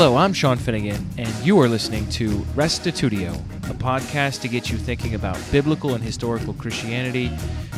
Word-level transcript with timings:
Hello, 0.00 0.16
I'm 0.16 0.32
Sean 0.32 0.58
Finnegan, 0.58 1.04
and 1.18 1.28
you 1.44 1.58
are 1.58 1.68
listening 1.68 2.08
to 2.10 2.28
Restitutio, 2.54 3.34
a 3.68 3.74
podcast 3.74 4.40
to 4.42 4.48
get 4.48 4.70
you 4.70 4.78
thinking 4.78 5.16
about 5.16 5.36
biblical 5.50 5.94
and 5.94 6.04
historical 6.04 6.54
Christianity, 6.54 7.32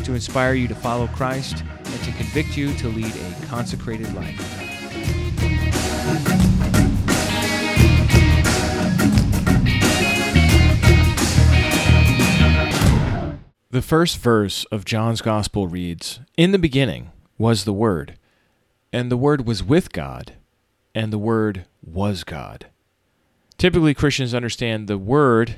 to 0.04 0.12
inspire 0.12 0.52
you 0.52 0.68
to 0.68 0.74
follow 0.74 1.06
Christ, 1.06 1.64
and 1.82 2.02
to 2.02 2.12
convict 2.12 2.58
you 2.58 2.74
to 2.74 2.88
lead 2.88 3.14
a 3.16 3.46
consecrated 3.46 4.14
life. 4.14 4.36
The 13.70 13.80
first 13.80 14.18
verse 14.18 14.66
of 14.66 14.84
John's 14.84 15.22
Gospel 15.22 15.68
reads 15.68 16.20
In 16.36 16.52
the 16.52 16.58
beginning 16.58 17.12
was 17.38 17.64
the 17.64 17.72
Word, 17.72 18.18
and 18.92 19.10
the 19.10 19.16
Word 19.16 19.46
was 19.46 19.64
with 19.64 19.90
God, 19.90 20.34
and 20.94 21.12
the 21.12 21.18
Word 21.18 21.66
was 21.82 22.24
God. 22.24 22.66
Typically, 23.58 23.94
Christians 23.94 24.34
understand 24.34 24.88
the 24.88 24.98
Word, 24.98 25.56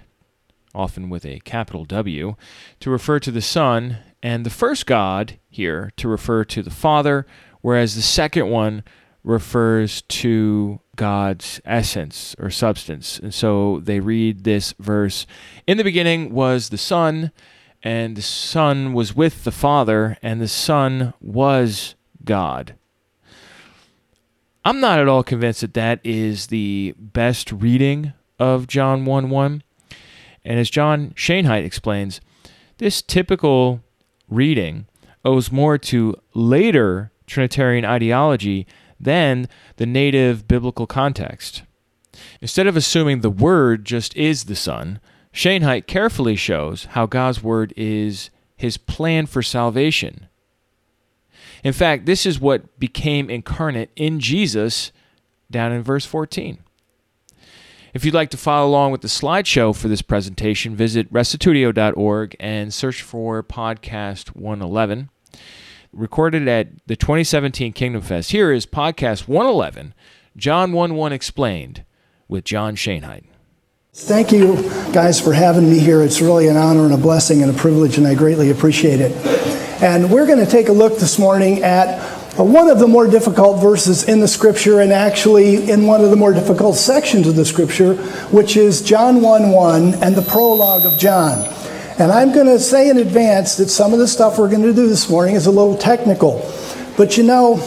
often 0.75 1.09
with 1.09 1.25
a 1.25 1.41
capital 1.41 1.85
W, 1.85 2.37
to 2.81 2.91
refer 2.91 3.21
to 3.21 3.31
the 3.31 3.43
Son, 3.43 3.99
and 4.23 4.47
the 4.47 4.51
first 4.51 4.87
God 4.87 5.39
here 5.49 5.93
to 5.97 6.09
refer 6.09 6.45
to 6.45 6.63
the 6.63 6.71
Father, 6.71 7.27
whereas 7.61 7.95
the 7.95 8.03
second 8.03 8.49
one 8.49 8.83
refers 9.25 10.03
to 10.03 10.81
God's 10.97 11.61
essence 11.65 12.35
or 12.39 12.51
substance. 12.51 13.19
And 13.19 13.33
so 13.33 13.81
they 13.83 14.01
read 14.01 14.45
this 14.45 14.75
verse 14.79 15.27
In 15.67 15.79
the 15.79 15.85
beginning 15.85 16.33
was 16.33 16.69
the 16.69 16.79
Son, 16.79 17.31
and 17.83 18.17
the 18.17 18.23
Son 18.23 18.93
was 18.93 19.15
with 19.15 19.45
the 19.45 19.53
Father, 19.53 20.19
and 20.23 20.41
the 20.41 20.49
Son 20.49 21.15
was 21.21 21.95
God. 22.25 22.75
I'm 24.65 24.79
not 24.79 25.01
at 25.01 25.09
all 25.09 25.25
convinced 25.25 25.63
that 25.63 25.75
that 25.75 26.01
is 26.05 26.47
the 26.47 26.95
best 26.97 27.51
reading 27.51 28.13
of 28.39 28.69
John 28.69 29.05
1 29.05 29.29
1. 29.29 29.63
And 30.45 30.59
as 30.59 30.71
John 30.71 31.11
Schoenheit 31.17 31.65
explains, 31.65 32.21
this 32.79 33.03
typical 33.03 33.81
reading 34.29 34.87
owes 35.25 35.51
more 35.51 35.79
to 35.79 36.17
later 36.35 37.11
Trinitarian 37.27 37.85
ideology 37.85 38.67
than 39.01 39.49
the 39.77 39.87
native 39.87 40.47
biblical 40.47 40.87
context. 40.87 41.63
Instead 42.41 42.69
of 42.69 42.77
assuming 42.77 43.21
the 43.21 43.31
Word 43.31 43.85
just 43.85 44.17
is 44.17 44.45
the 44.45 44.55
Son, 44.55 45.01
Schoenheit 45.35 45.89
carefully 45.89 46.37
shows 46.37 46.85
how 46.91 47.07
God's 47.07 47.43
Word 47.43 47.73
is 47.77 48.31
his 48.55 48.77
plan 48.77 49.27
for 49.27 49.43
salvation. 49.43 50.29
In 51.63 51.73
fact, 51.73 52.07
this 52.07 52.27
is 52.27 52.41
what 52.41 52.79
became 52.79 53.31
incarnate 53.31 53.91
in 53.97 54.19
Jesus 54.21 54.93
down 55.51 55.73
in 55.73 55.83
verse 55.83 56.05
14. 56.05 56.59
If 57.95 58.05
you'd 58.05 58.15
like 58.15 58.31
to 58.31 58.39
follow 58.39 58.69
along 58.69 58.91
with 58.93 59.03
the 59.03 59.09
slideshow 59.09 59.77
for 59.77 59.87
this 59.87 60.03
presentation, 60.03 60.75
visit 60.75 61.13
restitutio.org 61.13 62.37
and 62.41 62.73
search 62.73 63.03
for 63.03 63.43
podcast 63.43 64.35
111. 64.35 65.11
Recorded 65.93 66.49
at 66.49 66.69
the 66.87 66.97
2017 66.97 67.75
Kingdom 67.75 68.01
Fest, 68.01 68.31
here 68.31 68.51
is 68.51 68.65
podcast 68.65 69.29
111, 69.29 69.93
John 70.39 70.73
1 70.73 70.95
1 70.95 71.13
Explained, 71.13 71.85
with 72.29 72.45
John 72.45 72.77
Schoenheit. 72.77 73.25
Thank 73.93 74.33
you 74.33 74.55
guys 74.95 75.21
for 75.21 75.35
having 75.35 75.69
me 75.69 75.79
here. 75.79 76.01
It's 76.03 76.23
really 76.23 76.49
an 76.49 76.57
honor 76.57 76.87
and 76.87 76.95
a 76.95 76.97
blessing 76.97 77.43
and 77.43 77.55
a 77.55 77.55
privilege, 77.55 77.99
and 77.99 78.07
I 78.07 78.15
greatly 78.15 78.51
appreciate 78.51 79.01
it. 79.03 79.42
And 79.83 80.13
we're 80.13 80.27
going 80.27 80.39
to 80.39 80.49
take 80.49 80.69
a 80.69 80.73
look 80.73 81.01
this 81.01 81.19
morning 81.19 81.65
at 81.65 82.01
one 82.37 82.69
of 82.69 82.79
the 82.79 82.87
more 82.87 83.09
difficult 83.09 83.61
verses 83.61 84.05
in 84.05 84.21
the 84.21 84.29
scripture, 84.29 84.79
and 84.81 84.93
actually 84.93 85.69
in 85.69 85.89
one 85.89 86.05
of 86.05 86.11
the 86.11 86.17
more 86.17 86.33
difficult 86.33 86.77
sections 86.77 87.27
of 87.27 87.35
the 87.35 87.45
scripture, 87.45 87.97
which 88.31 88.57
is 88.57 88.81
John 88.81 89.21
1 89.21 89.51
1 89.51 89.95
and 89.95 90.15
the 90.15 90.23
prologue 90.23 90.87
of 90.87 90.97
John. 91.01 91.53
And 91.99 92.13
I'm 92.13 92.33
going 92.33 92.47
to 92.47 92.61
say 92.61 92.91
in 92.91 92.99
advance 92.99 93.57
that 93.57 93.71
some 93.71 93.93
of 93.93 93.99
the 93.99 94.07
stuff 94.07 94.39
we're 94.39 94.49
going 94.49 94.63
to 94.63 94.73
do 94.73 94.87
this 94.87 95.11
morning 95.11 95.35
is 95.35 95.47
a 95.47 95.51
little 95.51 95.77
technical. 95.77 96.49
But 96.97 97.17
you 97.17 97.25
know, 97.25 97.61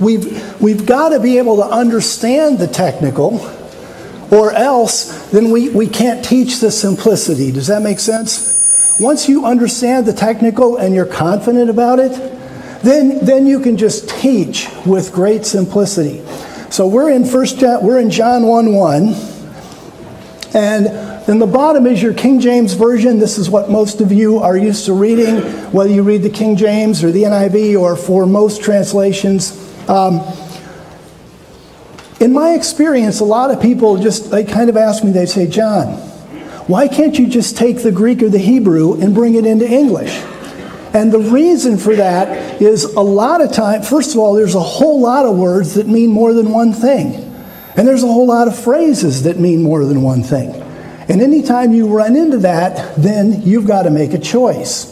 we've, 0.00 0.60
we've 0.60 0.84
got 0.84 1.10
to 1.10 1.20
be 1.20 1.38
able 1.38 1.58
to 1.58 1.64
understand 1.64 2.58
the 2.58 2.66
technical 2.66 3.38
or 4.32 4.50
else 4.50 5.30
then 5.30 5.52
we, 5.52 5.68
we 5.68 5.86
can't 5.86 6.24
teach 6.24 6.58
the 6.58 6.72
simplicity. 6.72 7.52
Does 7.52 7.68
that 7.68 7.80
make 7.80 8.00
sense? 8.00 8.51
Once 9.00 9.28
you 9.28 9.46
understand 9.46 10.06
the 10.06 10.12
technical 10.12 10.76
and 10.76 10.94
you're 10.94 11.06
confident 11.06 11.70
about 11.70 11.98
it, 11.98 12.12
then, 12.82 13.24
then 13.24 13.46
you 13.46 13.60
can 13.60 13.76
just 13.76 14.08
teach 14.08 14.68
with 14.84 15.12
great 15.12 15.46
simplicity. 15.46 16.22
So 16.70 16.86
we're 16.86 17.10
in 17.10 17.24
first 17.24 17.60
we're 17.60 17.98
in 17.98 18.10
John 18.10 18.46
1 18.46 18.74
1. 18.74 19.14
And 20.54 21.28
in 21.28 21.38
the 21.38 21.46
bottom 21.46 21.86
is 21.86 22.02
your 22.02 22.12
King 22.12 22.40
James 22.40 22.74
Version. 22.74 23.18
This 23.18 23.38
is 23.38 23.48
what 23.48 23.70
most 23.70 24.00
of 24.00 24.12
you 24.12 24.38
are 24.38 24.56
used 24.56 24.86
to 24.86 24.92
reading, 24.92 25.36
whether 25.72 25.90
you 25.90 26.02
read 26.02 26.22
the 26.22 26.30
King 26.30 26.56
James 26.56 27.02
or 27.04 27.10
the 27.10 27.22
NIV 27.22 27.80
or 27.80 27.96
for 27.96 28.26
most 28.26 28.62
translations. 28.62 29.58
Um, 29.88 30.20
in 32.20 32.32
my 32.32 32.54
experience, 32.54 33.20
a 33.20 33.24
lot 33.24 33.50
of 33.50 33.62
people 33.62 33.96
just 33.96 34.30
they 34.30 34.44
kind 34.44 34.68
of 34.68 34.76
ask 34.76 35.02
me, 35.02 35.12
they 35.12 35.26
say, 35.26 35.46
John, 35.46 36.11
why 36.66 36.88
can't 36.88 37.18
you 37.18 37.26
just 37.26 37.56
take 37.56 37.82
the 37.82 37.92
Greek 37.92 38.22
or 38.22 38.28
the 38.28 38.38
Hebrew 38.38 39.00
and 39.00 39.14
bring 39.14 39.34
it 39.34 39.46
into 39.46 39.68
English? 39.68 40.12
And 40.94 41.10
the 41.10 41.18
reason 41.18 41.78
for 41.78 41.96
that 41.96 42.60
is 42.60 42.84
a 42.84 43.00
lot 43.00 43.40
of 43.40 43.52
time, 43.52 43.82
first 43.82 44.12
of 44.12 44.18
all, 44.18 44.34
there's 44.34 44.54
a 44.54 44.60
whole 44.60 45.00
lot 45.00 45.24
of 45.24 45.36
words 45.36 45.74
that 45.74 45.88
mean 45.88 46.10
more 46.10 46.34
than 46.34 46.50
one 46.50 46.72
thing. 46.72 47.14
And 47.76 47.88
there's 47.88 48.02
a 48.02 48.06
whole 48.06 48.26
lot 48.26 48.46
of 48.46 48.58
phrases 48.58 49.22
that 49.22 49.38
mean 49.38 49.62
more 49.62 49.84
than 49.86 50.02
one 50.02 50.22
thing. 50.22 50.50
And 51.08 51.22
anytime 51.22 51.72
you 51.72 51.88
run 51.88 52.14
into 52.14 52.38
that, 52.38 52.94
then 52.96 53.42
you've 53.42 53.66
got 53.66 53.82
to 53.82 53.90
make 53.90 54.12
a 54.12 54.18
choice. 54.18 54.90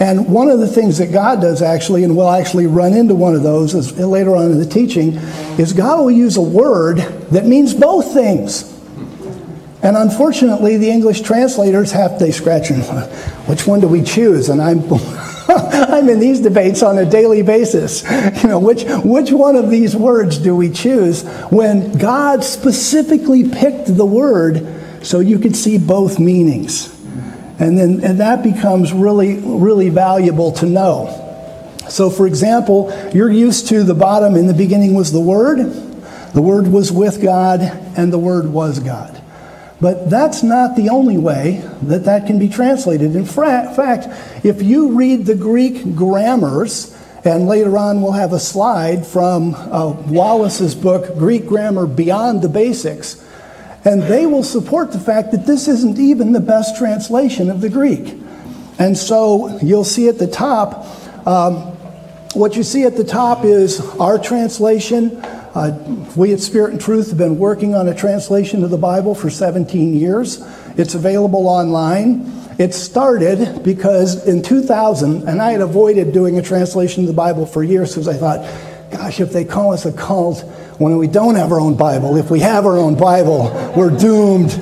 And 0.00 0.32
one 0.32 0.48
of 0.48 0.60
the 0.60 0.66
things 0.66 0.98
that 0.98 1.12
God 1.12 1.40
does 1.40 1.60
actually, 1.60 2.04
and 2.04 2.16
we'll 2.16 2.30
actually 2.30 2.66
run 2.66 2.92
into 2.92 3.14
one 3.14 3.34
of 3.34 3.42
those 3.42 3.98
later 3.98 4.34
on 4.34 4.50
in 4.50 4.58
the 4.58 4.66
teaching, 4.66 5.14
is 5.58 5.72
God 5.72 6.00
will 6.00 6.10
use 6.10 6.36
a 6.36 6.42
word 6.42 6.98
that 7.30 7.46
means 7.46 7.74
both 7.74 8.12
things. 8.12 8.71
And 9.82 9.96
unfortunately, 9.96 10.76
the 10.76 10.90
English 10.90 11.22
translators 11.22 11.90
have 11.92 12.18
they 12.18 12.30
scratch 12.30 12.70
and 12.70 12.82
which 13.48 13.66
one 13.66 13.80
do 13.80 13.88
we 13.88 14.02
choose? 14.02 14.48
And 14.48 14.62
I'm 14.62 14.82
I'm 15.48 16.08
in 16.08 16.20
these 16.20 16.40
debates 16.40 16.82
on 16.82 16.98
a 16.98 17.04
daily 17.04 17.42
basis. 17.42 18.02
You 18.42 18.48
know, 18.48 18.58
which 18.58 18.84
which 19.04 19.32
one 19.32 19.56
of 19.56 19.70
these 19.70 19.96
words 19.96 20.38
do 20.38 20.54
we 20.54 20.70
choose 20.70 21.24
when 21.50 21.98
God 21.98 22.44
specifically 22.44 23.48
picked 23.48 23.96
the 23.96 24.06
word 24.06 24.66
so 25.02 25.20
you 25.20 25.38
could 25.38 25.56
see 25.56 25.78
both 25.78 26.18
meanings? 26.18 26.88
And 27.58 27.78
then 27.78 28.00
and 28.04 28.20
that 28.20 28.42
becomes 28.42 28.92
really, 28.92 29.38
really 29.38 29.88
valuable 29.88 30.52
to 30.52 30.66
know. 30.66 31.18
So, 31.88 32.08
for 32.08 32.26
example, 32.26 32.92
you're 33.12 33.30
used 33.30 33.68
to 33.68 33.82
the 33.82 33.94
bottom 33.94 34.36
in 34.36 34.46
the 34.46 34.54
beginning 34.54 34.94
was 34.94 35.12
the 35.12 35.20
Word, 35.20 35.58
the 36.32 36.40
Word 36.40 36.68
was 36.68 36.90
with 36.90 37.20
God, 37.20 37.60
and 37.96 38.12
the 38.12 38.18
Word 38.18 38.46
was 38.46 38.78
God. 38.78 39.21
But 39.82 40.08
that's 40.08 40.44
not 40.44 40.76
the 40.76 40.90
only 40.90 41.18
way 41.18 41.60
that 41.82 42.04
that 42.04 42.28
can 42.28 42.38
be 42.38 42.48
translated. 42.48 43.16
In 43.16 43.26
fact, 43.26 44.06
if 44.44 44.62
you 44.62 44.92
read 44.92 45.26
the 45.26 45.34
Greek 45.34 45.96
grammars, 45.96 46.96
and 47.24 47.48
later 47.48 47.76
on 47.76 48.00
we'll 48.00 48.12
have 48.12 48.32
a 48.32 48.38
slide 48.38 49.04
from 49.04 49.56
uh, 49.56 49.90
Wallace's 50.06 50.76
book, 50.76 51.18
Greek 51.18 51.46
Grammar 51.46 51.88
Beyond 51.88 52.42
the 52.42 52.48
Basics, 52.48 53.28
and 53.84 54.04
they 54.04 54.24
will 54.24 54.44
support 54.44 54.92
the 54.92 55.00
fact 55.00 55.32
that 55.32 55.46
this 55.46 55.66
isn't 55.66 55.98
even 55.98 56.30
the 56.30 56.38
best 56.40 56.78
translation 56.78 57.50
of 57.50 57.60
the 57.60 57.68
Greek. 57.68 58.14
And 58.78 58.96
so 58.96 59.58
you'll 59.58 59.82
see 59.82 60.06
at 60.06 60.16
the 60.16 60.28
top, 60.28 60.86
um, 61.26 61.56
what 62.34 62.54
you 62.54 62.62
see 62.62 62.84
at 62.84 62.96
the 62.96 63.02
top 63.02 63.44
is 63.44 63.80
our 63.98 64.16
translation. 64.16 65.20
Uh, 65.54 65.70
we 66.16 66.32
at 66.32 66.40
Spirit 66.40 66.72
and 66.72 66.80
Truth 66.80 67.10
have 67.10 67.18
been 67.18 67.38
working 67.38 67.74
on 67.74 67.86
a 67.88 67.94
translation 67.94 68.64
of 68.64 68.70
the 68.70 68.78
Bible 68.78 69.14
for 69.14 69.28
17 69.28 69.94
years. 69.94 70.42
It's 70.78 70.94
available 70.94 71.46
online. 71.46 72.30
It 72.58 72.72
started 72.72 73.62
because 73.62 74.26
in 74.26 74.42
2000, 74.42 75.28
and 75.28 75.42
I 75.42 75.52
had 75.52 75.60
avoided 75.60 76.12
doing 76.12 76.38
a 76.38 76.42
translation 76.42 77.02
of 77.02 77.08
the 77.08 77.14
Bible 77.14 77.44
for 77.44 77.62
years 77.62 77.90
because 77.90 78.08
I 78.08 78.14
thought, 78.14 78.40
gosh, 78.90 79.20
if 79.20 79.32
they 79.32 79.44
call 79.44 79.72
us 79.72 79.84
a 79.84 79.92
cult, 79.92 80.40
when 80.78 80.96
we 80.96 81.06
don't 81.06 81.34
have 81.34 81.52
our 81.52 81.60
own 81.60 81.76
Bible. 81.76 82.16
If 82.16 82.30
we 82.30 82.40
have 82.40 82.66
our 82.66 82.76
own 82.76 82.96
Bible, 82.96 83.44
we're 83.76 83.96
doomed. 83.96 84.52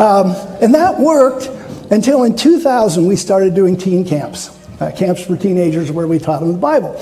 um, 0.00 0.36
and 0.60 0.74
that 0.74 0.96
worked 0.98 1.50
until 1.90 2.24
in 2.24 2.36
2000 2.36 3.06
we 3.06 3.16
started 3.16 3.54
doing 3.54 3.76
teen 3.76 4.04
camps, 4.04 4.56
uh, 4.80 4.92
camps 4.94 5.24
for 5.24 5.36
teenagers 5.36 5.90
where 5.90 6.06
we 6.06 6.18
taught 6.18 6.40
them 6.40 6.52
the 6.52 6.58
Bible. 6.58 6.94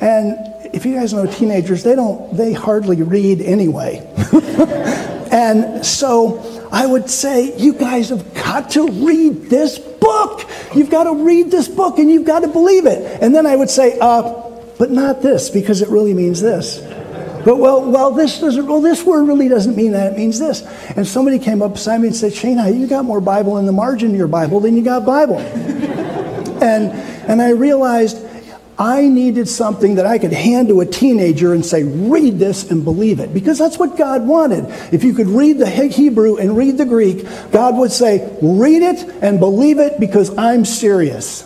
And 0.00 0.47
if 0.72 0.84
you 0.84 0.94
guys 0.94 1.12
know 1.12 1.26
teenagers, 1.26 1.82
they 1.82 1.94
don't, 1.94 2.36
they 2.36 2.52
hardly 2.52 3.02
read 3.02 3.40
anyway. 3.40 3.98
and 5.32 5.84
so 5.84 6.68
I 6.70 6.86
would 6.86 7.08
say, 7.08 7.56
you 7.56 7.72
guys 7.72 8.10
have 8.10 8.34
got 8.34 8.70
to 8.70 8.88
read 8.90 9.50
this 9.50 9.78
book. 9.78 10.48
You've 10.74 10.90
got 10.90 11.04
to 11.04 11.24
read 11.24 11.50
this 11.50 11.68
book 11.68 11.98
and 11.98 12.10
you've 12.10 12.26
got 12.26 12.40
to 12.40 12.48
believe 12.48 12.86
it. 12.86 13.22
And 13.22 13.34
then 13.34 13.46
I 13.46 13.56
would 13.56 13.70
say, 13.70 13.98
uh, 14.00 14.44
but 14.78 14.90
not 14.90 15.22
this 15.22 15.50
because 15.50 15.82
it 15.82 15.88
really 15.88 16.14
means 16.14 16.40
this. 16.40 16.80
But 17.44 17.56
well, 17.56 17.90
well, 17.90 18.10
this 18.10 18.40
doesn't. 18.40 18.66
Well, 18.66 18.80
this 18.80 19.04
word 19.04 19.24
really 19.24 19.48
doesn't 19.48 19.76
mean 19.76 19.92
that. 19.92 20.12
It 20.12 20.18
means 20.18 20.38
this. 20.38 20.62
And 20.96 21.06
somebody 21.06 21.38
came 21.38 21.62
up 21.62 21.74
beside 21.74 21.98
me 22.00 22.08
and 22.08 22.16
said, 22.16 22.32
"Shana, 22.32 22.76
you 22.76 22.86
got 22.86 23.04
more 23.04 23.20
Bible 23.20 23.58
in 23.58 23.64
the 23.66 23.72
margin 23.72 24.10
of 24.10 24.16
your 24.16 24.28
Bible 24.28 24.60
than 24.60 24.76
you 24.76 24.82
got 24.82 25.06
Bible." 25.06 25.38
and 26.62 26.92
and 27.28 27.40
I 27.40 27.50
realized 27.50 28.18
I 28.78 29.08
needed 29.08 29.48
something 29.48 29.96
that 29.96 30.06
I 30.06 30.18
could 30.18 30.32
hand 30.32 30.68
to 30.68 30.80
a 30.80 30.86
teenager 30.86 31.52
and 31.52 31.66
say, 31.66 31.82
read 31.82 32.38
this 32.38 32.70
and 32.70 32.84
believe 32.84 33.18
it. 33.18 33.34
Because 33.34 33.58
that's 33.58 33.76
what 33.76 33.96
God 33.96 34.24
wanted. 34.24 34.66
If 34.94 35.02
you 35.02 35.14
could 35.14 35.26
read 35.26 35.58
the 35.58 35.68
Hebrew 35.68 36.36
and 36.36 36.56
read 36.56 36.78
the 36.78 36.84
Greek, 36.84 37.26
God 37.50 37.76
would 37.76 37.90
say, 37.90 38.38
read 38.40 38.82
it 38.82 39.02
and 39.20 39.40
believe 39.40 39.80
it 39.80 39.98
because 39.98 40.36
I'm 40.38 40.64
serious. 40.64 41.44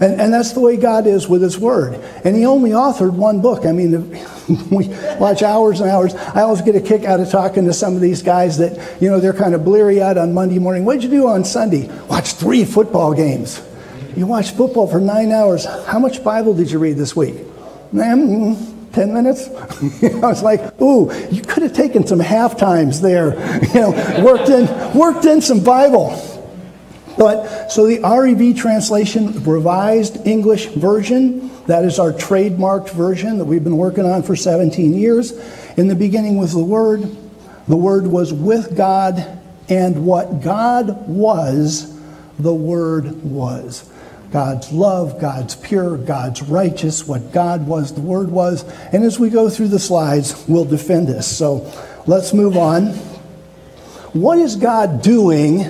And, 0.00 0.20
and 0.20 0.32
that's 0.32 0.52
the 0.52 0.60
way 0.60 0.78
God 0.78 1.06
is 1.06 1.28
with 1.28 1.42
His 1.42 1.58
Word. 1.58 1.94
And 2.24 2.34
He 2.34 2.46
only 2.46 2.70
authored 2.70 3.12
one 3.12 3.42
book. 3.42 3.66
I 3.66 3.72
mean, 3.72 4.10
we 4.70 4.88
watch 5.20 5.42
hours 5.42 5.80
and 5.80 5.90
hours. 5.90 6.14
I 6.14 6.40
always 6.40 6.62
get 6.62 6.76
a 6.76 6.80
kick 6.80 7.04
out 7.04 7.20
of 7.20 7.30
talking 7.30 7.66
to 7.66 7.74
some 7.74 7.94
of 7.94 8.00
these 8.00 8.22
guys 8.22 8.56
that, 8.56 9.02
you 9.02 9.10
know, 9.10 9.20
they're 9.20 9.34
kind 9.34 9.54
of 9.54 9.66
bleary 9.66 10.00
eyed 10.00 10.16
on 10.16 10.32
Monday 10.32 10.58
morning. 10.58 10.86
What'd 10.86 11.04
you 11.04 11.10
do 11.10 11.28
on 11.28 11.44
Sunday? 11.44 11.88
Watch 12.06 12.32
three 12.32 12.64
football 12.64 13.12
games. 13.12 13.62
You 14.16 14.26
watched 14.26 14.56
football 14.56 14.86
for 14.86 15.00
nine 15.00 15.32
hours. 15.32 15.64
How 15.64 15.98
much 15.98 16.22
Bible 16.22 16.54
did 16.54 16.70
you 16.70 16.78
read 16.78 16.96
this 16.96 17.16
week? 17.16 17.34
Man, 17.92 18.90
10 18.92 19.12
minutes? 19.12 19.48
I 20.02 20.26
was 20.26 20.42
like, 20.42 20.80
ooh, 20.80 21.12
you 21.30 21.42
could 21.42 21.64
have 21.64 21.72
taken 21.72 22.06
some 22.06 22.20
half 22.20 22.56
times 22.56 23.00
there, 23.00 23.34
you 23.74 23.80
know, 23.80 23.90
worked 24.24 24.48
in, 24.48 24.98
worked 24.98 25.24
in 25.24 25.40
some 25.40 25.64
Bible. 25.64 26.30
But 27.18 27.68
so 27.68 27.86
the 27.86 28.00
REV 28.00 28.56
translation, 28.56 29.42
revised 29.44 30.26
English 30.26 30.66
version, 30.66 31.50
that 31.66 31.84
is 31.84 31.98
our 31.98 32.12
trademarked 32.12 32.90
version 32.90 33.38
that 33.38 33.44
we've 33.44 33.64
been 33.64 33.76
working 33.76 34.04
on 34.04 34.22
for 34.22 34.36
17 34.36 34.94
years. 34.94 35.32
In 35.76 35.88
the 35.88 35.94
beginning 35.94 36.36
was 36.36 36.52
the 36.52 36.64
Word. 36.64 37.02
The 37.66 37.76
Word 37.76 38.06
was 38.06 38.32
with 38.32 38.76
God, 38.76 39.40
and 39.68 40.04
what 40.04 40.42
God 40.42 41.08
was, 41.08 41.98
the 42.38 42.54
Word 42.54 43.22
was. 43.22 43.90
God's 44.34 44.72
love, 44.72 45.20
God's 45.20 45.54
pure, 45.54 45.96
God's 45.96 46.42
righteous, 46.42 47.06
what 47.06 47.30
God 47.30 47.68
was, 47.68 47.94
the 47.94 48.00
Word 48.00 48.32
was. 48.32 48.64
And 48.92 49.04
as 49.04 49.16
we 49.16 49.30
go 49.30 49.48
through 49.48 49.68
the 49.68 49.78
slides, 49.78 50.44
we'll 50.48 50.64
defend 50.64 51.06
this. 51.06 51.24
So 51.24 51.72
let's 52.08 52.34
move 52.34 52.56
on. 52.56 52.86
What 54.12 54.40
is 54.40 54.56
God 54.56 55.02
doing 55.02 55.64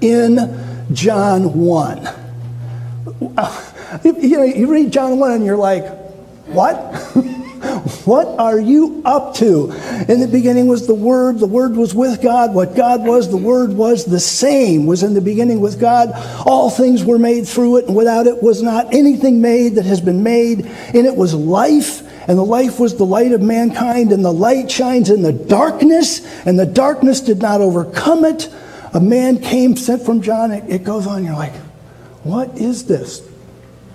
in 0.00 0.86
John 0.92 1.58
1? 1.58 2.08
You 4.04 4.36
know, 4.36 4.42
you 4.42 4.66
read 4.66 4.92
John 4.92 5.18
1 5.18 5.30
and 5.32 5.44
you're 5.44 5.56
like, 5.56 5.86
what? 6.46 6.76
What 8.06 8.38
are 8.38 8.60
you 8.60 9.02
up 9.04 9.34
to? 9.36 9.72
In 10.08 10.20
the 10.20 10.28
beginning 10.30 10.68
was 10.68 10.86
the 10.86 10.94
Word, 10.94 11.40
the 11.40 11.46
Word 11.48 11.76
was 11.76 11.92
with 11.92 12.22
God. 12.22 12.54
What 12.54 12.76
God 12.76 13.04
was, 13.04 13.28
the 13.28 13.36
Word 13.36 13.72
was 13.72 14.04
the 14.04 14.20
same, 14.20 14.86
was 14.86 15.02
in 15.02 15.14
the 15.14 15.20
beginning 15.20 15.60
with 15.60 15.80
God. 15.80 16.12
All 16.46 16.70
things 16.70 17.04
were 17.04 17.18
made 17.18 17.48
through 17.48 17.78
it, 17.78 17.86
and 17.86 17.96
without 17.96 18.28
it 18.28 18.40
was 18.40 18.62
not 18.62 18.94
anything 18.94 19.40
made 19.40 19.74
that 19.74 19.86
has 19.86 20.00
been 20.00 20.22
made. 20.22 20.60
In 20.94 21.04
it 21.04 21.16
was 21.16 21.34
life, 21.34 22.02
and 22.28 22.38
the 22.38 22.44
life 22.44 22.78
was 22.78 22.96
the 22.96 23.04
light 23.04 23.32
of 23.32 23.42
mankind, 23.42 24.12
and 24.12 24.24
the 24.24 24.32
light 24.32 24.70
shines 24.70 25.10
in 25.10 25.22
the 25.22 25.32
darkness, 25.32 26.24
and 26.46 26.56
the 26.56 26.64
darkness 26.64 27.20
did 27.20 27.42
not 27.42 27.60
overcome 27.60 28.24
it. 28.24 28.48
A 28.94 29.00
man 29.00 29.40
came 29.40 29.76
sent 29.76 30.02
from 30.02 30.22
John. 30.22 30.52
It, 30.52 30.62
it 30.68 30.84
goes 30.84 31.08
on. 31.08 31.24
You're 31.24 31.34
like, 31.34 31.56
what 32.22 32.56
is 32.56 32.84
this? 32.84 33.28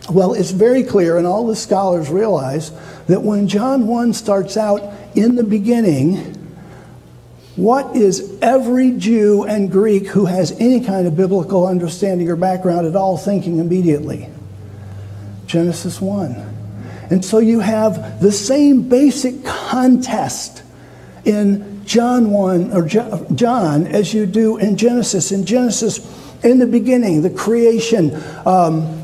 Well, 0.09 0.33
it's 0.33 0.51
very 0.51 0.83
clear, 0.83 1.17
and 1.17 1.25
all 1.25 1.47
the 1.47 1.55
scholars 1.55 2.09
realize 2.09 2.71
that 3.11 3.21
when 3.21 3.49
John 3.49 3.87
1 3.87 4.13
starts 4.13 4.55
out 4.55 4.81
in 5.15 5.35
the 5.35 5.43
beginning, 5.43 6.15
what 7.57 7.93
is 7.93 8.37
every 8.41 8.91
Jew 8.91 9.43
and 9.43 9.69
Greek 9.69 10.07
who 10.07 10.25
has 10.25 10.53
any 10.53 10.79
kind 10.79 11.05
of 11.05 11.17
biblical 11.17 11.67
understanding 11.67 12.29
or 12.29 12.37
background 12.37 12.87
at 12.87 12.95
all 12.95 13.17
thinking 13.17 13.59
immediately? 13.59 14.29
Genesis 15.45 15.99
1. 15.99 16.31
And 17.09 17.25
so 17.25 17.39
you 17.39 17.59
have 17.59 18.21
the 18.21 18.31
same 18.31 18.87
basic 18.87 19.43
contest 19.43 20.63
in 21.25 21.85
John 21.85 22.31
1 22.31 22.71
or 22.71 22.85
John 22.85 23.87
as 23.87 24.13
you 24.13 24.25
do 24.25 24.55
in 24.55 24.77
Genesis. 24.77 25.33
In 25.33 25.45
Genesis, 25.45 25.99
in 26.45 26.59
the 26.59 26.67
beginning, 26.67 27.23
the 27.23 27.29
creation. 27.29 28.15
Um, 28.45 29.00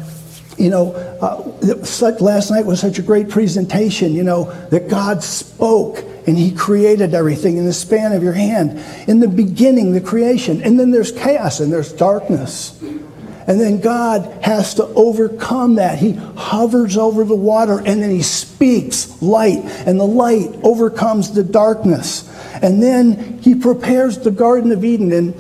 you 0.58 0.70
know, 0.70 0.94
uh, 1.22 1.84
such, 1.84 2.20
last 2.20 2.50
night 2.50 2.66
was 2.66 2.80
such 2.80 3.00
a 3.00 3.02
great 3.04 3.30
presentation, 3.30 4.14
you 4.14 4.24
know, 4.24 4.52
that 4.70 4.90
God 4.90 5.24
spoke 5.24 6.04
and 6.26 6.38
He 6.38 6.52
created 6.52 7.14
everything 7.14 7.58
in 7.58 7.66
the 7.66 7.74
span 7.74 8.12
of 8.12 8.24
your 8.24 8.34
hand. 8.34 8.84
In 9.08 9.20
the 9.20 9.28
beginning, 9.28 9.94
the 9.94 10.02
creation. 10.02 10.62
And 10.62 10.80
then 10.80 10.92
there's 10.92 11.12
chaos 11.12 11.60
and 11.60 11.72
there's 11.72 11.94
darkness. 11.94 12.78
And 12.82 13.62
then 13.62 13.80
God 13.80 14.44
has 14.44 14.74
to 14.74 14.84
overcome 14.88 15.76
that. 15.76 16.00
He 16.00 16.12
hovers 16.12 16.98
over 16.98 17.24
the 17.24 17.36
water 17.36 17.78
and 17.78 18.04
then 18.04 18.10
He 18.10 18.22
speaks 18.22 19.22
light, 19.22 19.60
and 19.88 19.98
the 19.98 20.08
light 20.08 20.50
overcomes 20.64 21.32
the 21.32 21.44
darkness. 21.44 22.30
And 22.62 22.84
then 22.84 23.40
He 23.40 23.56
prepares 23.56 24.18
the 24.18 24.32
Garden 24.32 24.72
of 24.74 24.84
Eden. 24.84 25.14
And 25.14 25.34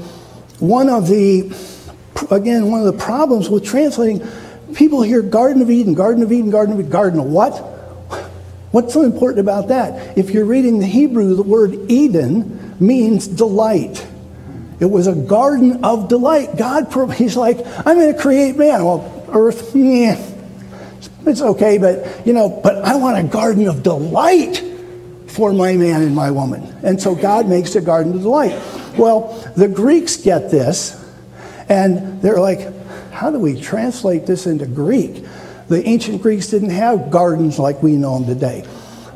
one 0.59 0.87
of 0.87 1.07
the, 1.09 1.53
again, 2.31 2.71
one 2.71 2.79
of 2.79 2.85
the 2.85 3.03
problems 3.03 3.49
with 3.49 3.65
translating 3.65 4.25
people 4.73 5.01
hear 5.01 5.21
Garden 5.21 5.61
of 5.61 5.69
Eden, 5.69 5.93
Garden 5.93 6.23
of 6.23 6.31
Eden, 6.31 6.49
Garden 6.49 6.73
of 6.73 6.79
Eden, 6.79 6.91
Garden 6.91 7.19
of 7.19 7.25
what? 7.25 7.57
What's 8.71 8.93
so 8.93 9.03
important 9.03 9.39
about 9.39 9.69
that? 9.69 10.17
If 10.17 10.31
you're 10.31 10.45
reading 10.45 10.79
the 10.79 10.85
Hebrew, 10.85 11.35
the 11.35 11.43
word 11.43 11.89
Eden 11.89 12.75
means 12.79 13.27
delight. 13.27 14.05
It 14.79 14.85
was 14.85 15.07
a 15.07 15.15
garden 15.15 15.83
of 15.83 16.09
delight. 16.09 16.57
God, 16.57 16.93
He's 17.13 17.35
like, 17.35 17.57
I'm 17.65 17.97
going 17.97 18.13
to 18.13 18.21
create 18.21 18.57
man. 18.57 18.83
Well, 18.83 19.25
earth, 19.33 19.71
yeah, 19.75 20.21
it's 21.25 21.41
okay, 21.41 21.77
but 21.77 22.25
you 22.25 22.33
know, 22.33 22.49
but 22.49 22.83
I 22.83 22.95
want 22.95 23.17
a 23.17 23.23
garden 23.23 23.67
of 23.67 23.83
delight 23.83 24.63
for 25.27 25.53
my 25.53 25.75
man 25.75 26.01
and 26.01 26.15
my 26.15 26.31
woman. 26.31 26.63
And 26.83 27.01
so 27.01 27.15
God 27.15 27.47
makes 27.47 27.75
a 27.75 27.81
garden 27.81 28.13
of 28.13 28.21
delight. 28.21 28.59
Well, 28.97 29.33
the 29.55 29.67
Greeks 29.67 30.17
get 30.17 30.49
this, 30.49 31.03
and 31.69 32.21
they're 32.21 32.39
like, 32.39 32.59
how 33.17 33.31
do 33.31 33.39
we 33.39 33.59
translate 33.59 34.27
this 34.27 34.45
into 34.45 34.67
Greek? 34.67 35.25
The 35.69 35.83
ancient 35.87 36.21
Greeks 36.21 36.49
didn't 36.49 36.69
have 36.69 37.09
gardens 37.09 37.57
like 37.57 37.81
we 37.81 37.93
know 37.93 38.19
them 38.19 38.27
today. 38.27 38.63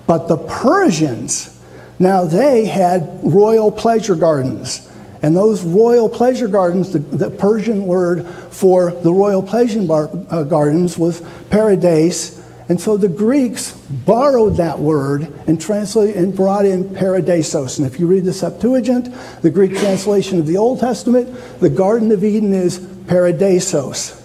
But 0.07 0.27
the 0.27 0.37
Persians, 0.37 1.61
now 1.99 2.25
they 2.25 2.65
had 2.65 3.19
royal 3.21 3.71
pleasure 3.71 4.15
gardens. 4.15 4.89
And 5.21 5.35
those 5.35 5.63
royal 5.63 6.09
pleasure 6.09 6.47
gardens, 6.47 6.91
the, 6.91 6.97
the 6.97 7.29
Persian 7.29 7.85
word 7.85 8.27
for 8.49 8.89
the 8.89 9.13
royal 9.13 9.43
pleasure 9.43 9.83
bar, 9.83 10.09
uh, 10.31 10.45
gardens 10.45 10.97
was 10.97 11.21
paradise. 11.51 12.43
And 12.69 12.81
so 12.81 12.97
the 12.97 13.07
Greeks 13.07 13.73
borrowed 13.73 14.57
that 14.57 14.79
word 14.79 15.31
and 15.45 15.61
translated 15.61 16.15
and 16.15 16.35
brought 16.35 16.65
in 16.65 16.85
paradisos. 16.85 17.77
And 17.77 17.85
if 17.85 17.99
you 17.99 18.07
read 18.07 18.25
the 18.25 18.33
Septuagint, 18.33 19.13
the 19.43 19.51
Greek 19.51 19.77
translation 19.77 20.39
of 20.39 20.47
the 20.47 20.57
Old 20.57 20.79
Testament, 20.79 21.29
the 21.59 21.69
Garden 21.69 22.11
of 22.11 22.23
Eden 22.23 22.51
is 22.51 22.90
paradisos. 23.11 24.17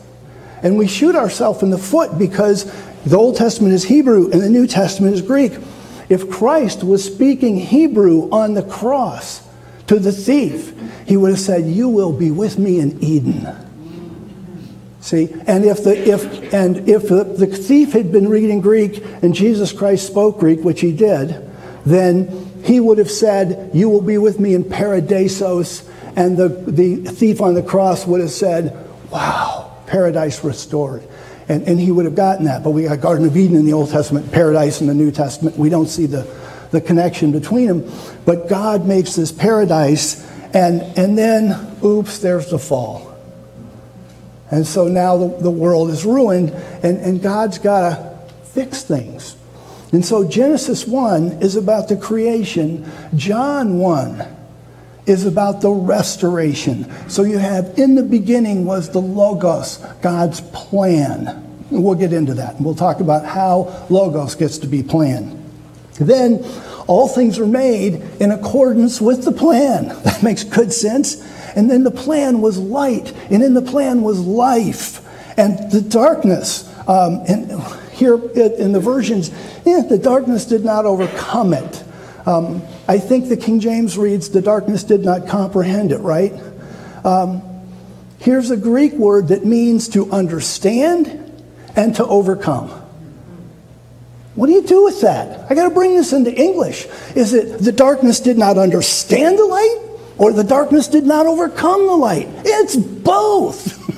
And 0.63 0.79
we 0.79 0.87
shoot 0.87 1.17
ourselves 1.17 1.63
in 1.63 1.71
the 1.71 1.79
foot 1.79 2.17
because 2.17 2.65
the 3.05 3.17
Old 3.17 3.37
Testament 3.37 3.75
is 3.75 3.85
Hebrew 3.85 4.31
and 4.31 4.41
the 4.41 4.49
New 4.49 4.69
Testament 4.69 5.15
is 5.15 5.23
Greek. 5.23 5.53
If 6.09 6.31
Christ 6.31 6.85
was 6.85 7.05
speaking 7.05 7.57
Hebrew 7.57 8.31
on 8.31 8.55
the 8.55 8.63
cross 8.63 9.47
to 9.89 9.99
the 9.99 10.13
thief, 10.13 10.73
he 11.05 11.17
would 11.17 11.31
have 11.31 11.41
said, 11.41 11.67
You 11.67 11.89
will 11.89 12.13
be 12.13 12.31
with 12.31 12.59
me 12.59 12.79
in 12.79 13.03
Eden. 13.03 13.49
See, 15.01 15.35
and 15.47 15.65
if 15.65 15.83
the 15.83 15.97
if 16.09 16.55
and 16.55 16.89
if 16.89 17.09
the, 17.09 17.25
the 17.25 17.47
thief 17.47 17.93
had 17.93 18.13
been 18.13 18.29
reading 18.29 18.61
Greek 18.61 19.05
and 19.23 19.35
Jesus 19.35 19.73
Christ 19.73 20.07
spoke 20.07 20.39
Greek, 20.39 20.61
which 20.61 20.81
he 20.81 20.93
did, 20.93 21.49
then 21.85 22.63
he 22.65 22.81
would 22.81 22.99
have 22.99 23.11
said, 23.11 23.71
You 23.73 23.89
will 23.89 24.01
be 24.01 24.19
with 24.19 24.39
me 24.39 24.55
in 24.55 24.65
paradisos 24.65 25.89
and 26.17 26.37
the, 26.37 26.49
the 26.49 26.97
thief 26.97 27.43
on 27.43 27.55
the 27.55 27.63
cross 27.63 28.07
would 28.07 28.21
have 28.21 28.31
said, 28.31 28.75
Wow, 29.11 29.77
paradise 29.87 30.43
restored. 30.43 31.07
And, 31.49 31.63
and 31.69 31.79
he 31.79 31.93
would 31.93 32.07
have 32.07 32.17
gotten 32.17 32.47
that. 32.47 32.65
But 32.65 32.71
we 32.71 32.85
got 32.85 33.01
Garden 33.01 33.27
of 33.27 33.37
Eden 33.37 33.57
in 33.57 33.67
the 33.67 33.75
Old 33.75 33.91
Testament, 33.91 34.33
paradise 34.33 34.81
in 34.81 34.89
the 34.89 34.95
New 34.95 35.13
Testament. 35.13 35.57
We 35.57 35.69
don't 35.69 35.87
see 35.87 36.07
the, 36.07 36.27
the 36.73 36.81
connection 36.81 37.31
between 37.31 37.69
them. 37.69 37.93
But 38.25 38.49
God 38.49 38.85
makes 38.85 39.15
this 39.15 39.31
paradise, 39.31 40.29
and, 40.53 40.83
and 40.99 41.17
then, 41.17 41.77
oops, 41.85 42.19
there's 42.19 42.51
the 42.51 42.59
fall. 42.59 43.15
And 44.51 44.67
so 44.67 44.89
now 44.89 45.17
the, 45.19 45.43
the 45.43 45.51
world 45.51 45.91
is 45.91 46.05
ruined, 46.05 46.51
and, 46.83 46.99
and 46.99 47.23
God's 47.23 47.59
got 47.59 47.91
to 47.91 48.19
fix 48.47 48.83
things. 48.83 49.37
And 49.93 50.05
so 50.05 50.27
Genesis 50.29 50.85
1 50.85 51.43
is 51.43 51.55
about 51.55 51.89
the 51.89 51.97
creation, 51.97 52.91
John 53.15 53.79
1 53.79 54.37
is 55.07 55.25
about 55.25 55.61
the 55.61 55.71
restoration. 55.71 56.93
So 57.09 57.23
you 57.23 57.39
have 57.39 57.79
in 57.79 57.95
the 57.95 58.03
beginning 58.03 58.65
was 58.65 58.91
the 58.91 59.01
Logos, 59.01 59.79
God's 60.03 60.41
plan. 60.41 61.43
We'll 61.71 61.95
get 61.95 62.13
into 62.13 62.35
that. 62.35 62.61
We'll 62.61 62.75
talk 62.75 63.01
about 63.01 63.25
how 63.25 63.87
Logos 63.89 64.35
gets 64.35 64.59
to 64.59 64.67
be 64.67 64.83
planned. 64.83 65.33
Then 65.99 66.45
all 66.87 67.09
things 67.09 67.39
are 67.39 67.47
made 67.47 67.95
in 68.21 68.31
accordance 68.31 69.01
with 69.01 69.25
the 69.25 69.33
plan. 69.33 69.89
That 70.05 70.23
makes 70.23 70.45
good 70.45 70.73
sense. 70.73 71.23
And 71.57 71.71
then 71.71 71.85
the 71.85 71.91
plan 71.91 72.41
was 72.41 72.59
light, 72.59 73.13
and 73.31 73.43
in 73.43 73.55
the 73.55 73.63
plan 73.63 74.03
was 74.03 74.21
life. 74.21 75.03
And 75.39 75.71
the 75.71 75.81
darkness, 75.81 76.69
um, 76.89 77.23
and 77.29 77.51
here 77.93 78.15
in 78.15 78.73
the 78.73 78.81
versions, 78.81 79.31
yeah, 79.65 79.83
the 79.87 79.99
darkness 79.99 80.45
did 80.45 80.65
not 80.65 80.85
overcome 80.85 81.55
it. 81.55 81.85
Um, 82.27 82.63
I 82.89 82.99
think 82.99 83.29
the 83.29 83.37
King 83.37 83.61
James 83.61 83.99
reads, 83.99 84.29
the 84.29 84.43
darkness 84.43 84.85
did 84.85 85.05
not 85.05 85.27
comprehend 85.27 85.93
it, 85.93 85.99
right? 85.99 86.33
Um, 87.05 87.43
here's 88.19 88.51
a 88.51 88.57
Greek 88.57 88.93
word 88.93 89.29
that 89.29 89.45
means 89.45 89.89
to 89.91 90.11
understand 90.13 91.23
and 91.75 91.95
to 91.97 92.07
overcome. 92.07 92.69
What 94.37 94.49
do 94.49 94.53
you 94.53 94.63
do 94.63 94.85
with 94.85 95.01
that? 95.01 95.51
I 95.51 95.55
got 95.55 95.69
to 95.69 95.75
bring 95.75 95.95
this 95.95 96.13
into 96.13 96.33
English. 96.33 96.87
Is 97.15 97.33
it 97.33 97.59
the 97.59 97.73
darkness 97.73 98.21
did 98.21 98.37
not 98.39 98.59
understand 98.59 99.39
the 99.39 99.47
light 99.47 99.79
or 100.19 100.33
the 100.33 100.45
darkness 100.45 100.89
did 100.89 101.05
not 101.05 101.27
overcome 101.27 101.87
the 101.87 101.97
light? 101.97 102.29
It's 102.45 102.77
both. 102.77 103.83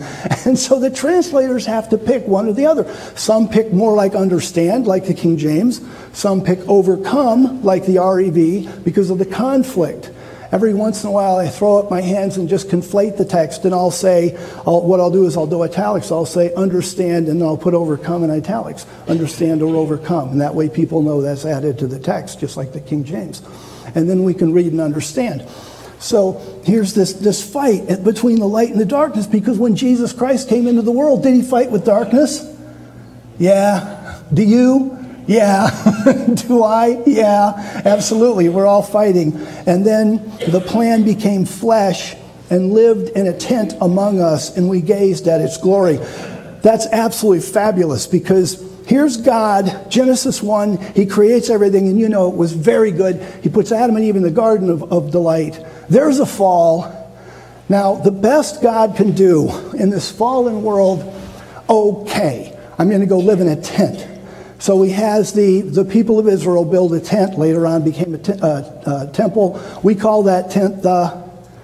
and 0.46 0.58
so 0.58 0.80
the 0.80 0.90
translators 0.90 1.66
have 1.66 1.88
to 1.90 1.98
pick 1.98 2.26
one 2.26 2.48
or 2.48 2.52
the 2.52 2.66
other. 2.66 2.92
Some 3.16 3.48
pick 3.48 3.72
more 3.72 3.94
like 3.94 4.14
understand, 4.14 4.86
like 4.86 5.06
the 5.06 5.14
King 5.14 5.36
James. 5.36 5.80
Some 6.12 6.42
pick 6.42 6.58
overcome, 6.68 7.62
like 7.62 7.84
the 7.84 7.98
REV, 7.98 8.84
because 8.84 9.10
of 9.10 9.18
the 9.18 9.26
conflict. 9.26 10.10
Every 10.52 10.74
once 10.74 11.04
in 11.04 11.10
a 11.10 11.12
while, 11.12 11.36
I 11.36 11.46
throw 11.46 11.78
up 11.78 11.90
my 11.90 12.00
hands 12.00 12.36
and 12.36 12.48
just 12.48 12.68
conflate 12.68 13.16
the 13.16 13.24
text, 13.24 13.64
and 13.64 13.72
I'll 13.72 13.92
say, 13.92 14.36
I'll, 14.66 14.82
what 14.82 14.98
I'll 14.98 15.10
do 15.10 15.26
is 15.26 15.36
I'll 15.36 15.46
do 15.46 15.62
italics. 15.62 16.10
I'll 16.10 16.26
say 16.26 16.52
understand, 16.54 17.28
and 17.28 17.40
then 17.40 17.46
I'll 17.46 17.56
put 17.56 17.74
overcome 17.74 18.24
in 18.24 18.30
italics. 18.30 18.84
Understand 19.06 19.62
or 19.62 19.76
overcome. 19.76 20.30
And 20.30 20.40
that 20.40 20.54
way 20.54 20.68
people 20.68 21.02
know 21.02 21.20
that's 21.20 21.44
added 21.44 21.78
to 21.78 21.86
the 21.86 22.00
text, 22.00 22.40
just 22.40 22.56
like 22.56 22.72
the 22.72 22.80
King 22.80 23.04
James. 23.04 23.42
And 23.94 24.08
then 24.08 24.24
we 24.24 24.34
can 24.34 24.52
read 24.52 24.72
and 24.72 24.80
understand. 24.80 25.46
So 26.00 26.62
here's 26.64 26.94
this, 26.94 27.12
this 27.12 27.48
fight 27.48 28.02
between 28.02 28.40
the 28.40 28.46
light 28.46 28.70
and 28.70 28.80
the 28.80 28.86
darkness 28.86 29.26
because 29.26 29.58
when 29.58 29.76
Jesus 29.76 30.12
Christ 30.14 30.48
came 30.48 30.66
into 30.66 30.82
the 30.82 30.90
world, 30.90 31.22
did 31.22 31.34
he 31.34 31.42
fight 31.42 31.70
with 31.70 31.84
darkness? 31.84 32.44
Yeah. 33.38 34.22
Do 34.32 34.42
you? 34.42 34.98
Yeah. 35.26 35.70
Do 36.48 36.62
I? 36.64 37.02
Yeah. 37.06 37.82
Absolutely. 37.84 38.48
We're 38.48 38.66
all 38.66 38.82
fighting. 38.82 39.36
And 39.66 39.86
then 39.86 40.16
the 40.50 40.64
plan 40.66 41.04
became 41.04 41.44
flesh 41.44 42.16
and 42.48 42.72
lived 42.72 43.10
in 43.10 43.26
a 43.26 43.38
tent 43.38 43.74
among 43.80 44.20
us, 44.20 44.56
and 44.56 44.68
we 44.68 44.80
gazed 44.80 45.28
at 45.28 45.40
its 45.40 45.56
glory. 45.56 45.98
That's 46.62 46.86
absolutely 46.86 47.42
fabulous 47.42 48.06
because 48.06 48.69
here's 48.90 49.16
God, 49.18 49.88
Genesis 49.88 50.42
1, 50.42 50.76
He 50.96 51.06
creates 51.06 51.48
everything, 51.48 51.86
and 51.86 51.98
you 51.98 52.08
know 52.08 52.28
it 52.28 52.36
was 52.36 52.52
very 52.52 52.90
good. 52.90 53.22
He 53.40 53.48
puts 53.48 53.70
Adam 53.70 53.94
and 53.94 54.04
Eve 54.04 54.16
in 54.16 54.22
the 54.22 54.32
garden 54.32 54.68
of, 54.68 54.92
of 54.92 55.12
delight. 55.12 55.64
There's 55.88 56.18
a 56.18 56.26
fall. 56.26 56.96
Now, 57.68 57.94
the 57.94 58.10
best 58.10 58.60
God 58.60 58.96
can 58.96 59.12
do 59.12 59.48
in 59.74 59.90
this 59.90 60.10
fallen 60.10 60.64
world, 60.64 61.04
okay, 61.68 62.58
I'm 62.80 62.88
going 62.88 63.00
to 63.00 63.06
go 63.06 63.20
live 63.20 63.40
in 63.40 63.46
a 63.46 63.62
tent. 63.62 64.08
So 64.58 64.82
he 64.82 64.90
has 64.90 65.32
the, 65.34 65.60
the 65.60 65.84
people 65.84 66.18
of 66.18 66.26
Israel 66.26 66.64
build 66.64 66.92
a 66.92 67.00
tent, 67.00 67.38
later 67.38 67.68
on 67.68 67.84
became 67.84 68.16
a 68.16 68.18
te- 68.18 68.40
uh, 68.42 68.46
uh, 68.46 69.12
temple. 69.12 69.62
We 69.84 69.94
call 69.94 70.24
that 70.24 70.50
tent 70.50 70.82
the 70.82 71.10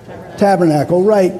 tabernacle. 0.06 0.38
tabernacle, 0.38 1.02
right. 1.02 1.32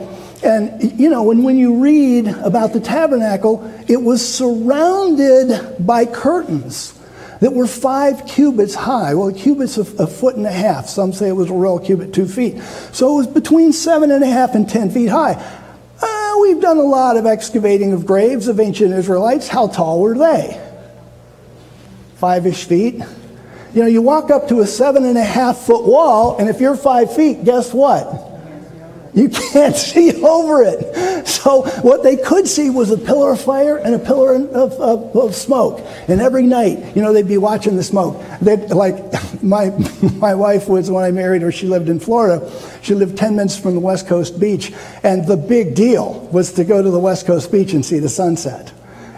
And, 0.47 0.99
you 0.99 1.11
know, 1.11 1.25
when, 1.25 1.43
when 1.43 1.59
you 1.59 1.81
read 1.83 2.29
about 2.29 2.73
the 2.73 2.81
tabernacle, 2.81 3.69
it 3.89 4.01
was 4.01 4.27
surrounded 4.27 5.77
by 5.85 6.07
curtains 6.07 6.95
that 7.41 7.53
were 7.53 7.67
five 7.67 8.27
cubits 8.27 8.75
high. 8.75 9.15
Well, 9.15 9.29
a 9.29 9.33
cubit's 9.33 9.77
a, 9.77 9.83
a, 10.03 10.07
foot 10.07 10.37
and 10.37 10.47
a 10.47 10.53
half. 10.53 10.87
Some 10.89 11.13
say 11.13 11.29
it 11.29 11.33
was 11.33 11.51
a 11.51 11.55
real 11.55 11.79
cubit, 11.79 12.15
two 12.15 12.29
feet. 12.29 12.63
So 12.93 13.15
it 13.15 13.17
was 13.17 13.27
between 13.27 13.73
seven 13.73 14.11
and 14.11 14.23
a 14.23 14.29
half 14.29 14.55
and 14.55 14.69
ten 14.69 14.91
feet 14.91 15.09
high. 15.09 15.33
Uh, 16.01 16.35
we've 16.43 16.61
done 16.61 16.79
a 16.79 16.83
lot 16.83 17.17
of 17.17 17.27
excavating 17.27 17.93
of 17.93 18.07
graves 18.07 18.49
of 18.49 18.61
ancient 18.61 18.93
Israelites. 18.93 19.49
How 19.49 19.67
tall 19.67 20.01
were 20.01 20.17
they? 20.17 20.63
five 22.17 22.47
ish 22.47 22.65
feet. 22.65 22.95
You 23.75 23.83
know, 23.83 23.87
you 23.87 24.01
walk 24.01 24.31
up 24.31 24.49
to 24.49 24.61
a 24.61 24.67
seven 24.67 25.05
and 25.05 25.19
a 25.19 25.25
half 25.25 25.59
foot 25.59 25.85
wall, 25.85 26.39
and 26.39 26.49
if 26.49 26.61
you're 26.61 26.77
five 26.77 27.15
feet, 27.15 27.45
guess 27.45 27.75
what? 27.75 28.36
You 29.17 29.31
can't 29.31 29.75
see 29.91 30.23
over 30.23 30.63
it. 30.63 31.27
So, 31.27 31.63
what 31.81 32.05
they 32.05 32.17
could 32.17 32.47
see 32.47 32.71
was 32.71 32.91
a 32.91 32.99
pillar 32.99 33.33
of 33.33 33.41
fire 33.41 33.79
and 33.79 33.95
a 33.95 33.99
pillar 33.99 34.35
of, 34.35 34.73
of, 34.75 35.17
of 35.17 35.35
smoke. 35.35 35.85
And 36.07 36.21
every 36.21 36.47
night, 36.47 36.95
you 36.95 37.03
know, 37.03 37.13
they'd 37.13 37.27
be 37.27 37.39
watching 37.39 37.77
the 37.77 37.83
smoke. 37.83 38.23
They'd, 38.41 38.71
like, 38.71 38.97
my, 39.43 39.71
my 40.17 40.35
wife 40.35 40.69
was, 40.69 40.91
when 40.91 41.03
I 41.03 41.11
married 41.11 41.43
her, 41.43 41.51
she 41.51 41.67
lived 41.67 41.89
in 41.89 41.99
Florida. 41.99 42.49
She 42.83 42.95
lived 42.95 43.17
10 43.17 43.35
minutes 43.35 43.57
from 43.59 43.75
the 43.75 43.81
West 43.81 44.07
Coast 44.07 44.39
beach. 44.39 44.73
And 45.03 45.27
the 45.27 45.37
big 45.37 45.75
deal 45.75 46.29
was 46.33 46.53
to 46.53 46.65
go 46.65 46.83
to 46.83 46.91
the 46.91 47.01
West 47.01 47.27
Coast 47.27 47.51
beach 47.51 47.73
and 47.73 47.85
see 47.85 47.99
the 47.99 48.09
sunset. 48.09 48.73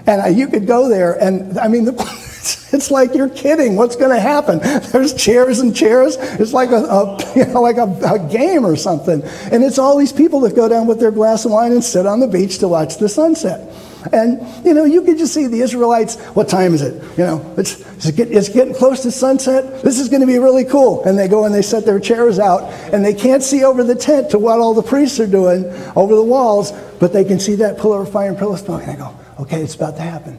And 0.08 0.38
you 0.38 0.48
could 0.48 0.66
go 0.66 0.88
there, 0.88 1.22
and 1.22 1.58
I 1.58 1.68
mean, 1.68 1.84
the, 1.84 1.92
it's 2.72 2.90
like 2.90 3.14
you're 3.14 3.28
kidding. 3.28 3.76
What's 3.76 3.94
going 3.94 4.10
to 4.10 4.20
happen? 4.20 4.58
There's 4.92 5.12
chairs 5.12 5.58
and 5.58 5.76
chairs. 5.76 6.16
It's 6.16 6.54
like 6.54 6.70
a, 6.70 6.76
a 6.76 7.32
you 7.36 7.44
know, 7.44 7.60
like 7.60 7.76
a, 7.76 8.14
a, 8.14 8.18
game 8.18 8.64
or 8.64 8.74
something. 8.74 9.22
And 9.52 9.62
it's 9.62 9.78
all 9.78 9.98
these 9.98 10.14
people 10.14 10.40
that 10.40 10.56
go 10.56 10.66
down 10.66 10.86
with 10.86 10.98
their 10.98 11.10
glass 11.10 11.44
of 11.44 11.50
wine 11.50 11.72
and 11.72 11.84
sit 11.84 12.06
on 12.06 12.20
the 12.20 12.26
beach 12.26 12.56
to 12.60 12.68
watch 12.68 12.96
the 12.96 13.06
sunset. 13.06 13.70
And 14.10 14.40
you 14.64 14.72
know, 14.72 14.84
you 14.84 15.02
could 15.02 15.18
just 15.18 15.34
see 15.34 15.46
the 15.46 15.60
Israelites. 15.60 16.16
What 16.28 16.48
time 16.48 16.72
is 16.72 16.80
it? 16.80 17.02
You 17.18 17.24
know, 17.24 17.54
it's 17.58 17.80
it's, 17.96 18.10
get, 18.12 18.32
it's 18.32 18.48
getting 18.48 18.72
close 18.72 19.02
to 19.02 19.10
sunset. 19.10 19.82
This 19.82 19.98
is 19.98 20.08
going 20.08 20.22
to 20.22 20.26
be 20.26 20.38
really 20.38 20.64
cool. 20.64 21.04
And 21.04 21.18
they 21.18 21.28
go 21.28 21.44
and 21.44 21.54
they 21.54 21.60
set 21.60 21.84
their 21.84 22.00
chairs 22.00 22.38
out, 22.38 22.62
and 22.94 23.04
they 23.04 23.12
can't 23.12 23.42
see 23.42 23.62
over 23.62 23.84
the 23.84 23.94
tent 23.94 24.30
to 24.30 24.38
what 24.38 24.58
all 24.58 24.72
the 24.72 24.82
priests 24.82 25.20
are 25.20 25.26
doing 25.26 25.66
over 25.96 26.14
the 26.14 26.22
walls, 26.22 26.72
but 26.98 27.12
they 27.12 27.24
can 27.24 27.38
see 27.38 27.56
that 27.56 27.76
pillar 27.76 28.00
of 28.02 28.10
fire 28.10 28.30
and 28.30 28.38
pillar 28.38 28.54
of 28.54 28.60
smoke. 28.60 28.82
And 28.82 28.94
they 28.94 28.96
go, 28.96 29.14
okay, 29.40 29.62
it's 29.62 29.74
about 29.74 29.96
to 29.96 30.02
happen. 30.02 30.38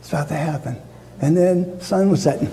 It's 0.00 0.08
about 0.08 0.28
to 0.28 0.34
happen. 0.34 0.76
And 1.20 1.36
then 1.36 1.80
sun 1.80 2.10
was 2.10 2.22
setting. 2.22 2.50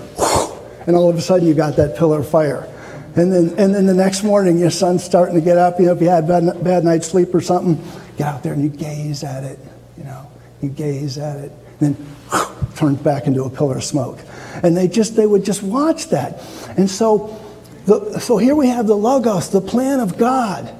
And 0.86 0.96
all 0.96 1.10
of 1.10 1.16
a 1.16 1.22
sudden 1.22 1.48
you 1.48 1.54
got 1.54 1.76
that 1.78 1.98
pillar 1.98 2.20
of 2.20 2.30
fire. 2.30 2.68
And 3.16 3.32
then, 3.32 3.50
and 3.58 3.74
then 3.74 3.86
the 3.86 3.94
next 3.94 4.24
morning 4.24 4.58
your 4.58 4.70
sun's 4.70 5.04
starting 5.04 5.36
to 5.36 5.42
get 5.42 5.58
up. 5.58 5.80
You 5.80 5.88
know, 5.88 5.94
if 5.94 6.02
you 6.02 6.10
had 6.10 6.28
bad, 6.28 6.64
bad 6.64 6.84
night's 6.84 7.08
sleep 7.08 7.34
or 7.34 7.42
something, 7.42 7.84
get 8.18 8.28
out 8.28 8.44
there 8.44 8.54
and 8.54 8.64
you 8.64 8.70
gaze 8.70 9.24
at 9.24 9.44
it. 9.44 9.60
You 9.98 10.04
know, 10.04 10.30
you 10.62 10.70
gaze 10.70 11.18
at 11.18 11.38
it. 11.38 11.52
And 11.80 11.96
then 11.96 12.08
turns 12.76 13.00
back 13.00 13.26
into 13.28 13.44
a 13.44 13.50
pillar 13.50 13.78
of 13.78 13.84
smoke. 13.84 14.20
And 14.64 14.76
they 14.76 14.88
just, 14.88 15.16
they 15.16 15.26
would 15.26 15.46
just 15.46 15.64
watch 15.64 16.10
that. 16.10 16.44
And 16.78 16.90
so, 16.90 17.40
the, 17.86 18.20
so 18.20 18.38
here 18.38 18.56
we 18.56 18.68
have 18.68 18.86
the 18.86 18.98
Logos, 18.98 19.50
the 19.50 19.62
plan 19.62 20.00
of 20.00 20.18
God. 20.18 20.74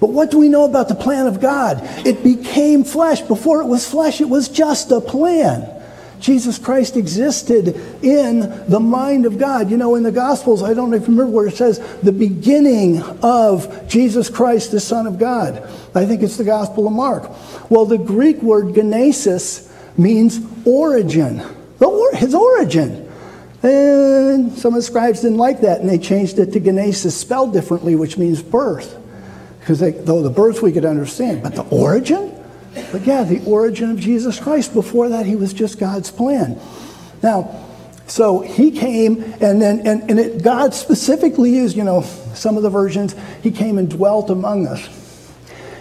But 0.00 0.10
what 0.10 0.30
do 0.30 0.38
we 0.38 0.48
know 0.48 0.64
about 0.64 0.88
the 0.88 0.94
plan 0.94 1.26
of 1.26 1.40
God? 1.40 1.80
It 2.06 2.22
became 2.22 2.84
flesh. 2.84 3.20
Before 3.20 3.60
it 3.60 3.66
was 3.66 3.88
flesh, 3.88 4.20
it 4.20 4.28
was 4.28 4.48
just 4.48 4.92
a 4.92 5.00
plan. 5.00 5.74
Jesus 6.20 6.58
Christ 6.58 6.96
existed 6.96 7.76
in 8.02 8.40
the 8.68 8.80
mind 8.80 9.26
of 9.26 9.38
God. 9.38 9.70
You 9.70 9.76
know, 9.76 9.94
in 9.94 10.02
the 10.02 10.12
Gospels, 10.12 10.62
I 10.62 10.74
don't 10.74 10.90
remember 10.90 11.26
where 11.26 11.46
it 11.46 11.56
says 11.56 11.78
the 12.02 12.12
beginning 12.12 13.02
of 13.22 13.88
Jesus 13.88 14.28
Christ, 14.28 14.72
the 14.72 14.80
Son 14.80 15.06
of 15.06 15.18
God. 15.18 15.62
I 15.94 16.06
think 16.06 16.22
it's 16.22 16.36
the 16.36 16.44
Gospel 16.44 16.86
of 16.86 16.92
Mark. 16.92 17.30
Well, 17.70 17.86
the 17.86 17.98
Greek 17.98 18.42
word 18.42 18.74
genesis 18.74 19.72
means 19.96 20.40
origin, 20.64 21.42
his 22.14 22.34
origin. 22.34 23.04
And 23.62 24.56
some 24.56 24.74
of 24.74 24.78
the 24.78 24.82
scribes 24.82 25.22
didn't 25.22 25.38
like 25.38 25.62
that, 25.62 25.80
and 25.80 25.88
they 25.88 25.98
changed 25.98 26.38
it 26.38 26.52
to 26.52 26.60
genesis, 26.60 27.16
spelled 27.16 27.52
differently, 27.52 27.96
which 27.96 28.16
means 28.16 28.42
birth. 28.42 28.96
Because 29.68 29.80
though 30.06 30.22
the 30.22 30.30
birth 30.30 30.62
we 30.62 30.72
could 30.72 30.86
understand, 30.86 31.42
but 31.42 31.54
the 31.54 31.62
origin? 31.64 32.34
But 32.90 33.02
yeah, 33.02 33.22
the 33.22 33.44
origin 33.44 33.90
of 33.90 34.00
Jesus 34.00 34.40
Christ. 34.40 34.72
Before 34.72 35.10
that, 35.10 35.26
he 35.26 35.36
was 35.36 35.52
just 35.52 35.78
God's 35.78 36.10
plan. 36.10 36.58
Now, 37.22 37.66
so 38.06 38.40
he 38.40 38.70
came, 38.70 39.22
and 39.42 39.60
then 39.60 39.86
and, 39.86 40.10
and 40.10 40.18
it, 40.18 40.42
God 40.42 40.72
specifically 40.72 41.50
used, 41.50 41.76
you 41.76 41.84
know, 41.84 42.00
some 42.32 42.56
of 42.56 42.62
the 42.62 42.70
versions, 42.70 43.14
he 43.42 43.50
came 43.50 43.76
and 43.76 43.90
dwelt 43.90 44.30
among 44.30 44.66
us. 44.66 44.88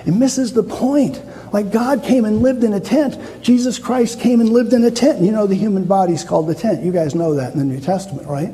It 0.06 0.12
misses 0.12 0.52
the 0.52 0.64
point. 0.64 1.22
Like 1.54 1.72
God 1.72 2.04
came 2.04 2.26
and 2.26 2.42
lived 2.42 2.66
in 2.66 2.74
a 2.74 2.82
tent. 2.82 3.18
Jesus 3.42 3.80
Christ 3.80 4.20
came 4.20 4.42
and 4.42 4.50
lived 4.50 4.74
in 4.74 4.84
a 4.84 4.92
tent. 4.92 5.22
You 5.22 5.32
know, 5.32 5.48
the 5.48 5.56
human 5.56 5.86
body 5.86 6.12
is 6.12 6.26
called 6.26 6.48
the 6.48 6.56
tent. 6.56 6.84
You 6.84 6.92
guys 6.92 7.16
know 7.16 7.36
that 7.36 7.54
in 7.54 7.60
the 7.60 7.64
New 7.64 7.80
Testament, 7.80 8.28
right? 8.28 8.54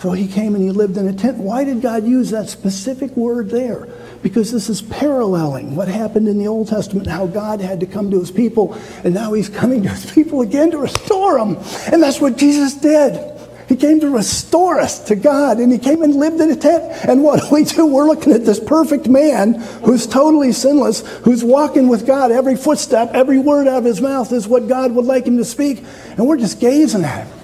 So 0.00 0.10
he 0.10 0.26
came 0.26 0.56
and 0.56 0.64
he 0.64 0.72
lived 0.72 0.96
in 0.96 1.06
a 1.06 1.12
tent. 1.12 1.38
Why 1.38 1.62
did 1.62 1.82
God 1.82 2.04
use 2.04 2.30
that 2.30 2.48
specific 2.48 3.16
word 3.16 3.50
there? 3.50 3.86
Because 4.22 4.52
this 4.52 4.68
is 4.68 4.82
paralleling 4.82 5.74
what 5.74 5.88
happened 5.88 6.28
in 6.28 6.38
the 6.38 6.46
Old 6.46 6.68
Testament, 6.68 7.08
how 7.08 7.26
God 7.26 7.60
had 7.60 7.80
to 7.80 7.86
come 7.86 8.10
to 8.12 8.20
his 8.20 8.30
people, 8.30 8.74
and 9.02 9.12
now 9.12 9.32
he's 9.32 9.48
coming 9.48 9.82
to 9.82 9.88
his 9.88 10.12
people 10.12 10.42
again 10.42 10.70
to 10.70 10.78
restore 10.78 11.38
them. 11.38 11.56
And 11.92 12.02
that's 12.02 12.20
what 12.20 12.36
Jesus 12.36 12.74
did. 12.74 13.32
He 13.72 13.78
came 13.78 14.00
to 14.00 14.10
restore 14.10 14.78
us 14.78 14.98
to 15.06 15.16
God, 15.16 15.58
and 15.58 15.72
he 15.72 15.78
came 15.78 16.02
and 16.02 16.14
lived 16.14 16.40
in 16.40 16.50
a 16.50 16.56
tent. 16.56 16.84
And 17.08 17.22
what 17.22 17.40
do 17.40 17.48
we 17.50 17.64
do? 17.64 17.86
We're 17.86 18.04
looking 18.04 18.34
at 18.34 18.44
this 18.44 18.60
perfect 18.60 19.08
man 19.08 19.54
who's 19.84 20.06
totally 20.06 20.52
sinless, 20.52 21.00
who's 21.20 21.42
walking 21.42 21.88
with 21.88 22.06
God. 22.06 22.30
Every 22.32 22.54
footstep, 22.54 23.12
every 23.14 23.38
word 23.38 23.66
out 23.68 23.78
of 23.78 23.84
his 23.84 24.00
mouth 24.00 24.30
is 24.30 24.46
what 24.46 24.68
God 24.68 24.92
would 24.92 25.06
like 25.06 25.26
him 25.26 25.38
to 25.38 25.44
speak. 25.44 25.84
And 26.10 26.26
we're 26.26 26.36
just 26.36 26.60
gazing 26.60 27.04
at 27.04 27.26
him. 27.26 27.38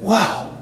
Wow. 0.00 0.56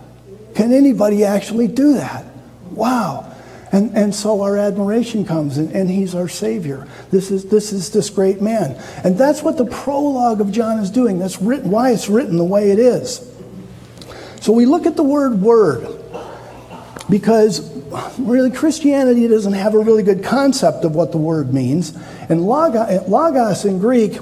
can 0.54 0.72
anybody 0.72 1.24
actually 1.24 1.68
do 1.68 1.94
that? 1.94 2.24
Wow. 2.70 3.35
And, 3.76 3.94
and 3.94 4.14
so 4.14 4.40
our 4.40 4.56
admiration 4.56 5.26
comes, 5.26 5.58
and, 5.58 5.70
and 5.72 5.90
he's 5.90 6.14
our 6.14 6.28
Savior. 6.28 6.88
This 7.10 7.30
is, 7.30 7.44
this 7.44 7.74
is 7.74 7.90
this 7.90 8.08
great 8.08 8.40
man. 8.40 8.74
And 9.04 9.18
that's 9.18 9.42
what 9.42 9.58
the 9.58 9.66
prologue 9.66 10.40
of 10.40 10.50
John 10.50 10.78
is 10.78 10.90
doing. 10.90 11.18
That's 11.18 11.42
written, 11.42 11.70
why 11.70 11.90
it's 11.90 12.08
written 12.08 12.38
the 12.38 12.44
way 12.44 12.70
it 12.70 12.78
is. 12.78 13.30
So 14.40 14.52
we 14.52 14.64
look 14.64 14.86
at 14.86 14.96
the 14.96 15.02
word 15.02 15.42
word 15.42 15.86
because 17.10 17.70
really 18.18 18.50
Christianity 18.50 19.28
doesn't 19.28 19.52
have 19.52 19.74
a 19.74 19.78
really 19.78 20.02
good 20.02 20.24
concept 20.24 20.86
of 20.86 20.94
what 20.94 21.12
the 21.12 21.18
word 21.18 21.52
means. 21.52 21.94
And 22.30 22.46
logos 22.46 23.66
in 23.66 23.78
Greek 23.78 24.18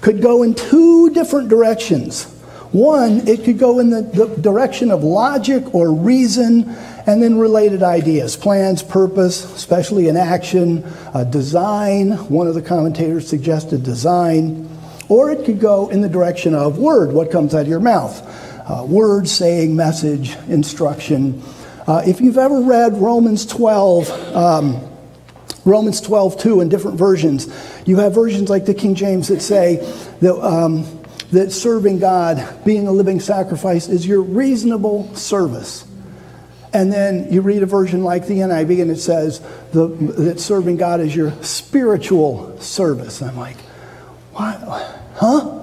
could 0.00 0.22
go 0.22 0.44
in 0.44 0.54
two 0.54 1.10
different 1.10 1.50
directions. 1.50 2.33
One, 2.74 3.28
it 3.28 3.44
could 3.44 3.60
go 3.60 3.78
in 3.78 3.90
the, 3.90 4.02
the, 4.02 4.26
direction 4.26 4.90
of 4.90 5.04
logic 5.04 5.72
or 5.76 5.94
reason, 5.94 6.68
and 7.06 7.22
then 7.22 7.38
related 7.38 7.84
ideas 7.84 8.34
plans, 8.36 8.82
purpose, 8.82 9.44
especially 9.54 10.08
in 10.08 10.16
action, 10.16 10.82
uh, 11.14 11.22
design. 11.22 12.10
One 12.28 12.48
of 12.48 12.56
the 12.56 12.62
commentators 12.62 13.28
suggested 13.28 13.84
design. 13.84 14.68
Or 15.08 15.30
it 15.30 15.44
could 15.44 15.60
go 15.60 15.88
in 15.88 16.00
the 16.00 16.08
direction 16.08 16.52
of 16.52 16.76
word, 16.78 17.12
what 17.12 17.30
comes 17.30 17.54
out 17.54 17.60
of 17.60 17.68
your 17.68 17.78
mouth. 17.78 18.20
Uh, 18.68 18.84
word, 18.84 19.28
saying, 19.28 19.76
message, 19.76 20.34
instruction. 20.48 21.40
Uh, 21.86 22.02
if 22.04 22.20
you've 22.20 22.38
ever 22.38 22.60
read 22.60 22.96
Romans 22.96 23.46
12, 23.46 24.10
um, 24.34 24.80
Romans 25.64 26.00
12, 26.00 26.40
2 26.40 26.60
in 26.60 26.68
different 26.70 26.98
versions, 26.98 27.46
you 27.86 27.98
have 27.98 28.12
versions 28.12 28.50
like 28.50 28.66
the 28.66 28.74
King 28.74 28.96
James 28.96 29.28
that 29.28 29.42
say 29.42 29.76
that, 30.20 30.34
um, 30.44 30.93
that 31.34 31.52
serving 31.52 31.98
God, 31.98 32.64
being 32.64 32.86
a 32.86 32.92
living 32.92 33.20
sacrifice, 33.20 33.88
is 33.88 34.06
your 34.06 34.22
reasonable 34.22 35.14
service. 35.14 35.86
And 36.72 36.92
then 36.92 37.32
you 37.32 37.40
read 37.40 37.62
a 37.62 37.66
version 37.66 38.02
like 38.02 38.26
the 38.26 38.38
NIV 38.38 38.82
and 38.82 38.90
it 38.90 38.98
says 38.98 39.40
the, 39.72 39.86
that 39.88 40.40
serving 40.40 40.76
God 40.76 41.00
is 41.00 41.14
your 41.14 41.30
spiritual 41.42 42.58
service. 42.60 43.22
I'm 43.22 43.36
like, 43.36 43.56
what? 44.32 44.56
Huh? 45.14 45.60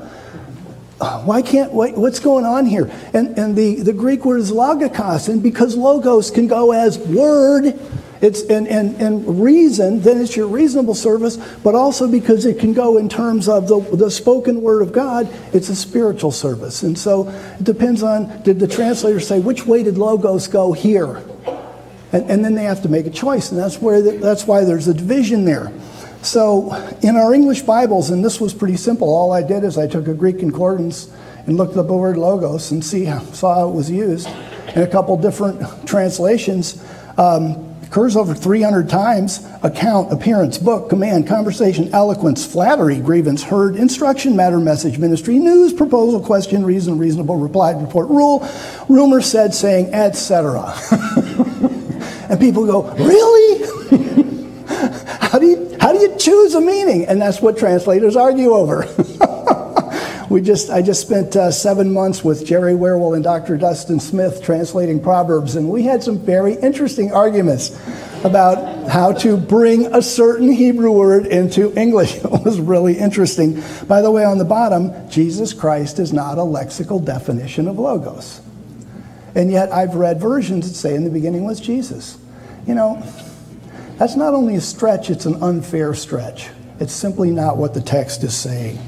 Why 1.25 1.41
can't, 1.41 1.73
what's 1.73 2.19
going 2.19 2.45
on 2.45 2.65
here? 2.65 2.91
And, 3.13 3.37
and 3.37 3.55
the, 3.55 3.81
the 3.81 3.93
Greek 3.93 4.23
word 4.23 4.39
is 4.39 4.51
logikos, 4.51 5.29
and 5.29 5.41
because 5.41 5.75
logos 5.75 6.29
can 6.29 6.47
go 6.47 6.71
as 6.71 6.99
word, 6.99 7.79
it's 8.21 8.43
and, 8.43 8.67
and, 8.67 8.95
and 9.01 9.43
reason, 9.43 10.01
then 10.01 10.21
it's 10.21 10.35
your 10.35 10.47
reasonable 10.47 10.93
service, 10.93 11.37
but 11.63 11.73
also 11.73 12.07
because 12.07 12.45
it 12.45 12.59
can 12.59 12.71
go 12.71 12.97
in 12.97 13.09
terms 13.09 13.49
of 13.49 13.67
the, 13.67 13.79
the 13.95 14.11
spoken 14.11 14.61
word 14.61 14.83
of 14.83 14.93
God, 14.93 15.27
it's 15.53 15.69
a 15.69 15.75
spiritual 15.75 16.31
service. 16.31 16.83
And 16.83 16.97
so 16.97 17.27
it 17.59 17.63
depends 17.63 18.03
on 18.03 18.43
did 18.43 18.59
the 18.59 18.67
translator 18.67 19.19
say, 19.19 19.39
which 19.39 19.65
way 19.65 19.81
did 19.81 19.97
logos 19.97 20.47
go 20.47 20.71
here? 20.71 21.23
And, 22.13 22.29
and 22.29 22.45
then 22.45 22.53
they 22.53 22.63
have 22.63 22.83
to 22.83 22.89
make 22.89 23.07
a 23.07 23.09
choice, 23.11 23.51
and 23.51 23.59
that's, 23.59 23.81
where 23.81 24.01
the, 24.01 24.11
that's 24.11 24.45
why 24.45 24.65
there's 24.65 24.87
a 24.87 24.93
division 24.93 25.45
there. 25.45 25.71
So 26.21 26.75
in 27.01 27.15
our 27.15 27.33
English 27.33 27.61
Bibles, 27.63 28.11
and 28.11 28.23
this 28.23 28.39
was 28.39 28.53
pretty 28.53 28.77
simple, 28.77 29.09
all 29.09 29.31
I 29.31 29.41
did 29.41 29.63
is 29.63 29.77
I 29.79 29.87
took 29.87 30.07
a 30.07 30.13
Greek 30.13 30.37
concordance 30.37 31.11
and 31.47 31.57
looked 31.57 31.75
up 31.75 31.87
the 31.87 31.93
word 31.95 32.17
logos 32.17 32.69
and 32.69 32.85
see, 32.85 33.05
saw 33.33 33.55
how 33.55 33.69
it 33.69 33.73
was 33.73 33.89
used 33.89 34.27
in 34.75 34.83
a 34.83 34.87
couple 34.87 35.17
different 35.17 35.87
translations. 35.87 36.83
Um, 37.17 37.70
occurs 37.91 38.15
over 38.15 38.33
300 38.33 38.87
times 38.87 39.45
account, 39.63 40.13
appearance, 40.13 40.57
book, 40.57 40.89
command, 40.89 41.27
conversation, 41.27 41.89
eloquence, 41.91 42.45
flattery, 42.45 42.97
grievance, 42.97 43.43
heard, 43.43 43.75
instruction, 43.75 44.33
matter, 44.33 44.61
message, 44.61 44.97
ministry, 44.97 45.37
news, 45.37 45.73
proposal, 45.73 46.21
question, 46.21 46.63
reason, 46.65 46.97
reasonable, 46.97 47.35
reply, 47.35 47.71
report, 47.71 48.07
rule, 48.07 48.47
rumor, 48.87 49.19
said, 49.19 49.53
saying, 49.53 49.93
etc. 49.93 50.73
and 52.29 52.39
people 52.39 52.65
go, 52.65 52.89
Really? 52.93 53.67
how, 55.19 55.37
do 55.37 55.47
you, 55.47 55.75
how 55.81 55.91
do 55.91 55.99
you 55.99 56.15
choose 56.17 56.55
a 56.55 56.61
meaning? 56.61 57.05
And 57.07 57.21
that's 57.21 57.41
what 57.41 57.57
translators 57.57 58.15
argue 58.15 58.51
over. 58.51 58.83
we 60.31 60.41
just, 60.41 60.69
I 60.69 60.81
just 60.81 61.01
spent 61.01 61.35
uh, 61.35 61.51
seven 61.51 61.91
months 61.91 62.23
with 62.23 62.45
Jerry 62.45 62.71
Wierwille 62.71 63.15
and 63.15 63.23
Dr. 63.23 63.57
Dustin 63.57 63.99
Smith 63.99 64.41
translating 64.41 65.03
Proverbs, 65.03 65.57
and 65.57 65.69
we 65.69 65.83
had 65.83 66.01
some 66.01 66.17
very 66.19 66.53
interesting 66.53 67.11
arguments 67.11 67.77
about 68.23 68.87
how 68.87 69.11
to 69.11 69.35
bring 69.35 69.93
a 69.93 70.01
certain 70.01 70.49
Hebrew 70.49 70.93
word 70.93 71.25
into 71.25 71.77
English. 71.77 72.15
It 72.23 72.45
was 72.45 72.61
really 72.61 72.97
interesting. 72.97 73.61
By 73.87 74.01
the 74.01 74.09
way, 74.09 74.23
on 74.23 74.37
the 74.37 74.45
bottom, 74.45 75.09
Jesus 75.09 75.51
Christ 75.51 75.99
is 75.99 76.13
not 76.13 76.37
a 76.37 76.41
lexical 76.41 77.03
definition 77.03 77.67
of 77.67 77.77
logos. 77.77 78.39
And 79.35 79.51
yet 79.51 79.71
I've 79.73 79.95
read 79.95 80.21
versions 80.21 80.67
that 80.67 80.75
say 80.75 80.95
in 80.95 81.03
the 81.03 81.09
beginning 81.09 81.43
was 81.43 81.59
Jesus. 81.59 82.17
You 82.65 82.75
know, 82.75 83.03
that's 83.97 84.15
not 84.15 84.33
only 84.33 84.55
a 84.55 84.61
stretch, 84.61 85.09
it's 85.09 85.25
an 85.25 85.43
unfair 85.43 85.93
stretch. 85.93 86.49
It's 86.79 86.93
simply 86.93 87.31
not 87.31 87.57
what 87.57 87.73
the 87.73 87.81
text 87.81 88.23
is 88.23 88.35
saying. 88.35 88.79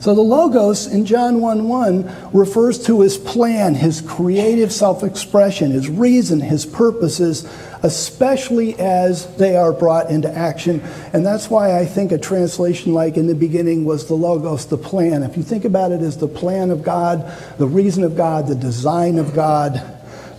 So 0.00 0.14
the 0.14 0.20
Logos 0.20 0.86
in 0.86 1.04
John 1.06 1.40
1 1.40 1.68
1 1.68 2.30
refers 2.32 2.84
to 2.86 3.00
his 3.00 3.16
plan, 3.16 3.74
his 3.74 4.00
creative 4.00 4.72
self 4.72 5.02
expression, 5.02 5.70
his 5.70 5.88
reason, 5.88 6.40
his 6.40 6.66
purposes, 6.66 7.48
especially 7.82 8.78
as 8.78 9.26
they 9.36 9.56
are 9.56 9.72
brought 9.72 10.10
into 10.10 10.30
action. 10.30 10.80
And 11.12 11.24
that's 11.24 11.50
why 11.50 11.78
I 11.78 11.86
think 11.86 12.12
a 12.12 12.18
translation 12.18 12.94
like 12.94 13.16
in 13.16 13.26
the 13.26 13.34
beginning 13.34 13.84
was 13.84 14.06
the 14.06 14.14
Logos, 14.14 14.66
the 14.66 14.78
plan. 14.78 15.22
If 15.22 15.36
you 15.36 15.42
think 15.42 15.64
about 15.64 15.92
it 15.92 16.02
as 16.02 16.16
the 16.16 16.28
plan 16.28 16.70
of 16.70 16.82
God, 16.82 17.32
the 17.58 17.66
reason 17.66 18.04
of 18.04 18.16
God, 18.16 18.46
the 18.46 18.54
design 18.54 19.18
of 19.18 19.34
God, 19.34 19.82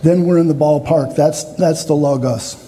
then 0.02 0.24
we're 0.24 0.38
in 0.38 0.48
the 0.48 0.54
ballpark. 0.54 1.16
That's, 1.16 1.44
that's 1.56 1.84
the 1.84 1.94
Logos. 1.94 2.64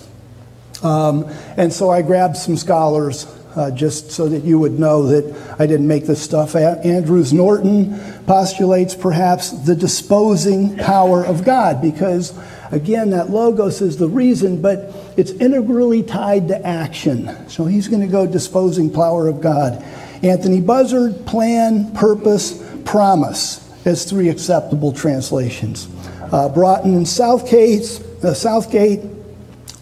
Um, 0.82 1.24
and 1.56 1.72
so 1.72 1.90
I 1.90 2.02
grabbed 2.02 2.36
some 2.36 2.56
scholars 2.56 3.26
uh, 3.56 3.70
just 3.70 4.10
so 4.10 4.28
that 4.28 4.44
you 4.44 4.58
would 4.58 4.78
know 4.78 5.06
that 5.06 5.56
I 5.58 5.66
didn't 5.66 5.86
make 5.86 6.06
this 6.06 6.22
stuff. 6.22 6.54
Andrews 6.54 7.32
Norton 7.32 7.98
postulates 8.26 8.94
perhaps 8.94 9.50
the 9.50 9.74
disposing 9.74 10.76
power 10.76 11.24
of 11.24 11.44
God 11.44 11.82
because, 11.82 12.38
again, 12.70 13.10
that 13.10 13.30
logos 13.30 13.80
is 13.80 13.96
the 13.96 14.08
reason, 14.08 14.62
but 14.62 14.94
it's 15.16 15.32
integrally 15.32 16.02
tied 16.02 16.48
to 16.48 16.66
action. 16.66 17.48
So 17.48 17.64
he's 17.64 17.88
going 17.88 18.02
to 18.02 18.08
go 18.08 18.26
disposing 18.26 18.92
power 18.92 19.28
of 19.28 19.40
God. 19.40 19.82
Anthony 20.22 20.60
Buzzard, 20.60 21.26
plan, 21.26 21.92
purpose, 21.94 22.62
promise 22.84 23.66
as 23.86 24.04
three 24.04 24.28
acceptable 24.28 24.92
translations. 24.92 25.88
Uh, 26.32 26.48
Broughton 26.48 26.94
and 26.94 27.08
Southgate, 27.08 28.02
uh, 28.22 28.34
Southgate 28.34 29.00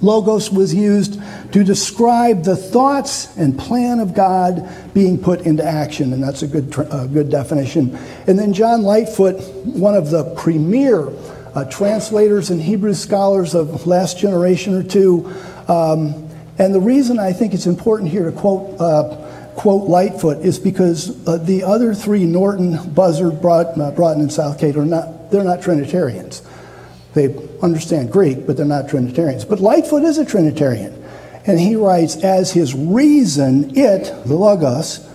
Logos 0.01 0.51
was 0.51 0.73
used 0.73 1.21
to 1.53 1.65
describe 1.65 2.45
the 2.45 2.57
thoughts 2.57 3.37
and 3.37 3.59
plan 3.59 3.99
of 3.99 4.15
God 4.15 4.69
being 4.95 5.19
put 5.19 5.41
into 5.41 5.65
action, 5.65 6.13
and 6.13 6.23
that's 6.23 6.43
a 6.43 6.47
good, 6.47 6.71
good 7.13 7.31
definition. 7.31 7.97
And 8.27 8.39
then 8.39 8.53
John 8.53 8.83
Lightfoot, 8.83 9.41
one 9.65 9.97
of 9.97 10.11
the 10.11 10.35
premier 10.37 11.09
uh, 11.55 11.65
translators 11.65 12.51
and 12.51 12.63
Hebrew 12.63 12.95
scholars 12.95 13.55
of 13.55 13.87
last 13.87 14.19
generation 14.19 14.75
or 14.75 14.85
two, 14.85 15.33
um, 15.67 16.29
and 16.59 16.75
the 16.75 16.81
reason 16.81 17.19
I 17.19 17.33
think 17.33 17.55
it's 17.55 17.67
important 17.67 18.11
here 18.11 18.31
to 18.31 18.33
quote, 18.33 18.81
uh, 18.81 19.17
quote 19.57 19.89
Lightfoot 19.89 20.45
is 20.45 20.59
because 20.59 21.27
uh, 21.27 21.39
the 21.39 21.65
other 21.65 21.95
three, 21.95 22.25
Norton, 22.25 22.93
Buzzard, 22.93 23.41
Broughton, 23.41 23.95
Broughton 23.95 24.23
and 24.23 24.33
Southgate, 24.33 24.77
are 24.77 24.85
not, 24.85 25.31
they're 25.31 25.45
not 25.45 25.63
Trinitarians. 25.63 26.43
They 27.15 27.35
understand 27.63 28.13
Greek, 28.13 28.47
but 28.47 28.57
they're 28.57 28.67
not 28.67 28.89
Trinitarians. 28.89 29.45
But 29.45 29.61
Lightfoot 29.61 30.03
is 30.05 30.19
a 30.19 30.25
Trinitarian. 30.25 30.95
And 31.47 31.59
he 31.59 31.77
writes, 31.77 32.17
as 32.23 32.53
his 32.53 32.75
reason, 32.75 33.77
it, 33.77 34.05
the 34.27 34.35
Logos, 34.35 35.09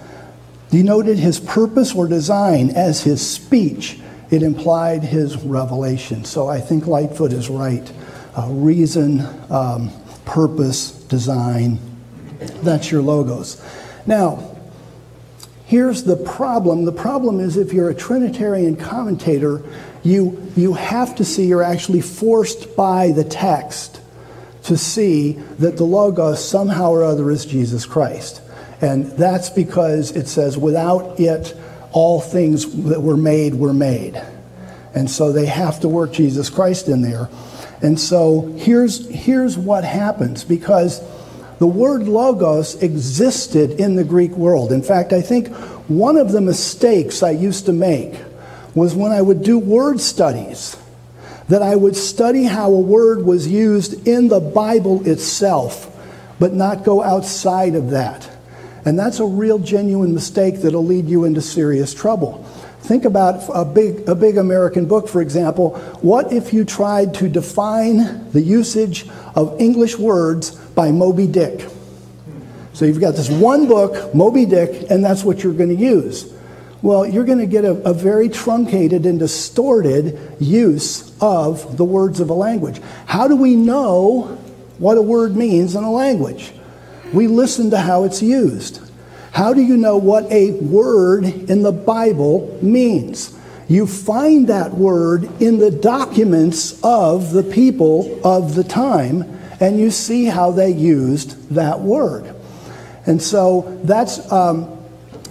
denoted 0.72 1.20
his 1.20 1.40
purpose 1.40 1.94
or 1.94 2.08
design, 2.08 2.72
as 2.72 3.04
his 3.04 3.28
speech, 3.28 4.00
it 4.32 4.42
implied 4.42 5.04
his 5.04 5.38
revelation. 5.38 6.26
So 6.26 6.48
I 6.48 6.60
think 6.60 6.88
Lightfoot 6.88 7.32
is 7.32 7.50
right. 7.50 7.92
Uh, 8.36 8.48
reason, 8.50 9.22
um, 9.52 9.92
purpose, 10.26 10.92
design, 11.04 11.78
that's 12.64 12.92
your 12.92 13.04
Logos. 13.04 13.64
Now, 14.08 14.58
here's 15.66 16.04
the 16.04 16.16
problem 16.16 16.86
the 16.86 16.92
problem 16.92 17.40
is 17.40 17.58
if 17.58 17.72
you're 17.72 17.90
a 17.90 17.96
Trinitarian 17.96 18.76
commentator, 18.76 19.64
you, 20.04 20.52
you 20.56 20.74
have 20.74 21.16
to 21.16 21.26
see, 21.26 21.48
you're 21.48 21.64
actually 21.64 22.02
forced 22.02 22.76
by 22.76 23.12
the 23.12 23.24
text 23.24 24.02
to 24.64 24.78
see 24.78 25.34
that 25.60 25.78
the 25.78 25.84
Logos 25.84 26.44
somehow 26.44 26.92
or 26.92 27.04
other 27.04 27.32
is 27.32 27.46
Jesus 27.46 27.86
Christ. 27.86 28.42
And 28.82 29.08
that's 29.12 29.50
because 29.50 30.12
it 30.12 30.28
says, 30.28 30.58
without 30.58 31.20
it, 31.20 31.56
all 31.92 32.20
things 32.20 32.66
that 32.84 33.02
were 33.02 33.18
made 33.18 33.56
were 33.56 33.74
made. 33.74 34.22
And 34.94 35.10
so 35.10 35.32
they 35.32 35.46
have 35.46 35.80
to 35.82 35.88
work 35.88 36.12
Jesus 36.12 36.50
Christ 36.50 36.88
in 36.88 37.02
there. 37.02 37.30
And 37.82 38.00
so 38.00 38.54
here's, 38.58 39.08
here's 39.10 39.58
what 39.58 39.84
happens 39.84 40.44
because 40.44 41.02
the 41.60 41.68
word 41.68 42.04
logos 42.04 42.82
existed 42.82 43.72
in 43.80 43.96
the 43.96 44.04
Greek 44.04 44.32
world. 44.32 44.72
In 44.72 44.82
fact, 44.82 45.14
I 45.14 45.22
think 45.22 45.48
one 45.88 46.18
of 46.18 46.32
the 46.32 46.42
mistakes 46.42 47.24
I 47.24 47.32
used 47.32 47.66
to 47.68 47.74
make 47.74 48.16
was 48.76 48.96
when 48.96 49.12
I 49.12 49.22
would 49.22 49.44
do 49.44 49.60
word 49.60 50.00
studies. 50.00 50.78
that 51.48 51.62
I 51.62 51.76
would 51.76 51.96
study 51.96 52.44
how 52.44 52.72
a 52.72 52.80
word 52.80 53.26
was 53.26 53.48
used 53.48 54.08
in 54.08 54.28
the 54.28 54.40
Bible 54.40 55.08
itself, 55.08 55.90
but 56.40 56.54
not 56.54 56.84
go 56.84 57.04
outside 57.04 57.76
of 57.76 57.90
that. 57.92 58.30
And 58.86 58.98
that's 58.98 59.20
a 59.20 59.26
real 59.26 59.60
genuine 59.60 60.14
mistake 60.14 60.62
that'll 60.62 60.86
lead 60.86 61.08
you 61.08 61.26
into 61.26 61.42
serious 61.42 61.94
trouble. 61.94 62.44
Think 62.82 63.06
about 63.06 63.50
a 63.54 63.64
big, 63.64 64.08
a 64.10 64.16
big 64.16 64.38
American 64.38 64.86
book, 64.88 65.08
for 65.08 65.22
example. 65.22 65.78
What 66.02 66.34
if 66.34 66.54
you 66.54 66.66
tried 66.66 67.14
to 67.16 67.30
define 67.30 68.30
the 68.32 68.42
usage 68.42 69.08
of 69.36 69.60
English 69.60 69.98
words 69.98 70.52
by 70.52 70.92
Moby 70.92 71.28
Dick? 71.28 71.66
So 72.74 72.84
you've 72.84 73.00
got 73.00 73.16
this 73.16 73.30
one 73.30 73.68
book, 73.68 74.14
Moby 74.14 74.46
Dick, 74.46 74.90
and 74.90 75.04
that's 75.04 75.24
what 75.24 75.44
you're 75.44 75.54
going 75.54 75.70
to 75.70 75.82
use. 75.82 76.34
Well, 76.84 77.08
you're 77.08 77.24
going 77.24 77.40
to 77.40 77.46
get 77.46 77.64
a, 77.64 77.72
a, 77.90 77.94
very 77.94 78.28
truncated 78.28 79.06
and 79.06 79.18
distorted 79.18 80.36
use 80.38 81.14
of 81.22 81.78
the 81.78 81.86
words 81.86 82.20
of 82.20 82.30
a 82.30 82.34
language. 82.34 82.82
How 83.06 83.30
do 83.30 83.38
we 83.38 83.56
know 83.56 84.38
what 84.80 84.98
a 84.98 85.02
word 85.02 85.34
means 85.34 85.78
in 85.78 85.86
a 85.86 85.92
language? 85.92 86.52
We 87.14 87.28
listen 87.28 87.70
to 87.70 87.78
how 87.78 88.04
it's 88.04 88.22
used. 88.22 88.82
How 89.32 89.54
do 89.54 89.62
you 89.62 89.78
know 89.78 89.96
what 89.96 90.30
a 90.30 90.52
word 90.60 91.24
in 91.24 91.64
the 91.64 91.72
Bible 91.72 92.60
means? 92.62 93.34
You 93.70 93.88
find 93.88 94.48
that 94.48 94.74
word 94.74 95.42
in 95.42 95.60
the 95.60 95.72
documents 95.72 96.82
of 96.84 97.32
the 97.32 97.44
people 97.44 98.20
of 98.28 98.56
the 98.56 98.64
time, 98.66 99.22
and 99.62 99.80
you 99.80 99.90
see 99.90 100.26
how 100.26 100.52
they 100.52 100.72
used 100.72 101.50
that 101.52 101.80
word. 101.80 102.36
And 103.06 103.22
so 103.22 103.80
that's. 103.86 104.30
Um, 104.30 104.73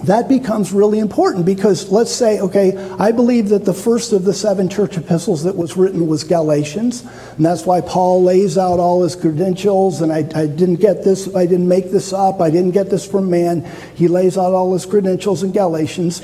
that 0.05 0.29
becomes 0.29 0.73
really 0.73 0.99
important 0.99 1.47
because 1.47 1.91
let's 1.91 2.13
say, 2.13 2.41
okay, 2.41 2.77
I 2.99 3.13
believe 3.13 3.51
that 3.51 3.65
the 3.65 3.73
first 3.73 4.13
of 4.13 4.25
the 4.25 4.35
seven 4.35 4.69
church 4.69 4.97
epistles 4.97 5.45
that 5.45 5.57
was 5.57 5.77
written 5.77 6.09
was 6.09 6.25
Galatians, 6.25 7.03
and 7.37 7.45
that's 7.45 7.65
why 7.65 7.81
Paul 7.81 8.25
lays 8.25 8.59
out 8.59 8.81
all 8.81 9.05
his 9.05 9.15
credentials. 9.15 10.01
And 10.01 10.13
I, 10.13 10.29
I, 10.35 10.47
didn't 10.47 10.77
get 10.77 11.05
this, 11.05 11.33
I 11.37 11.47
didn't 11.47 11.69
make 11.69 11.93
this 11.93 12.13
up, 12.13 12.41
I 12.41 12.51
didn't 12.51 12.73
get 12.73 12.91
this 12.91 13.07
from 13.07 13.31
man. 13.31 13.65
He 13.95 14.09
lays 14.09 14.37
out 14.37 14.53
all 14.53 14.73
his 14.73 14.87
credentials 14.87 15.45
in 15.45 15.53
Galatians. 15.53 16.21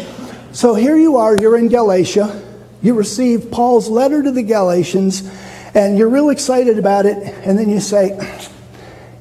So 0.51 0.75
here 0.75 0.97
you 0.97 1.17
are, 1.17 1.37
you're 1.41 1.57
in 1.57 1.69
Galatia, 1.69 2.43
you 2.83 2.95
receive 2.95 3.49
Paul's 3.53 3.89
letter 3.89 4.25
to 4.25 4.33
the 4.33 4.43
Galatians, 4.43 5.23
and 5.75 5.97
you're 5.97 6.09
real 6.09 6.31
excited 6.31 6.81
about 6.81 7.07
it, 7.07 7.17
and 7.47 7.57
then 7.57 7.69
you 7.69 7.79
say, 7.79 8.19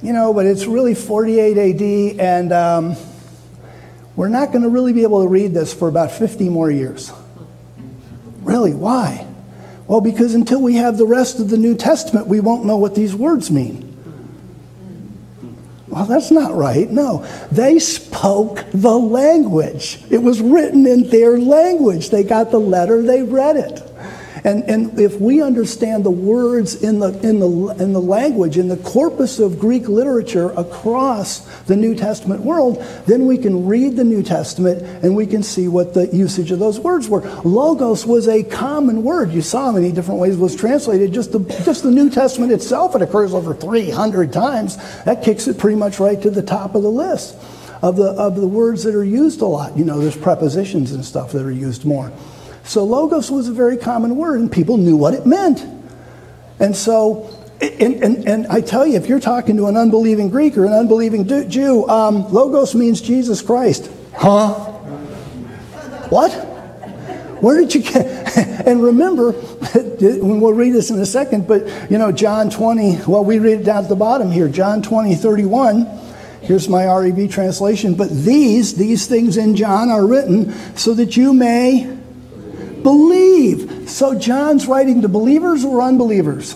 you 0.02 0.14
know, 0.14 0.34
but 0.34 0.48
it's 0.48 0.66
really 0.66 0.96
48 0.96 1.58
AD, 1.58 2.20
and. 2.20 2.52
Um, 2.52 3.07
we're 4.18 4.30
not 4.30 4.52
going 4.52 4.64
to 4.64 4.70
really 4.70 4.94
be 4.94 5.04
able 5.04 5.22
to 5.22 5.28
read 5.30 5.54
this 5.54 5.74
for 5.74 5.88
about 5.88 6.12
50 6.12 6.50
more 6.50 6.72
years. 6.72 7.14
Really? 8.42 8.74
Why? 8.74 9.28
Well, 9.88 10.02
because 10.02 10.34
until 10.34 10.60
we 10.60 10.76
have 10.76 10.98
the 10.98 11.06
rest 11.06 11.40
of 11.40 11.50
the 11.50 11.58
New 11.58 11.76
Testament, 11.76 12.26
we 12.26 12.40
won't 12.40 12.66
know 12.66 12.78
what 12.78 12.96
these 12.96 13.14
words 13.14 13.52
mean. 13.52 13.84
Well, 15.88 16.06
that's 16.06 16.32
not 16.32 16.56
right. 16.56 16.90
No. 16.90 17.26
They 17.52 17.78
spoke 17.78 18.66
the 18.74 18.98
language. 18.98 20.04
It 20.10 20.22
was 20.22 20.42
written 20.42 20.88
in 20.88 21.10
their 21.10 21.38
language. 21.38 22.10
They 22.10 22.24
got 22.24 22.50
the 22.50 22.60
letter, 22.60 23.04
they 23.04 23.22
read 23.22 23.56
it. 23.56 23.87
And, 24.48 24.64
and 24.70 24.98
if 24.98 25.20
we 25.20 25.42
understand 25.42 26.06
the 26.06 26.10
words 26.10 26.82
in 26.82 27.00
the, 27.00 27.08
in, 27.20 27.42
the, 27.42 27.76
in 27.84 27.92
the 27.92 28.00
language, 28.00 28.58
in 28.58 28.70
the 28.70 28.78
corpus 28.78 29.40
of 29.40 29.60
Greek 29.60 29.90
literature 29.90 30.52
across 30.52 31.40
the 31.64 31.76
New 31.76 31.94
Testament 31.94 32.44
world, 32.44 32.82
then 33.08 33.26
we 33.26 33.38
can 33.38 33.68
read 33.68 33.98
the 33.98 34.06
New 34.06 34.24
Testament 34.24 34.84
and 35.04 35.18
we 35.18 35.28
can 35.28 35.44
see 35.44 35.68
what 35.68 35.94
the 35.94 36.08
usage 36.16 36.52
of 36.52 36.60
those 36.60 36.80
words 36.80 37.10
were. 37.10 37.30
Logos 37.42 38.06
was 38.06 38.30
a 38.30 38.42
common 38.42 39.04
word. 39.04 39.34
You 39.34 39.42
saw 39.42 39.74
many 39.74 39.92
different 39.92 40.22
ways 40.22 40.36
it 40.36 40.40
was 40.40 40.56
translated. 40.56 41.12
Just 41.12 41.34
the, 41.34 41.40
just 41.66 41.84
the 41.84 41.92
New 41.92 42.10
Testament 42.10 42.54
itself, 42.54 42.96
it 42.96 43.02
occurs 43.02 43.34
over 43.34 43.54
300 43.54 44.32
times. 44.32 44.78
That 45.04 45.24
kicks 45.24 45.50
it 45.50 45.58
pretty 45.58 45.76
much 45.76 46.00
right 46.00 46.22
to 46.22 46.30
the 46.30 46.42
top 46.42 46.74
of 46.74 46.84
the 46.84 46.90
list 46.90 47.36
of 47.82 47.98
the, 47.98 48.12
of 48.12 48.38
the 48.38 48.48
words 48.48 48.86
that 48.86 48.96
are 48.96 49.04
used 49.04 49.42
a 49.42 49.46
lot. 49.46 49.78
You 49.78 49.84
know, 49.84 50.00
there's 50.00 50.16
prepositions 50.16 50.94
and 50.94 51.04
stuff 51.04 51.34
that 51.34 51.46
are 51.46 51.52
used 51.52 51.84
more. 51.84 52.14
So 52.68 52.84
logos 52.84 53.32
was 53.32 53.48
a 53.48 53.54
very 53.54 53.78
common 53.78 54.18
word, 54.18 54.42
and 54.42 54.52
people 54.52 54.76
knew 54.76 54.98
what 54.98 55.14
it 55.14 55.26
meant. 55.26 55.66
And 56.60 56.76
so, 56.76 57.30
and, 57.62 58.04
and, 58.04 58.28
and 58.28 58.48
I 58.48 58.60
tell 58.60 58.86
you, 58.86 58.98
if 58.98 59.08
you're 59.08 59.22
talking 59.22 59.56
to 59.56 59.68
an 59.68 59.78
unbelieving 59.78 60.30
Greek 60.30 60.58
or 60.58 60.66
an 60.66 60.74
unbelieving 60.74 61.50
Jew, 61.50 61.88
um, 61.88 62.32
logos 62.32 62.76
means 62.76 63.00
Jesus 63.00 63.42
Christ. 63.42 63.90
Huh? 64.14 64.50
What? 66.10 66.34
Where 67.42 67.58
did 67.58 67.74
you 67.74 67.84
get? 67.84 68.38
and 68.68 68.84
remember, 68.84 69.32
we'll 70.02 70.54
read 70.54 70.74
this 70.74 70.90
in 70.90 71.00
a 71.00 71.06
second, 71.06 71.48
but 71.48 71.90
you 71.90 71.98
know, 71.98 72.12
John 72.12 72.50
20, 72.50 73.04
well, 73.08 73.24
we 73.24 73.40
read 73.40 73.62
it 73.62 73.64
down 73.64 73.84
at 73.84 73.90
the 73.90 73.96
bottom 73.96 74.30
here. 74.30 74.50
John 74.50 74.82
20, 74.82 75.16
31. 75.16 75.86
Here's 76.42 76.68
my 76.68 76.86
REV 76.86 77.32
translation. 77.32 77.96
But 77.96 78.10
these, 78.10 78.76
these 78.76 79.08
things 79.08 79.38
in 79.38 79.56
John 79.56 79.90
are 79.90 80.06
written 80.06 80.52
so 80.76 80.94
that 80.96 81.16
you 81.16 81.34
may 81.34 81.97
Believe. 82.84 83.90
So 83.90 84.18
John's 84.18 84.68
writing 84.68 85.02
to 85.02 85.08
believers 85.08 85.66
or 85.66 85.82
unbelievers? 85.82 86.56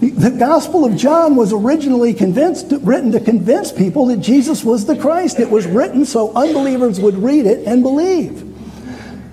The 0.00 0.30
Gospel 0.30 0.84
of 0.84 0.96
John 0.96 1.36
was 1.36 1.52
originally 1.52 2.14
convinced, 2.14 2.66
written 2.82 3.12
to 3.12 3.20
convince 3.20 3.72
people 3.72 4.06
that 4.06 4.18
Jesus 4.18 4.62
was 4.62 4.86
the 4.86 4.96
Christ. 4.96 5.40
It 5.40 5.50
was 5.50 5.66
written 5.66 6.04
so 6.04 6.34
unbelievers 6.34 7.00
would 7.00 7.16
read 7.16 7.46
it 7.46 7.66
and 7.66 7.82
believe. 7.82 8.45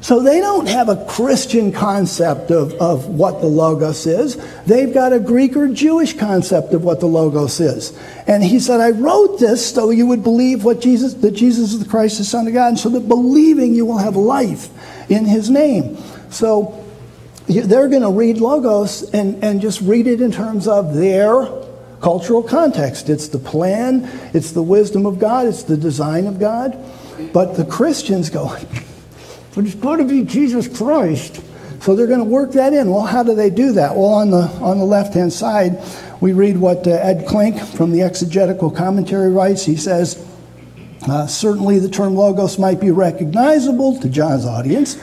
So 0.03 0.21
they 0.21 0.41
don't 0.41 0.67
have 0.67 0.89
a 0.89 1.05
Christian 1.05 1.71
concept 1.71 2.51
of, 2.51 2.73
of 2.73 3.07
what 3.07 3.39
the 3.39 3.47
Logos 3.47 4.05
is. 4.05 4.35
They've 4.65 4.93
got 4.93 5.13
a 5.13 5.19
Greek 5.19 5.55
or 5.55 5.69
Jewish 5.69 6.17
concept 6.17 6.73
of 6.73 6.83
what 6.83 6.99
the 6.99 7.05
Logos 7.05 7.61
is. 7.61 7.97
And 8.27 8.43
he 8.43 8.59
said, 8.59 8.81
I 8.81 8.89
wrote 8.89 9.39
this 9.39 9.73
so 9.73 9.91
you 9.91 10.05
would 10.07 10.21
believe 10.21 10.65
what 10.65 10.81
Jesus, 10.81 11.13
that 11.13 11.31
Jesus 11.31 11.71
is 11.71 11.79
the 11.79 11.89
Christ, 11.89 12.17
the 12.17 12.25
Son 12.25 12.45
of 12.45 12.53
God, 12.53 12.67
and 12.67 12.79
so 12.79 12.89
that 12.89 13.07
believing 13.07 13.73
you 13.73 13.85
will 13.85 13.97
have 13.97 14.17
life 14.17 14.69
in 15.09 15.23
his 15.23 15.49
name. 15.49 15.95
So 16.29 16.85
they're 17.47 17.87
going 17.87 18.01
to 18.01 18.11
read 18.11 18.39
Logos 18.39 19.09
and, 19.13 19.41
and 19.41 19.61
just 19.61 19.79
read 19.79 20.07
it 20.07 20.19
in 20.19 20.33
terms 20.33 20.67
of 20.67 20.95
their 20.95 21.47
cultural 22.01 22.43
context. 22.43 23.07
It's 23.07 23.29
the 23.29 23.39
plan, 23.39 24.03
it's 24.33 24.51
the 24.51 24.63
wisdom 24.63 25.05
of 25.05 25.17
God, 25.17 25.47
it's 25.47 25.63
the 25.63 25.77
design 25.77 26.27
of 26.27 26.41
God. 26.41 26.77
But 27.31 27.55
the 27.55 27.63
Christians 27.63 28.29
go, 28.29 28.57
but 29.55 29.65
it's 29.65 29.75
got 29.75 29.97
to 29.97 30.03
be 30.05 30.23
Jesus 30.23 30.67
Christ. 30.67 31.41
So 31.81 31.95
they're 31.95 32.07
going 32.07 32.19
to 32.19 32.25
work 32.25 32.53
that 32.53 32.71
in. 32.71 32.89
Well, 32.89 33.01
how 33.01 33.23
do 33.23 33.35
they 33.35 33.49
do 33.49 33.73
that? 33.73 33.95
Well, 33.95 34.13
on 34.13 34.31
the, 34.31 34.43
on 34.61 34.79
the 34.79 34.85
left 34.85 35.13
hand 35.13 35.33
side, 35.33 35.83
we 36.21 36.31
read 36.31 36.57
what 36.57 36.87
uh, 36.87 36.91
Ed 36.91 37.27
Klink 37.27 37.59
from 37.59 37.91
the 37.91 38.01
exegetical 38.03 38.71
commentary 38.71 39.29
writes. 39.29 39.65
He 39.65 39.75
says, 39.75 40.25
uh, 41.07 41.27
certainly, 41.27 41.79
the 41.79 41.89
term 41.89 42.15
logos 42.15 42.57
might 42.57 42.79
be 42.79 42.89
recognizable 42.91 43.99
to 43.99 44.07
John's 44.07 44.45
audience, 44.45 44.97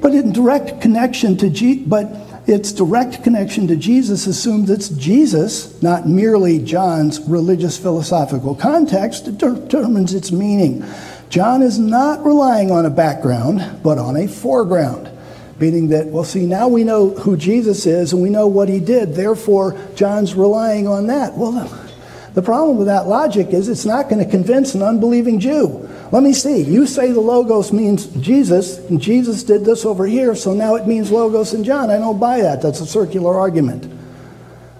but 0.00 0.14
in 0.14 0.32
direct 0.32 0.80
connection 0.80 1.36
to 1.38 1.50
G- 1.50 1.82
but 1.84 2.06
its 2.46 2.70
direct 2.70 3.24
connection 3.24 3.66
to 3.66 3.74
Jesus 3.74 4.28
assumes 4.28 4.70
it's 4.70 4.88
Jesus, 4.90 5.82
not 5.82 6.08
merely 6.08 6.60
John's 6.60 7.18
religious 7.22 7.76
philosophical 7.76 8.54
context, 8.54 9.24
determines 9.36 10.14
its 10.14 10.30
meaning. 10.30 10.84
John 11.28 11.62
is 11.62 11.78
not 11.78 12.24
relying 12.24 12.70
on 12.70 12.86
a 12.86 12.90
background, 12.90 13.82
but 13.82 13.98
on 13.98 14.16
a 14.16 14.28
foreground. 14.28 15.10
Meaning 15.58 15.88
that, 15.88 16.06
well, 16.06 16.24
see, 16.24 16.46
now 16.46 16.68
we 16.68 16.84
know 16.84 17.10
who 17.10 17.36
Jesus 17.36 17.86
is 17.86 18.12
and 18.12 18.22
we 18.22 18.28
know 18.28 18.46
what 18.46 18.68
he 18.68 18.78
did, 18.78 19.14
therefore, 19.14 19.78
John's 19.94 20.34
relying 20.34 20.86
on 20.86 21.06
that. 21.06 21.34
Well, 21.34 21.52
the 22.34 22.42
problem 22.42 22.76
with 22.76 22.88
that 22.88 23.06
logic 23.06 23.48
is 23.48 23.68
it's 23.68 23.86
not 23.86 24.10
going 24.10 24.22
to 24.22 24.30
convince 24.30 24.74
an 24.74 24.82
unbelieving 24.82 25.40
Jew. 25.40 25.88
Let 26.12 26.22
me 26.22 26.34
see. 26.34 26.60
You 26.62 26.86
say 26.86 27.10
the 27.10 27.20
Logos 27.20 27.72
means 27.72 28.06
Jesus, 28.06 28.78
and 28.90 29.00
Jesus 29.00 29.42
did 29.42 29.64
this 29.64 29.86
over 29.86 30.06
here, 30.06 30.34
so 30.34 30.52
now 30.52 30.74
it 30.74 30.86
means 30.86 31.10
Logos 31.10 31.54
and 31.54 31.64
John. 31.64 31.90
I 31.90 31.96
don't 31.96 32.20
buy 32.20 32.42
that. 32.42 32.60
That's 32.60 32.80
a 32.80 32.86
circular 32.86 33.34
argument. 33.34 33.90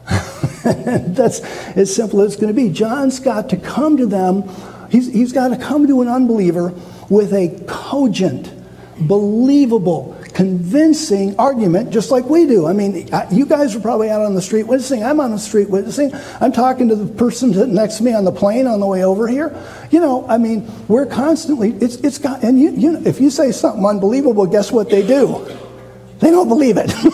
That's 0.65 1.41
as 1.77 1.95
simple 1.95 2.21
as 2.21 2.33
it's 2.33 2.41
going 2.41 2.55
to 2.55 2.61
be. 2.61 2.69
John's 2.69 3.19
got 3.19 3.49
to 3.49 3.57
come 3.57 3.97
to 3.97 4.07
them, 4.07 4.43
he's, 4.91 5.13
he's 5.13 5.33
got 5.33 5.49
to 5.49 5.57
come 5.57 5.87
to 5.87 6.03
an 6.03 6.09
unbeliever 6.09 6.75
with 7.09 7.33
a 7.33 7.63
cogent, 7.67 8.53
believable, 9.01 10.17
convincing 10.35 11.35
argument, 11.39 11.91
just 11.91 12.11
like 12.11 12.27
we 12.27 12.47
do. 12.47 12.67
I 12.67 12.73
mean, 12.73 13.09
you 13.31 13.47
guys 13.47 13.75
are 13.75 13.81
probably 13.81 14.11
out 14.11 14.21
on 14.21 14.35
the 14.35 14.43
street 14.43 14.65
witnessing. 14.65 15.03
I'm 15.03 15.19
on 15.19 15.31
the 15.31 15.39
street 15.39 15.71
witnessing. 15.71 16.13
I'm 16.41 16.53
talking 16.53 16.89
to 16.89 16.97
the 16.97 17.07
person 17.15 17.73
next 17.73 17.97
to 17.99 18.05
me 18.05 18.13
on 18.13 18.25
the 18.25 18.33
plane 18.33 18.67
on 18.67 18.81
the 18.81 18.87
way 18.87 19.03
over 19.03 19.29
here. 19.29 19.57
You 19.91 20.01
know, 20.01 20.27
I 20.29 20.37
mean, 20.39 20.71
we're 20.89 21.07
constantly, 21.07 21.73
it's, 21.81 21.97
it's 21.97 22.19
got, 22.19 22.43
and 22.43 22.61
you, 22.61 22.71
you 22.71 22.93
know, 22.93 23.03
if 23.07 23.21
you 23.21 23.31
say 23.31 23.51
something 23.53 23.85
unbelievable, 23.85 24.47
guess 24.47 24.71
what 24.71 24.91
they 24.91 25.07
do? 25.07 25.47
They 26.19 26.31
don't 26.31 26.49
believe 26.49 26.77
it. 26.77 26.93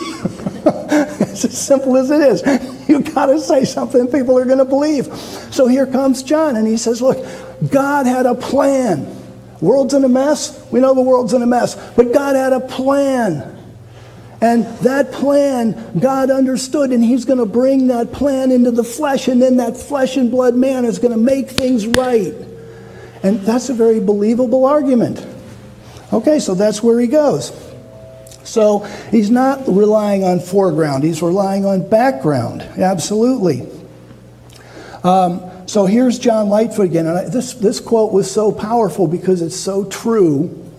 it's 1.32 1.44
as 1.44 1.58
simple 1.58 1.96
as 1.96 2.10
it 2.10 2.20
is. 2.20 2.88
You've 2.88 3.14
got 3.14 3.26
to 3.26 3.40
say 3.40 3.64
something 3.64 4.06
people 4.08 4.38
are 4.38 4.44
going 4.44 4.58
to 4.58 4.64
believe. 4.64 5.06
So 5.50 5.66
here 5.66 5.86
comes 5.86 6.22
John, 6.22 6.56
and 6.56 6.66
he 6.66 6.76
says, 6.76 7.00
Look, 7.00 7.24
God 7.70 8.06
had 8.06 8.26
a 8.26 8.34
plan. 8.34 9.06
World's 9.60 9.94
in 9.94 10.02
a 10.04 10.08
mess. 10.08 10.66
We 10.72 10.80
know 10.80 10.94
the 10.94 11.02
world's 11.02 11.32
in 11.32 11.42
a 11.42 11.46
mess. 11.46 11.76
But 11.94 12.12
God 12.12 12.34
had 12.34 12.52
a 12.52 12.60
plan. 12.60 13.58
And 14.40 14.64
that 14.78 15.12
plan, 15.12 16.00
God 16.00 16.28
understood, 16.28 16.90
and 16.90 17.02
He's 17.04 17.24
going 17.24 17.38
to 17.38 17.46
bring 17.46 17.86
that 17.86 18.10
plan 18.10 18.50
into 18.50 18.72
the 18.72 18.82
flesh, 18.82 19.28
and 19.28 19.40
then 19.40 19.58
that 19.58 19.76
flesh 19.76 20.16
and 20.16 20.32
blood 20.32 20.56
man 20.56 20.84
is 20.84 20.98
going 20.98 21.12
to 21.12 21.16
make 21.16 21.48
things 21.48 21.86
right. 21.86 22.34
And 23.22 23.40
that's 23.42 23.68
a 23.68 23.74
very 23.74 24.00
believable 24.00 24.64
argument. 24.64 25.24
Okay, 26.12 26.40
so 26.40 26.54
that's 26.54 26.82
where 26.82 26.98
he 26.98 27.06
goes. 27.06 27.52
So 28.42 28.80
he's 29.12 29.30
not 29.30 29.62
relying 29.68 30.24
on 30.24 30.40
foreground, 30.40 31.04
he's 31.04 31.22
relying 31.22 31.64
on 31.64 31.88
background, 31.88 32.62
absolutely. 32.62 33.68
Um, 35.04 35.51
so 35.72 35.86
here's 35.86 36.18
John 36.18 36.50
Lightfoot 36.50 36.84
again. 36.84 37.06
And 37.06 37.16
I, 37.16 37.24
this, 37.30 37.54
this 37.54 37.80
quote 37.80 38.12
was 38.12 38.30
so 38.30 38.52
powerful 38.52 39.06
because 39.06 39.40
it's 39.40 39.56
so 39.56 39.86
true. 39.86 40.70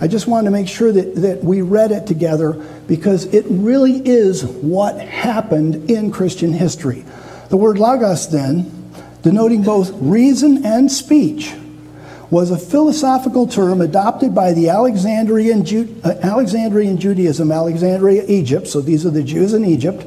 I 0.00 0.06
just 0.06 0.28
wanted 0.28 0.44
to 0.44 0.50
make 0.52 0.68
sure 0.68 0.92
that, 0.92 1.16
that 1.16 1.42
we 1.42 1.60
read 1.60 1.90
it 1.90 2.06
together 2.06 2.52
because 2.86 3.24
it 3.34 3.44
really 3.48 4.00
is 4.08 4.44
what 4.44 5.00
happened 5.00 5.90
in 5.90 6.12
Christian 6.12 6.52
history. 6.52 7.04
The 7.48 7.56
word 7.56 7.80
logos, 7.80 8.30
then, 8.30 8.92
denoting 9.22 9.64
both 9.64 9.90
reason 9.94 10.64
and 10.64 10.88
speech, 10.88 11.52
was 12.30 12.52
a 12.52 12.58
philosophical 12.58 13.48
term 13.48 13.80
adopted 13.80 14.36
by 14.36 14.52
the 14.52 14.68
Alexandrian, 14.68 15.64
Ju- 15.64 16.00
uh, 16.04 16.14
Alexandrian 16.22 16.96
Judaism, 16.96 17.50
Alexandria, 17.50 18.22
Egypt, 18.28 18.68
so 18.68 18.80
these 18.80 19.04
are 19.04 19.10
the 19.10 19.24
Jews 19.24 19.52
in 19.52 19.64
Egypt, 19.64 20.06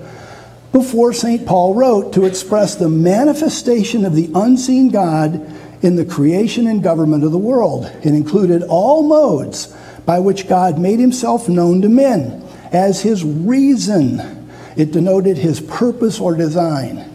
before 0.72 1.12
St. 1.14 1.46
Paul 1.46 1.74
wrote 1.76 2.14
to 2.14 2.26
express 2.26 2.76
the 2.76 2.90
manifestation 2.90 4.06
of 4.06 4.16
the 4.16 4.30
unseen 4.34 4.90
God 4.90 5.34
in 5.82 5.96
the 5.96 6.06
creation 6.06 6.68
and 6.68 6.84
government 6.84 7.24
of 7.24 7.32
the 7.32 7.38
world. 7.38 7.86
It 8.04 8.14
included 8.14 8.64
all 8.64 9.04
modes 9.04 9.76
by 10.06 10.20
which 10.20 10.48
God 10.48 10.80
made 10.80 11.00
himself 11.00 11.50
known 11.50 11.82
to 11.82 11.90
men 11.90 12.48
as 12.72 13.02
his 13.02 13.24
reason. 13.24 14.48
It 14.78 14.92
denoted 14.92 15.38
his 15.38 15.60
purpose 15.60 16.20
or 16.20 16.36
design. 16.36 17.08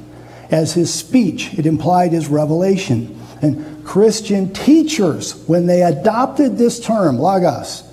As 0.51 0.75
his 0.75 0.93
speech, 0.93 1.55
it 1.59 1.67
implied 1.67 2.13
his 2.13 2.29
revelation. 2.29 3.21
And 3.43 3.85
Christian 3.85 4.53
teachers, 4.53 5.35
when 5.47 5.67
they 5.67 5.83
adopted 5.83 6.57
this 6.57 6.79
term, 6.79 7.19
logos, 7.19 7.85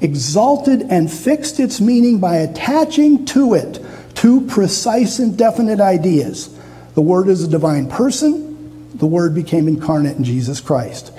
exalted 0.00 0.82
and 0.82 1.10
fixed 1.10 1.58
its 1.58 1.80
meaning 1.80 2.18
by 2.18 2.36
attaching 2.36 3.24
to 3.26 3.54
it 3.54 3.80
two 4.18 4.40
precise 4.48 5.20
and 5.20 5.38
definite 5.38 5.78
ideas. 5.78 6.52
The 6.94 7.00
Word 7.00 7.28
is 7.28 7.44
a 7.44 7.48
divine 7.48 7.88
person, 7.88 8.90
the 8.96 9.06
Word 9.06 9.32
became 9.32 9.68
incarnate 9.68 10.16
in 10.16 10.24
Jesus 10.24 10.60
Christ. 10.60 11.12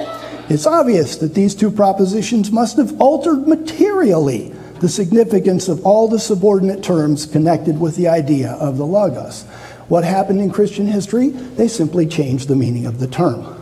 It's 0.49 0.67
obvious 0.67 1.15
that 1.17 1.33
these 1.33 1.55
two 1.55 1.71
propositions 1.71 2.51
must 2.51 2.75
have 2.75 2.99
altered 2.99 3.47
materially 3.47 4.49
the 4.81 4.89
significance 4.89 5.69
of 5.69 5.85
all 5.85 6.09
the 6.09 6.19
subordinate 6.19 6.83
terms 6.83 7.25
connected 7.25 7.79
with 7.79 7.95
the 7.95 8.09
idea 8.09 8.51
of 8.53 8.77
the 8.77 8.85
Logos. 8.85 9.43
What 9.87 10.03
happened 10.03 10.41
in 10.41 10.51
Christian 10.51 10.85
history? 10.85 11.29
They 11.29 11.69
simply 11.69 12.05
changed 12.05 12.49
the 12.49 12.57
meaning 12.57 12.85
of 12.85 12.99
the 12.99 13.07
term. 13.07 13.58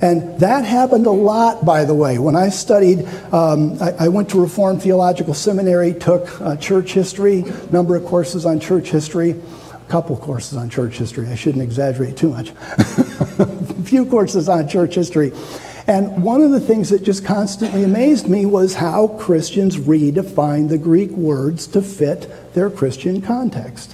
And 0.00 0.38
that 0.40 0.64
happened 0.64 1.06
a 1.06 1.10
lot, 1.10 1.64
by 1.64 1.84
the 1.84 1.94
way. 1.94 2.18
When 2.18 2.36
I 2.36 2.48
studied, 2.48 3.06
um, 3.32 3.80
I, 3.80 3.92
I, 4.00 4.08
went 4.08 4.28
to 4.30 4.40
Reformed 4.40 4.82
Theological 4.82 5.34
Seminary, 5.34 5.94
took 5.94 6.40
uh, 6.40 6.56
church 6.56 6.92
history, 6.92 7.44
number 7.70 7.96
of 7.96 8.04
courses 8.04 8.44
on 8.44 8.60
church 8.60 8.90
history, 8.90 9.30
a 9.30 9.90
couple 9.90 10.16
courses 10.16 10.58
on 10.58 10.68
church 10.68 10.98
history. 10.98 11.28
I 11.28 11.34
shouldn't 11.34 11.62
exaggerate 11.62 12.16
too 12.16 12.30
much. 12.30 12.50
a 12.78 13.82
few 13.84 14.04
courses 14.06 14.48
on 14.48 14.68
church 14.68 14.94
history. 14.94 15.32
And 15.86 16.22
one 16.22 16.40
of 16.40 16.50
the 16.50 16.60
things 16.60 16.88
that 16.90 17.02
just 17.02 17.24
constantly 17.24 17.84
amazed 17.84 18.26
me 18.26 18.46
was 18.46 18.74
how 18.74 19.08
Christians 19.08 19.76
redefined 19.76 20.70
the 20.70 20.78
Greek 20.78 21.10
words 21.10 21.66
to 21.68 21.82
fit 21.82 22.54
their 22.54 22.70
Christian 22.70 23.20
context. 23.20 23.93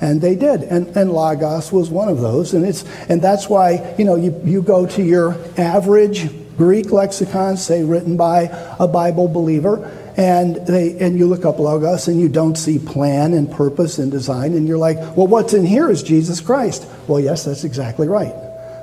And 0.00 0.20
they 0.20 0.34
did. 0.34 0.62
And, 0.62 0.88
and 0.96 1.12
Logos 1.12 1.72
was 1.72 1.88
one 1.88 2.08
of 2.08 2.20
those. 2.20 2.52
And, 2.54 2.64
it's, 2.64 2.84
and 3.08 3.22
that's 3.22 3.48
why, 3.48 3.94
you 3.98 4.04
know, 4.04 4.16
you, 4.16 4.38
you 4.44 4.62
go 4.62 4.86
to 4.86 5.02
your 5.02 5.36
average 5.56 6.28
Greek 6.56 6.92
lexicon, 6.92 7.56
say 7.56 7.82
written 7.82 8.16
by 8.16 8.48
a 8.78 8.86
Bible 8.86 9.28
believer, 9.28 9.90
and, 10.16 10.56
they, 10.66 10.96
and 10.98 11.18
you 11.18 11.26
look 11.26 11.44
up 11.44 11.58
Logos 11.58 12.06
and 12.06 12.20
you 12.20 12.28
don't 12.28 12.56
see 12.56 12.78
plan 12.78 13.34
and 13.34 13.50
purpose 13.50 13.98
and 13.98 14.10
design, 14.10 14.52
and 14.54 14.68
you're 14.68 14.78
like, 14.78 14.96
well, 15.16 15.26
what's 15.26 15.54
in 15.54 15.66
here 15.66 15.90
is 15.90 16.02
Jesus 16.02 16.40
Christ. 16.40 16.86
Well, 17.08 17.18
yes, 17.18 17.44
that's 17.44 17.64
exactly 17.64 18.06
right. 18.06 18.34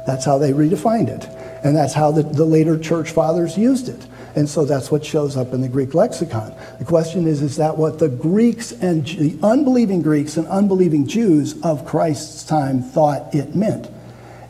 That's 0.06 0.26
how 0.26 0.38
they 0.38 0.52
redefined 0.52 1.08
it. 1.08 1.26
And 1.64 1.76
that's 1.76 1.94
how 1.94 2.12
the, 2.12 2.24
the 2.24 2.46
later 2.46 2.78
church 2.78 3.12
fathers 3.12 3.58
used 3.58 3.88
it. 3.88 4.06
And 4.36 4.50
so 4.50 4.66
that's 4.66 4.92
what 4.92 5.04
shows 5.04 5.36
up 5.36 5.54
in 5.54 5.62
the 5.62 5.68
Greek 5.68 5.94
lexicon. 5.94 6.54
The 6.80 6.86
question 6.86 7.28
is 7.28 7.42
is 7.42 7.58
that 7.58 7.78
what 7.78 8.00
the 8.00 8.10
Greeks 8.10 8.72
and 8.72 9.06
the 9.06 9.38
unbelieving 9.44 10.02
Greeks 10.02 10.38
and 10.38 10.48
unbelieving 10.48 11.08
Jews 11.08 11.62
of 11.62 11.86
Christ's 11.86 12.44
time 12.44 12.82
thought 12.82 13.34
it 13.36 13.56
meant? 13.56 13.90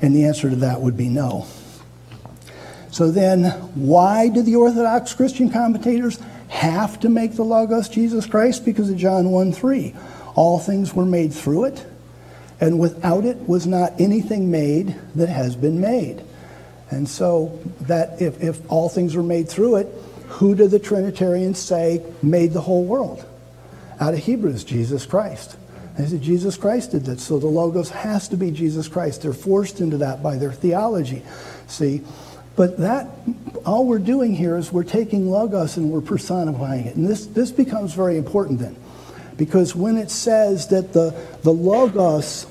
And 0.02 0.16
the 0.16 0.26
answer 0.26 0.50
to 0.50 0.56
that 0.58 0.82
would 0.82 0.98
be 0.98 1.10
no. 1.10 1.48
So 2.92 3.10
then, 3.10 3.46
why 3.76 4.28
do 4.28 4.42
the 4.42 4.58
Orthodox 4.58 5.14
Christian 5.14 5.50
commentators 5.50 6.20
have 6.50 7.00
to 7.00 7.10
make 7.10 7.36
the 7.36 7.44
Logos 7.44 7.88
Jesus 7.88 8.26
Christ? 8.26 8.66
Because 8.66 8.90
of 8.90 8.98
John 8.98 9.32
1 9.32 9.54
3. 9.54 9.96
All 10.36 10.60
things 10.60 10.94
were 10.94 11.06
made 11.06 11.34
through 11.34 11.66
it, 11.66 11.86
and 12.60 12.80
without 12.80 13.26
it 13.26 13.48
was 13.48 13.66
not 13.66 14.00
anything 14.00 14.52
made 14.52 14.96
that 15.16 15.30
has 15.30 15.56
been 15.56 15.80
made. 15.80 16.24
And 16.92 17.08
so 17.08 17.60
that 17.82 18.22
if, 18.22 18.44
if 18.44 18.70
all 18.70 18.90
things 18.90 19.16
were 19.16 19.24
made 19.24 19.50
through 19.50 19.78
it, 19.78 19.88
who 20.28 20.56
do 20.56 20.68
the 20.68 20.80
Trinitarians 20.80 21.58
say 21.58 22.04
made 22.22 22.54
the 22.54 22.62
whole 22.62 22.86
world? 22.86 23.26
Out 24.00 24.14
of 24.14 24.20
Hebrews, 24.20 24.64
Jesus 24.64 25.06
Christ. 25.06 25.58
They 25.98 26.06
said 26.06 26.22
Jesus 26.22 26.58
Christ 26.58 26.92
did 26.92 27.06
that. 27.06 27.20
So 27.20 27.40
the 27.40 27.48
Logos 27.48 27.90
has 27.90 28.28
to 28.30 28.38
be 28.38 28.52
Jesus 28.52 28.88
Christ. 28.88 29.22
They're 29.22 29.34
forced 29.34 29.82
into 29.82 29.98
that 29.98 30.24
by 30.24 30.38
their 30.38 30.52
theology. 30.52 31.22
See? 31.68 32.02
But 32.56 32.78
that 32.80 33.08
all 33.66 33.86
we're 33.86 34.00
doing 34.00 34.34
here 34.34 34.58
is 34.58 34.72
we're 34.72 34.84
taking 34.84 35.30
Logos 35.30 35.78
and 35.78 35.92
we're 35.92 36.02
personifying 36.02 36.86
it. 36.86 36.96
And 36.96 37.08
this, 37.08 37.26
this 37.28 37.52
becomes 37.52 37.94
very 37.94 38.18
important 38.18 38.60
then. 38.60 38.76
Because 39.38 39.76
when 39.76 39.98
it 39.98 40.12
says 40.12 40.68
that 40.68 40.94
the, 40.94 41.16
the 41.44 41.54
Logos 41.54 42.46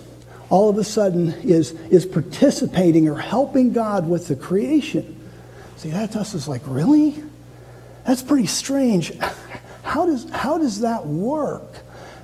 all 0.50 0.68
of 0.68 0.76
a 0.76 0.84
sudden 0.84 1.32
is, 1.42 1.72
is 1.90 2.04
participating 2.04 3.08
or 3.08 3.16
helping 3.16 3.72
God 3.72 4.08
with 4.08 4.28
the 4.28 4.36
creation. 4.36 5.16
See, 5.76 5.90
that 5.90 6.12
to 6.12 6.20
us 6.20 6.34
is 6.34 6.46
like, 6.46 6.62
really? 6.66 7.22
That's 8.04 8.22
pretty 8.22 8.46
strange. 8.46 9.16
How 9.82 10.06
does, 10.06 10.28
how 10.30 10.58
does 10.58 10.80
that 10.80 11.06
work? 11.06 11.72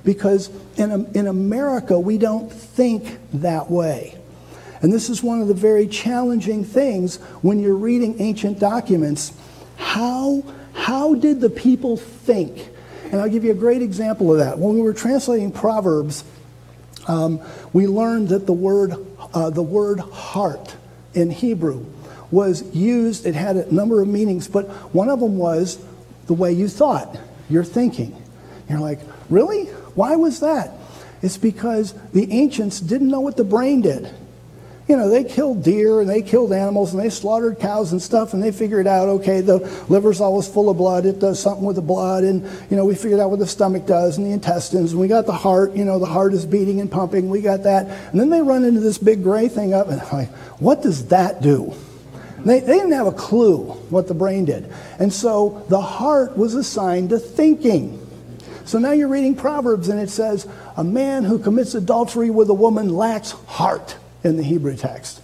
Because 0.03 0.49
in, 0.77 1.09
in 1.15 1.27
America, 1.27 1.99
we 1.99 2.17
don't 2.17 2.51
think 2.51 3.17
that 3.33 3.71
way. 3.71 4.17
And 4.81 4.93
this 4.93 5.09
is 5.09 5.23
one 5.23 5.41
of 5.41 5.47
the 5.47 5.53
very 5.53 5.87
challenging 5.87 6.63
things 6.63 7.17
when 7.41 7.59
you're 7.59 7.75
reading 7.75 8.21
ancient 8.21 8.59
documents. 8.59 9.33
How, 9.77 10.43
how 10.73 11.15
did 11.15 11.41
the 11.41 11.49
people 11.49 11.97
think? 11.97 12.69
And 13.05 13.19
I'll 13.19 13.29
give 13.29 13.43
you 13.43 13.51
a 13.51 13.55
great 13.55 13.81
example 13.81 14.31
of 14.31 14.39
that. 14.39 14.59
When 14.59 14.75
we 14.75 14.81
were 14.81 14.93
translating 14.93 15.51
Proverbs, 15.51 16.23
um, 17.07 17.41
we 17.73 17.87
learned 17.87 18.29
that 18.29 18.45
the 18.45 18.53
word, 18.53 18.93
uh, 19.33 19.49
the 19.49 19.63
word 19.63 19.99
heart 19.99 20.75
in 21.13 21.31
Hebrew 21.31 21.85
was 22.31 22.63
used, 22.75 23.25
it 23.25 23.35
had 23.35 23.55
a 23.55 23.73
number 23.73 24.01
of 24.01 24.07
meanings, 24.07 24.47
but 24.47 24.67
one 24.93 25.09
of 25.09 25.19
them 25.19 25.37
was 25.37 25.83
the 26.27 26.33
way 26.33 26.51
you 26.51 26.67
thought, 26.67 27.17
your 27.49 27.63
thinking. 27.63 28.21
You're 28.69 28.79
like, 28.79 28.99
really? 29.29 29.65
Why 29.95 30.15
was 30.17 30.41
that? 30.41 30.71
It's 31.21 31.37
because 31.37 31.93
the 32.11 32.31
ancients 32.31 32.79
didn't 32.79 33.07
know 33.07 33.21
what 33.21 33.37
the 33.37 33.43
brain 33.43 33.81
did 33.81 34.13
you 34.87 34.95
know, 34.95 35.09
they 35.09 35.25
killed 35.25 35.63
deer 35.63 35.99
and 35.99 36.09
they 36.09 36.21
killed 36.21 36.53
animals 36.53 36.93
and 36.93 37.03
they 37.03 37.09
slaughtered 37.09 37.59
cows 37.59 37.91
and 37.91 38.01
stuff 38.01 38.33
and 38.33 38.41
they 38.41 38.53
figured 38.53 38.87
out, 38.87 39.09
okay, 39.09 39.41
the 39.41 39.57
liver's 39.89 40.21
always 40.21 40.47
full 40.47 40.69
of 40.69 40.77
blood. 40.77 41.05
It 41.05 41.19
does 41.19 41.41
something 41.41 41.65
with 41.65 41.75
the 41.75 41.81
blood. 41.81 42.23
And, 42.23 42.43
you 42.69 42.77
know, 42.77 42.85
we 42.85 42.95
figured 42.95 43.19
out 43.19 43.29
what 43.29 43.39
the 43.39 43.47
stomach 43.47 43.85
does 43.85 44.17
and 44.17 44.25
the 44.25 44.31
intestines. 44.31 44.93
And 44.93 45.01
we 45.01 45.09
got 45.09 45.25
the 45.25 45.33
heart, 45.33 45.75
you 45.75 45.83
know, 45.83 45.99
the 45.99 46.05
heart 46.05 46.33
is 46.33 46.45
beating 46.45 46.79
and 46.79 46.89
pumping. 46.89 47.29
We 47.29 47.41
got 47.41 47.63
that. 47.63 47.85
And 48.11 48.19
then 48.19 48.29
they 48.29 48.41
run 48.41 48.63
into 48.63 48.79
this 48.79 48.97
big 48.97 49.23
gray 49.23 49.49
thing 49.49 49.73
up 49.73 49.89
and 49.89 50.01
like, 50.13 50.29
what 50.59 50.81
does 50.81 51.07
that 51.07 51.41
do? 51.41 51.73
They, 52.45 52.61
they 52.61 52.75
didn't 52.75 52.93
have 52.93 53.07
a 53.07 53.11
clue 53.11 53.65
what 53.89 54.07
the 54.07 54.13
brain 54.13 54.45
did. 54.45 54.71
And 54.99 55.11
so 55.11 55.65
the 55.67 55.81
heart 55.81 56.37
was 56.37 56.53
assigned 56.55 57.09
to 57.09 57.19
thinking. 57.19 58.01
So 58.63 58.79
now 58.79 58.91
you're 58.91 59.09
reading 59.09 59.35
Proverbs 59.35 59.89
and 59.89 59.99
it 59.99 60.09
says, 60.09 60.47
a 60.77 60.83
man 60.83 61.25
who 61.25 61.39
commits 61.39 61.75
adultery 61.75 62.29
with 62.29 62.49
a 62.49 62.53
woman 62.53 62.89
lacks 62.89 63.31
heart 63.31 63.97
in 64.23 64.37
the 64.37 64.43
Hebrew 64.43 64.75
text. 64.75 65.21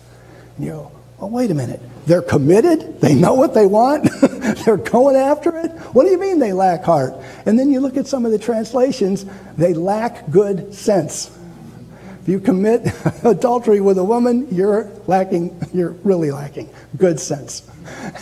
And 0.57 0.65
you 0.65 0.71
go, 0.71 0.91
well, 1.19 1.29
wait 1.29 1.51
a 1.51 1.53
minute. 1.53 1.81
They're 2.05 2.21
committed. 2.21 2.99
They 2.99 3.15
know 3.15 3.33
what 3.33 3.53
they 3.53 3.65
want. 3.65 4.09
They're 4.65 4.77
going 4.77 5.15
after 5.15 5.57
it. 5.57 5.71
What 5.93 6.03
do 6.03 6.09
you 6.09 6.19
mean 6.19 6.39
they 6.39 6.51
lack 6.53 6.83
heart? 6.83 7.13
And 7.45 7.57
then 7.57 7.71
you 7.71 7.79
look 7.79 7.95
at 7.95 8.07
some 8.07 8.25
of 8.25 8.31
the 8.31 8.39
translations, 8.39 9.25
they 9.57 9.73
lack 9.73 10.29
good 10.29 10.73
sense. 10.73 11.37
If 12.21 12.27
you 12.27 12.39
commit 12.39 12.93
adultery 13.23 13.79
with 13.79 13.97
a 13.97 14.03
woman, 14.03 14.47
you're 14.51 14.91
lacking, 15.07 15.57
you're 15.73 15.91
really 16.03 16.31
lacking 16.31 16.69
good 16.97 17.19
sense. 17.19 17.69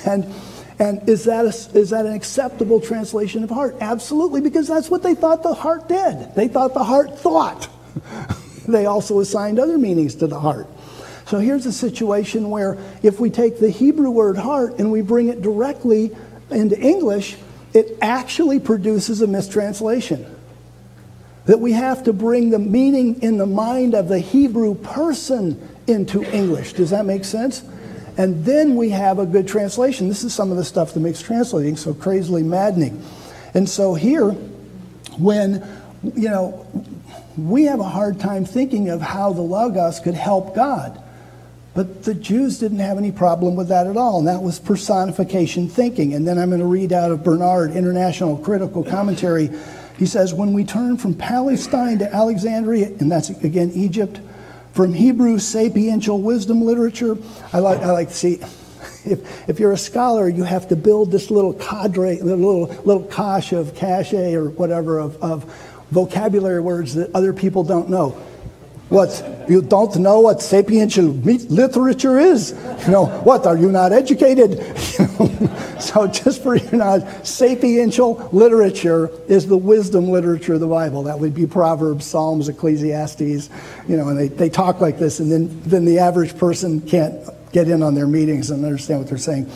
And, 0.06 0.26
And 0.80 1.08
is 1.08 1.26
that, 1.26 1.46
a, 1.46 1.78
is 1.78 1.92
that 1.92 2.08
an 2.08 2.14
acceptable 2.14 2.80
translation 2.80 3.44
of 3.44 3.52
heart? 3.52 3.76
Absolutely, 3.82 4.42
because 4.42 4.68
that's 4.68 4.90
what 4.90 5.04
they 5.04 5.14
thought 5.14 5.44
the 5.44 5.54
heart 5.54 5.88
did. 5.88 6.34
They 6.34 6.48
thought 6.48 6.74
the 6.74 6.84
heart 6.84 7.20
thought. 7.20 7.70
they 8.68 8.86
also 8.86 9.20
assigned 9.20 9.60
other 9.60 9.78
meanings 9.78 10.16
to 10.16 10.28
the 10.28 10.40
heart. 10.40 10.68
So 11.26 11.40
here's 11.40 11.66
a 11.66 11.72
situation 11.72 12.50
where 12.50 12.78
if 13.04 13.20
we 13.20 13.30
take 13.30 13.60
the 13.60 13.70
Hebrew 13.70 14.10
word 14.10 14.38
heart 14.38 14.80
and 14.80 14.92
we 14.92 15.02
bring 15.02 15.30
it 15.30 15.42
directly 15.42 16.12
into 16.50 16.78
English, 16.80 17.38
it 17.74 17.98
actually 18.02 18.60
produces 18.60 19.22
a 19.22 19.28
mistranslation. 19.28 20.26
That 21.46 21.60
we 21.60 21.72
have 21.72 22.04
to 22.04 22.14
bring 22.14 22.50
the 22.50 22.60
meaning 22.60 23.22
in 23.22 23.38
the 23.38 23.46
mind 23.46 23.96
of 23.96 24.08
the 24.08 24.20
Hebrew 24.20 24.76
person 24.76 25.70
into 25.88 26.24
English. 26.36 26.74
Does 26.74 26.90
that 26.90 27.06
make 27.06 27.26
sense? 27.26 27.64
And 28.18 28.44
then 28.46 28.76
we 28.76 28.90
have 28.90 29.20
a 29.20 29.26
good 29.26 29.48
translation. 29.48 30.08
This 30.10 30.24
is 30.24 30.34
some 30.34 30.52
of 30.52 30.58
the 30.58 30.66
stuff 30.66 30.94
that 30.94 31.00
makes 31.00 31.22
translating 31.22 31.78
so 31.78 31.94
crazily 31.94 32.44
maddening. 32.44 33.02
And 33.54 33.68
so 33.68 33.94
here, 33.94 34.32
when, 35.18 35.66
you 36.04 36.30
know, 36.30 36.68
we 37.38 37.66
have 37.66 37.80
a 37.80 37.84
hard 37.84 38.20
time 38.20 38.46
thinking 38.46 38.90
of 38.90 39.02
how 39.02 39.34
the 39.34 39.42
Logos 39.42 40.00
could 40.00 40.16
help 40.16 40.56
God. 40.56 41.02
But 41.74 42.04
the 42.04 42.14
Jews 42.14 42.60
didn't 42.60 42.80
have 42.80 42.98
any 42.98 43.12
problem 43.12 43.56
with 43.56 43.70
that 43.70 43.88
at 43.88 43.96
all, 43.96 44.20
and 44.20 44.28
that 44.28 44.42
was 44.42 44.60
personification 44.60 45.70
thinking. 45.70 46.14
And 46.14 46.28
then 46.28 46.38
I'm 46.38 46.50
going 46.50 46.60
to 46.60 46.66
read 46.66 46.92
out 46.92 47.12
of 47.12 47.24
Bernard, 47.24 47.72
International 47.72 48.38
Critical 48.38 48.84
Commentary. 48.84 49.50
He 49.98 50.06
says, 50.06 50.34
When 50.34 50.52
we 50.52 50.66
turn 50.66 50.98
from 50.98 51.14
Palestine 51.14 52.00
to 52.00 52.14
Alexandria, 52.14 52.88
and 53.00 53.10
that's 53.10 53.30
again 53.30 53.72
Egypt, 53.74 54.20
from 54.74 54.94
Hebrew 54.94 55.38
sapiential 55.38 56.22
wisdom 56.22 56.62
literature, 56.62 57.18
I 57.54 57.60
like, 57.60 57.80
I 57.80 57.92
like 57.92 58.10
to 58.10 58.14
see. 58.14 58.40
If, 59.04 59.50
if 59.50 59.60
you're 59.60 59.72
a 59.72 59.78
scholar, 59.78 60.30
you 60.30 60.44
have 60.44 60.68
to 60.68 60.76
build 60.76 61.12
this 61.12 61.32
little 61.32 61.54
cadre, 61.54 62.22
little, 62.22 62.68
little 62.86 63.04
cache 63.06 63.52
of 63.52 63.74
cache 63.74 64.14
or 64.14 64.52
whatever 64.52 65.00
of, 65.00 65.22
of 65.24 65.71
vocabulary 65.92 66.62
words 66.62 66.96
that 66.96 67.14
other 67.14 67.34
people 67.34 67.64
don't 67.64 67.90
know. 67.90 68.18
What? 68.92 69.46
You 69.48 69.62
don't 69.62 69.96
know 69.98 70.20
what 70.20 70.40
sapiential 70.40 71.24
literature 71.50 72.20
is? 72.20 72.52
You 72.86 72.92
know, 72.92 73.06
what? 73.06 73.46
Are 73.46 73.56
you 73.56 73.72
not 73.72 73.94
educated? 73.94 74.62
so, 75.80 76.08
just 76.08 76.44
for 76.44 76.58
you 76.58 76.72
know, 76.72 77.00
sapiential 77.24 78.34
literature 78.34 79.10
is 79.30 79.48
the 79.48 79.56
wisdom 79.56 80.10
literature 80.10 80.56
of 80.56 80.60
the 80.60 80.68
Bible. 80.68 81.04
That 81.04 81.20
would 81.20 81.34
be 81.34 81.48
Proverbs, 81.48 82.06
Psalms, 82.06 82.50
Ecclesiastes, 82.50 83.50
you 83.88 83.96
know, 83.96 84.10
and 84.10 84.20
they, 84.20 84.28
they 84.28 84.50
talk 84.50 84.82
like 84.82 85.00
this, 85.00 85.22
and 85.22 85.32
then, 85.32 85.62
then 85.62 85.86
the 85.86 86.00
average 86.00 86.38
person 86.38 86.82
can't 86.82 87.16
get 87.54 87.70
in 87.70 87.84
on 87.84 87.96
their 87.96 88.08
meetings 88.08 88.52
and 88.52 88.66
understand 88.66 89.00
what 89.00 89.08
they're 89.08 89.18
saying. 89.18 89.50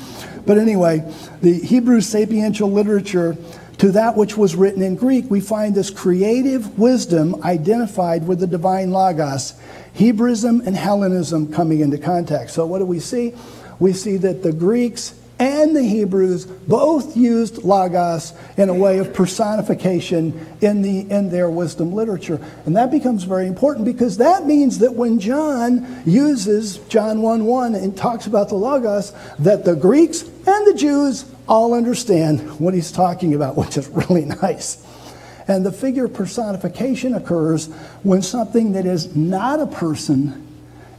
But 0.46 0.58
anyway, 0.58 1.00
the 1.42 1.60
Hebrew 1.60 2.00
sapiential 2.00 2.72
literature 2.72 3.36
to 3.78 3.92
that 3.92 4.16
which 4.16 4.38
was 4.38 4.56
written 4.56 4.82
in 4.82 4.96
Greek, 4.96 5.30
we 5.30 5.42
find 5.42 5.76
this 5.76 5.90
creative 5.90 6.78
wisdom 6.80 7.42
identified 7.44 8.28
with 8.28 8.40
the 8.40 8.48
divine 8.48 8.92
Logos, 8.92 9.54
Hebraism 9.94 10.62
and 10.66 10.76
Hellenism 10.76 11.52
coming 11.52 11.82
into 11.82 11.98
contact. 11.98 12.52
So, 12.52 12.66
what 12.66 12.80
do 12.80 12.86
we 12.86 13.00
see? 13.00 13.34
We 13.80 13.94
see 13.94 14.18
that 14.18 14.44
the 14.44 14.54
Greeks 14.54 15.14
and 15.40 15.76
the 15.76 15.84
Hebrews 15.84 16.46
both 16.46 17.18
used 17.18 17.64
logos 17.64 18.34
in 18.58 18.70
a 18.70 18.74
way 18.74 19.00
of 19.00 19.14
personification 19.14 20.48
in, 20.62 20.82
the, 20.82 21.02
in 21.12 21.30
their 21.30 21.50
wisdom 21.50 21.94
literature. 21.94 22.40
And 22.66 22.76
that 22.78 22.90
becomes 22.90 23.26
very 23.26 23.48
important 23.48 23.86
because 23.86 24.18
that 24.18 24.46
means 24.46 24.80
that 24.80 24.94
when 24.94 25.20
John 25.20 26.04
uses 26.06 26.78
John 26.88 27.22
1 27.22 27.46
1 27.46 27.76
and 27.76 27.98
talks 27.98 28.28
about 28.28 28.50
the 28.50 28.56
logos, 28.56 29.12
that 29.40 29.66
the 29.66 29.76
Greeks 29.76 30.24
and 30.46 30.68
the 30.68 30.74
Jews 30.76 31.26
all 31.48 31.74
understand 31.74 32.60
what 32.60 32.74
he's 32.74 32.92
talking 32.92 33.34
about, 33.34 33.56
which 33.58 33.78
is 33.78 33.88
really 33.88 34.26
nice. 34.26 34.84
And 35.48 35.66
the 35.66 35.72
figure 35.72 36.08
personification 36.08 37.14
occurs 37.14 37.68
when 38.04 38.22
something 38.22 38.72
that 38.74 38.86
is 38.86 39.16
not 39.16 39.60
a 39.60 39.68
person 39.68 40.46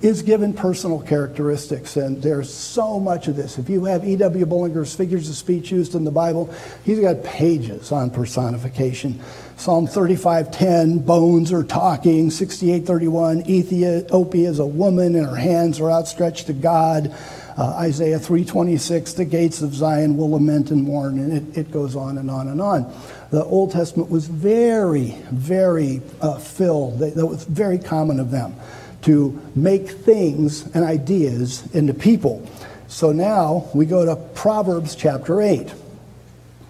is 0.03 0.23
given 0.23 0.53
personal 0.53 1.01
characteristics. 1.01 1.97
And 1.97 2.23
there's 2.23 2.53
so 2.53 3.01
much 3.01 3.29
of 3.29 3.37
this. 3.37 3.59
If 3.59 3.69
you 3.69 3.85
have 3.85 4.07
E.W. 4.07 4.47
Bullinger's 4.47 4.95
figures 4.95 5.29
of 5.29 5.37
speech 5.37 5.71
used 5.73 5.95
in 5.95 6.05
the 6.05 6.11
Bible, 6.11 6.53
he's 6.85 7.01
got 7.01 7.25
pages 7.25 7.93
on 7.93 8.11
personification. 8.11 9.21
Psalm 9.57 9.87
35:10, 9.87 11.05
bones 11.05 11.51
are 11.53 11.65
talking. 11.65 12.31
68:31, 12.31 13.49
Ethiopia 13.49 14.51
is 14.51 14.59
a 14.59 14.67
woman 14.67 15.15
and 15.15 15.27
her 15.27 15.37
hands 15.37 15.81
are 15.81 15.91
outstretched 15.91 16.47
to 16.49 16.53
God. 16.53 17.15
Uh, 17.57 17.69
Isaiah 17.79 18.19
3:26, 18.19 19.14
the 19.14 19.25
gates 19.25 19.62
of 19.62 19.75
Zion 19.75 20.16
will 20.16 20.31
lament 20.31 20.71
and 20.71 20.85
mourn, 20.85 21.19
and 21.19 21.33
it, 21.33 21.59
it 21.59 21.71
goes 21.71 21.97
on 21.97 22.19
and 22.19 22.31
on 22.31 22.49
and 22.49 22.61
on. 22.61 22.92
The 23.31 23.45
Old 23.45 23.73
Testament 23.73 24.11
was 24.11 24.27
very, 24.27 25.16
very 25.31 26.03
uh, 26.21 26.38
filled. 26.38 26.99
That 26.99 27.27
was 27.27 27.45
very 27.45 27.79
common 27.79 28.21
of 28.21 28.31
them 28.31 28.55
to 29.03 29.40
make 29.55 29.88
things 29.88 30.66
and 30.75 30.85
ideas 30.85 31.64
into 31.75 31.95
people. 31.95 32.47
So 32.88 33.12
now 33.12 33.69
we 33.75 33.87
go 33.87 34.05
to 34.05 34.16
Proverbs 34.35 34.95
chapter 34.95 35.40
8. 35.40 35.73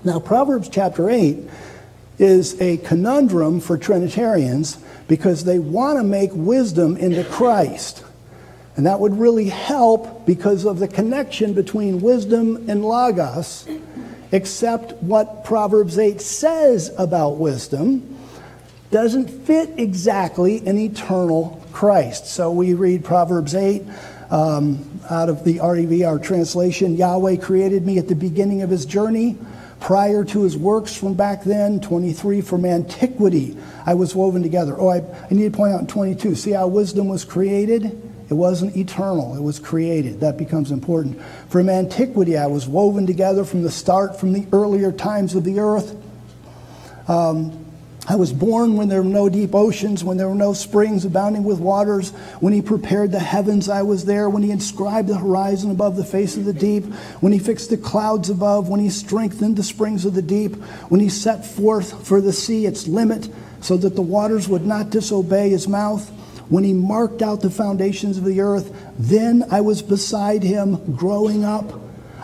Now, 0.05 0.21
Proverbs 0.21 0.69
chapter 0.69 1.11
8 1.11 1.39
is 2.19 2.61
a 2.61 2.77
conundrum 2.79 3.61
for 3.61 3.77
Trinitarians 3.77 4.79
because 5.09 5.45
they 5.45 5.59
want 5.59 5.99
to 5.99 6.05
make 6.05 6.31
wisdom 6.33 6.97
into 6.97 7.25
Christ. 7.25 8.05
And 8.77 8.85
that 8.87 9.01
would 9.01 9.19
really 9.19 9.49
help 9.49 10.27
because 10.27 10.67
of 10.67 10.79
the 10.79 10.89
connection 10.89 11.55
between 11.55 12.01
wisdom 12.01 12.69
and 12.69 12.85
Logos, 12.85 13.67
except 14.33 14.93
what 15.03 15.45
Proverbs 15.45 15.99
8 15.99 16.21
says 16.21 16.93
about 16.99 17.39
wisdom 17.39 18.17
doesn't 18.91 19.29
fit 19.29 19.71
exactly 19.79 20.65
an 20.67 20.79
eternal 20.79 21.63
Christ. 21.73 22.27
So 22.27 22.53
we 22.53 22.75
read 22.75 23.05
Proverbs 23.05 23.55
8 23.55 23.83
um, 24.31 25.01
out 25.11 25.29
of 25.29 25.45
the 25.45 25.59
REV, 25.61 26.23
translation 26.23 26.97
Yahweh 26.97 27.37
created 27.37 27.87
me 27.87 27.99
at 27.99 28.09
the 28.09 28.15
beginning 28.15 28.63
of 28.63 28.71
his 28.71 28.85
journey. 28.85 29.39
Prior 29.81 30.25
to 30.25 30.43
his 30.43 30.57
works 30.57 30.97
from 30.97 31.15
back 31.15 31.45
then, 31.45 31.81
23, 31.81 32.41
from 32.41 32.65
antiquity, 32.65 33.57
I 33.85 33.95
was 33.95 34.15
woven 34.15 34.43
together. 34.43 34.75
Oh, 34.79 34.89
I, 34.89 34.99
I 34.99 35.35
need 35.35 35.53
to 35.53 35.57
point 35.57 35.75
out 35.75 35.81
in 35.81 35.87
22, 35.87 36.35
see 36.35 36.53
how 36.53 36.67
wisdom 36.67 37.09
was 37.09 37.25
created? 37.25 38.06
It 38.29 38.35
wasn't 38.35 38.77
eternal, 38.77 39.37
it 39.37 39.43
was 39.43 39.59
created. 39.59 40.21
That 40.21 40.37
becomes 40.37 40.73
important. 40.73 41.21
From 41.49 41.69
antiquity, 41.69 42.37
I 42.37 42.47
was 42.47 42.67
woven 42.67 43.07
together 43.07 43.45
from 43.45 43.63
the 43.63 43.71
start, 43.71 44.19
from 44.19 44.33
the 44.33 44.47
earlier 44.53 44.91
times 44.91 45.35
of 45.35 45.45
the 45.45 45.61
earth. 45.61 45.97
Um, 47.09 47.67
I 48.09 48.15
was 48.15 48.33
born 48.33 48.77
when 48.77 48.89
there 48.89 49.03
were 49.03 49.09
no 49.09 49.29
deep 49.29 49.53
oceans, 49.53 50.05
when 50.05 50.17
there 50.17 50.29
were 50.29 50.35
no 50.35 50.53
springs 50.53 51.05
abounding 51.05 51.43
with 51.43 51.59
waters. 51.59 52.11
When 52.39 52.53
he 52.53 52.63
prepared 52.63 53.11
the 53.11 53.19
heavens, 53.19 53.69
I 53.69 53.83
was 53.83 54.05
there. 54.05 54.31
When 54.31 54.45
he 54.45 54.53
inscribed 54.53 55.09
the 55.09 55.19
horizon 55.19 55.73
above 55.73 55.97
the 55.97 56.05
face 56.05 56.37
of 56.37 56.45
the 56.45 56.53
deep. 56.53 56.85
When 57.21 57.33
he 57.33 57.41
fixed 57.41 57.71
the 57.71 57.77
clouds 57.77 58.31
above. 58.31 58.69
When 58.69 58.79
he 58.79 58.91
strengthened 58.91 59.57
the 59.57 59.65
springs 59.65 60.05
of 60.05 60.15
the 60.15 60.23
deep. 60.23 60.55
When 60.89 61.01
he 61.01 61.09
set 61.09 61.45
forth 61.45 62.07
for 62.07 62.21
the 62.21 62.33
sea 62.33 62.65
its 62.67 62.87
limit, 62.87 63.29
so 63.61 63.77
that 63.77 63.97
the 63.97 64.03
waters 64.03 64.49
would 64.49 64.65
not 64.65 64.91
disobey 64.91 65.51
his 65.51 65.67
mouth. 65.67 66.09
When 66.49 66.65
he 66.65 66.73
marked 66.73 67.23
out 67.23 67.41
the 67.41 67.51
foundations 67.51 68.19
of 68.19 68.25
the 68.25 68.41
earth, 68.41 68.73
then 68.99 69.45
I 69.51 69.61
was 69.61 69.83
beside 69.83 70.43
him 70.43 70.95
growing 70.95 71.45
up. 71.45 71.81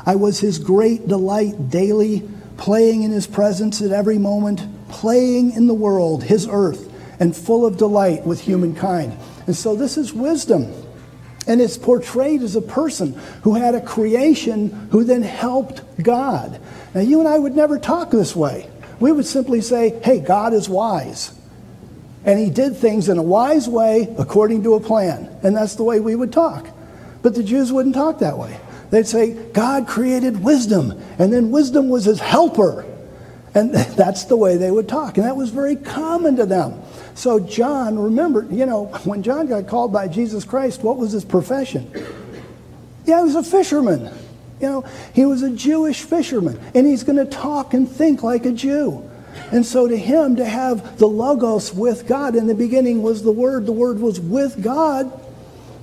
I 0.07 0.17
was 0.17 0.41
his 0.41 0.59
great 0.59 1.09
delight 1.09 1.71
daily, 1.71 2.29
playing 2.57 3.03
in 3.03 3.11
his 3.11 3.27
presence 3.27 3.83
at 3.83 3.91
every 3.91 4.19
moment 4.19 4.61
playing 4.93 5.53
in 5.53 5.67
the 5.67 5.75
world, 5.75 6.23
his 6.23 6.47
earth, 6.49 6.89
and 7.19 7.35
full 7.35 7.67
of 7.67 7.77
delight 7.77 8.25
with 8.25 8.41
humankind. 8.41 9.17
And 9.47 9.57
so 9.57 9.75
this 9.75 9.97
is 9.97 10.13
wisdom. 10.13 10.73
And 11.49 11.61
it's 11.61 11.77
portrayed 11.77 12.43
as 12.43 12.55
a 12.55 12.63
person 12.63 13.15
who 13.43 13.55
had 13.55 13.75
a 13.75 13.81
creation 13.81 14.69
who 14.93 15.03
then 15.03 15.23
helped 15.23 15.83
God. 16.01 16.61
Now, 16.95 17.01
you 17.01 17.19
and 17.19 17.29
I 17.29 17.37
would 17.37 17.57
never 17.57 17.81
talk 17.81 18.11
this 18.11 18.37
way. 18.37 18.71
We 19.01 19.11
would 19.11 19.27
simply 19.27 19.61
say, 19.61 19.99
hey, 20.05 20.21
God 20.21 20.53
is 20.53 20.69
wise. 20.69 21.37
And 22.25 22.39
he 22.39 22.51
did 22.51 22.77
things 22.77 23.09
in 23.09 23.19
a 23.19 23.23
wise 23.23 23.69
way 23.69 24.15
according 24.19 24.63
to 24.65 24.75
a 24.75 24.81
plan. 24.81 25.29
And 25.43 25.57
that's 25.57 25.75
the 25.75 25.85
way 25.85 26.01
we 26.01 26.15
would 26.15 26.33
talk. 26.33 26.69
But 27.23 27.35
the 27.35 27.43
Jews 27.43 27.73
wouldn't 27.73 27.95
talk 27.95 28.19
that 28.21 28.39
way. 28.39 28.59
They'd 28.91 29.07
say, 29.07 29.33
God 29.53 29.89
created 29.89 30.45
wisdom, 30.45 31.01
and 31.19 31.33
then 31.33 31.51
wisdom 31.51 31.89
was 31.89 32.05
his 32.05 32.21
helper. 32.21 32.85
And 33.55 33.75
that's 33.75 34.25
the 34.25 34.37
way 34.37 34.57
they 34.57 34.71
would 34.71 34.89
talk. 34.89 35.17
And 35.17 35.27
that 35.27 35.37
was 35.37 35.51
very 35.51 35.77
common 35.77 36.37
to 36.37 36.47
them. 36.47 36.83
So, 37.15 37.41
John, 37.41 37.99
remember, 37.99 38.47
you 38.51 38.67
know, 38.67 38.87
when 39.05 39.23
John 39.23 39.47
got 39.47 39.67
called 39.67 39.93
by 39.93 40.09
Jesus 40.09 40.45
Christ, 40.45 40.83
what 40.83 40.99
was 40.99 41.13
his 41.13 41.25
profession? 41.25 41.91
Yeah, 43.05 43.19
he 43.19 43.25
was 43.25 43.35
a 43.35 43.43
fisherman. 43.43 44.13
You 44.61 44.69
know, 44.69 44.85
he 45.13 45.25
was 45.25 45.43
a 45.43 45.51
Jewish 45.51 46.03
fisherman. 46.03 46.61
And 46.75 46.87
he's 46.87 47.03
going 47.03 47.19
to 47.19 47.25
talk 47.25 47.75
and 47.75 47.91
think 47.91 48.23
like 48.23 48.47
a 48.47 48.53
Jew. 48.53 49.09
And 49.51 49.65
so, 49.65 49.87
to 49.89 49.97
him, 49.97 50.37
to 50.37 50.45
have 50.45 50.99
the 50.99 51.07
Logos 51.07 51.73
with 51.75 52.07
God, 52.07 52.37
in 52.37 52.47
the 52.47 52.55
beginning 52.55 53.03
was 53.03 53.23
the 53.23 53.33
Word, 53.33 53.67
the 53.67 53.73
Word 53.73 54.01
was 54.01 54.21
with 54.21 54.63
God, 54.63 55.13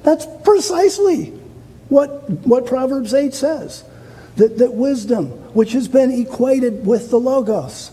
that's 0.03 0.25
precisely 0.43 1.25
what, 1.89 2.29
what 2.29 2.65
Proverbs 2.65 3.13
8 3.13 3.33
says. 3.33 3.83
that, 4.39 4.57
that 4.57 4.73
wisdom, 4.73 5.27
which 5.53 5.73
has 5.73 5.87
been 5.87 6.11
equated 6.11 6.85
with 6.85 7.09
the 7.09 7.19
Logos, 7.19 7.91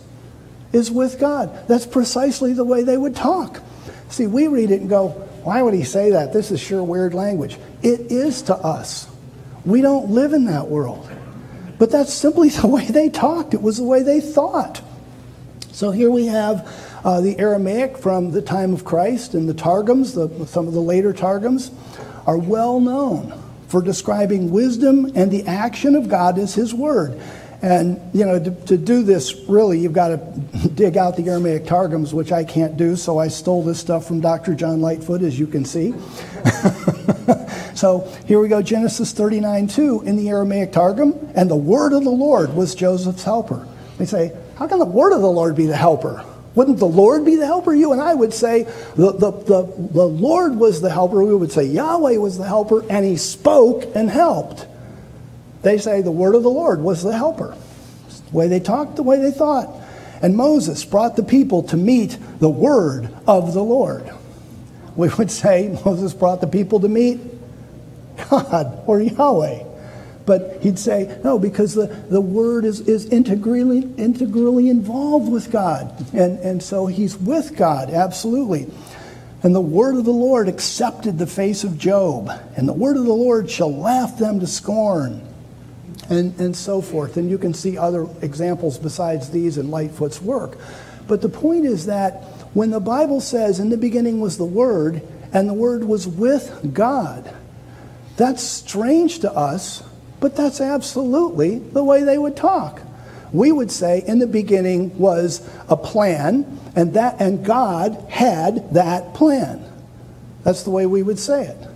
is 0.73 0.91
with 0.91 1.19
God. 1.19 1.67
That's 1.69 1.87
precisely 1.87 2.53
the 2.53 2.65
way 2.65 2.85
they 2.85 2.97
would 2.97 3.17
talk. 3.17 3.63
See, 4.09 4.27
we 4.27 4.47
read 4.47 4.71
it 4.71 4.81
and 4.81 4.89
go, 4.89 5.09
why 5.43 5.61
would 5.63 5.75
he 5.75 5.83
say 5.83 6.13
that? 6.13 6.33
This 6.33 6.51
is 6.53 6.61
sure 6.61 6.83
weird 6.85 7.15
language. 7.15 7.59
It 7.83 8.13
is 8.13 8.43
to 8.43 8.55
us. 8.55 9.09
We 9.65 9.81
don't 9.81 10.11
live 10.11 10.33
in 10.33 10.45
that 10.47 10.69
world. 10.69 11.11
But 11.79 11.91
that's 11.91 12.13
simply 12.13 12.49
the 12.51 12.69
way 12.69 12.85
they 12.85 13.11
talked, 13.11 13.53
it 13.53 13.63
was 13.63 13.79
the 13.79 13.85
way 13.85 14.03
they 14.03 14.21
thought. 14.21 14.81
So 15.77 15.91
here 15.91 16.11
we 16.11 16.25
have 16.29 16.67
uh, 17.05 17.21
the 17.21 17.39
Aramaic 17.39 17.99
from 17.99 18.31
the 18.31 18.41
time 18.41 18.73
of 18.73 18.83
Christ, 18.83 19.35
and 19.35 19.47
the 19.47 19.53
Targums, 19.53 20.15
the, 20.15 20.47
some 20.47 20.67
of 20.67 20.73
the 20.73 20.81
later 20.81 21.13
Targums, 21.13 21.71
are 22.27 22.39
well 22.39 22.81
known 22.81 23.39
for 23.69 23.83
describing 23.83 24.51
wisdom 24.51 25.13
and 25.15 25.31
the 25.31 25.47
action 25.47 25.95
of 25.95 26.09
God 26.09 26.39
as 26.39 26.55
His 26.55 26.73
Word. 26.73 27.21
And, 27.61 28.01
you 28.15 28.25
know, 28.25 28.43
to, 28.43 28.51
to, 28.53 28.79
do 28.79 29.03
this, 29.03 29.35
really, 29.49 29.79
you've 29.79 29.93
got 29.93 30.09
to 30.09 30.69
dig 30.75 30.97
out 30.97 31.15
the 31.15 31.29
Aramaic 31.29 31.67
Targums, 31.67 32.15
which 32.15 32.33
I 32.33 32.43
can't 32.43 32.79
do, 32.79 32.97
so 32.97 33.19
I 33.19 33.29
stole 33.29 33.63
this 33.63 33.79
stuff 33.79 34.07
from 34.07 34.23
Dr. 34.23 34.55
John 34.55 34.81
Lightfoot, 34.81 35.21
as 35.21 35.39
you 35.39 35.47
can 35.47 35.67
see. 35.67 35.93
so 37.75 38.11
here 38.25 38.41
we 38.41 38.49
go 38.49 38.63
Genesis 38.63 39.13
39 39.13 39.69
2 39.69 40.05
in 40.07 40.17
the 40.17 40.31
Aramaic 40.31 40.73
Targum, 40.73 41.13
and 41.35 41.51
the 41.51 41.55
word 41.55 41.93
of 41.93 42.03
the 42.03 42.09
Lord 42.09 42.55
was 42.55 42.75
Joseph's 42.75 43.25
helper. 43.25 43.69
They 43.99 44.07
say, 44.07 44.35
How 44.57 44.67
can 44.67 44.79
the 44.79 44.87
word 44.87 45.13
of 45.13 45.21
the 45.21 45.31
Lord 45.31 45.55
be 45.55 45.67
the 45.67 45.77
helper? 45.77 46.25
Wouldn't 46.55 46.79
the 46.79 46.87
Lord 46.87 47.27
be 47.27 47.37
the 47.37 47.45
helper? 47.45 47.75
You 47.75 47.93
and 47.93 48.01
I 48.01 48.15
would 48.15 48.33
say 48.33 48.63
the, 48.97 49.13
the, 49.13 49.31
the, 49.31 49.63
the 49.93 50.07
Lord 50.07 50.57
was 50.57 50.81
the 50.81 50.91
helper. 50.91 51.23
We 51.23 51.35
would 51.35 51.53
say 51.53 51.65
Yahweh 51.65 52.17
was 52.17 52.39
the 52.39 52.47
helper, 52.47 52.83
and 52.89 53.05
he 53.05 53.17
spoke 53.17 53.85
and 53.95 54.09
helped. 54.09 54.67
They 55.61 55.77
say 55.77 56.01
the 56.01 56.11
word 56.11 56.35
of 56.35 56.43
the 56.43 56.51
Lord 56.51 56.81
was 56.81 57.03
the 57.03 57.15
helper. 57.15 57.55
The 58.31 58.37
way 58.37 58.49
they 58.49 58.61
talked, 58.61 58.97
the 58.97 59.03
way 59.03 59.21
they 59.21 59.31
thought. 59.31 59.69
And 60.23 60.35
Moses 60.35 60.83
brought 60.85 61.17
the 61.17 61.23
people 61.23 61.65
to 61.65 61.77
meet 61.77 62.17
the 62.39 62.49
word 62.49 63.15
of 63.27 63.53
the 63.53 63.63
Lord. 63.63 64.11
We 64.97 65.09
would 65.11 65.31
say 65.31 65.79
Moses 65.85 66.15
brought 66.15 66.41
the 66.41 66.47
people 66.47 66.81
to 66.81 66.89
meet 66.89 67.21
God 68.31 68.83
or 68.87 69.03
Yahweh. 69.03 69.65
But 70.27 70.59
he'd 70.61 70.79
say, 70.79 71.19
no, 71.23 71.39
because 71.39 71.75
the, 71.75 71.87
the 71.87 72.21
word 72.21 72.65
is, 72.65 72.81
is 72.81 73.07
integrally, 73.07 73.89
integrally 73.97 74.69
involved 74.69 75.31
with 75.31 75.53
God. 75.53 75.95
And, 76.13 76.39
and 76.41 76.63
so 76.63 76.87
he's 76.87 77.17
with 77.17 77.57
God, 77.57 77.91
absolutely. 77.91 78.67
And 79.43 79.55
the 79.55 79.61
word 79.61 79.95
of 79.95 80.05
the 80.05 80.11
Lord 80.11 80.49
accepted 80.49 81.19
the 81.19 81.27
face 81.27 81.63
of 81.63 81.79
Job, 81.79 82.31
and 82.57 82.69
the 82.69 82.73
word 82.73 82.97
of 82.97 83.05
the 83.05 83.13
Lord 83.13 83.49
shall 83.49 83.73
laugh 83.73 84.19
them 84.19 84.41
to 84.41 84.47
scorn, 84.47 85.23
and, 86.11 86.39
and 86.41 86.57
so 86.57 86.81
forth. 86.81 87.17
And 87.17 87.31
you 87.31 87.39
can 87.39 87.55
see 87.55 87.79
other 87.79 88.09
examples 88.23 88.79
besides 88.79 89.31
these 89.31 89.59
in 89.59 89.71
Lightfoot's 89.71 90.21
work. 90.21 90.59
But 91.07 91.23
the 91.23 91.29
point 91.29 91.65
is 91.65 91.87
that 91.87 92.25
when 92.55 92.71
the 92.71 92.81
Bible 92.81 93.21
says, 93.21 93.61
in 93.61 93.69
the 93.69 93.77
beginning 93.77 94.19
was 94.19 94.39
the 94.39 94.45
Word, 94.45 95.07
and 95.33 95.49
the 95.49 95.55
Word 95.55 95.85
was 95.85 96.09
with 96.09 96.73
God, 96.73 97.33
that's 98.17 98.43
strange 98.43 99.21
to 99.21 99.31
us 99.31 99.83
but 100.27 100.35
that's 100.35 100.61
absolutely 100.61 101.61
the 101.61 101.85
way 101.85 102.03
they 102.03 102.19
would 102.19 102.35
talk. 102.35 102.83
We 103.33 103.53
would 103.53 103.71
say 103.71 104.03
in 104.09 104.19
the 104.19 104.27
beginning 104.27 104.99
was 104.99 105.49
a 105.69 105.77
plan, 105.77 106.59
and 106.75 106.95
that 106.95 107.21
and 107.21 107.45
God 107.45 107.93
had 108.09 108.75
that 108.75 109.15
plan. 109.15 109.65
That's 110.43 110.65
the 110.65 110.71
way 110.71 110.85
we 110.85 111.05
would 111.05 111.21
say 111.21 111.47
it. 111.47 111.69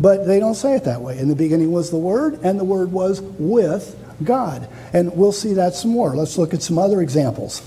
But 0.00 0.26
they 0.26 0.40
don't 0.40 0.56
say 0.56 0.74
it 0.74 0.82
that 0.82 1.00
way. 1.00 1.16
In 1.16 1.28
the 1.28 1.36
beginning 1.36 1.70
was 1.70 1.92
the 1.92 1.96
Word, 1.96 2.40
and 2.42 2.58
the 2.58 2.64
Word 2.64 2.90
was 2.90 3.20
with 3.20 3.96
God. 4.24 4.68
And 4.92 5.16
we'll 5.16 5.30
see 5.30 5.52
that 5.52 5.76
some 5.76 5.92
more. 5.92 6.16
Let's 6.16 6.38
look 6.38 6.52
at 6.52 6.62
some 6.62 6.76
other 6.76 7.00
examples. 7.00 7.62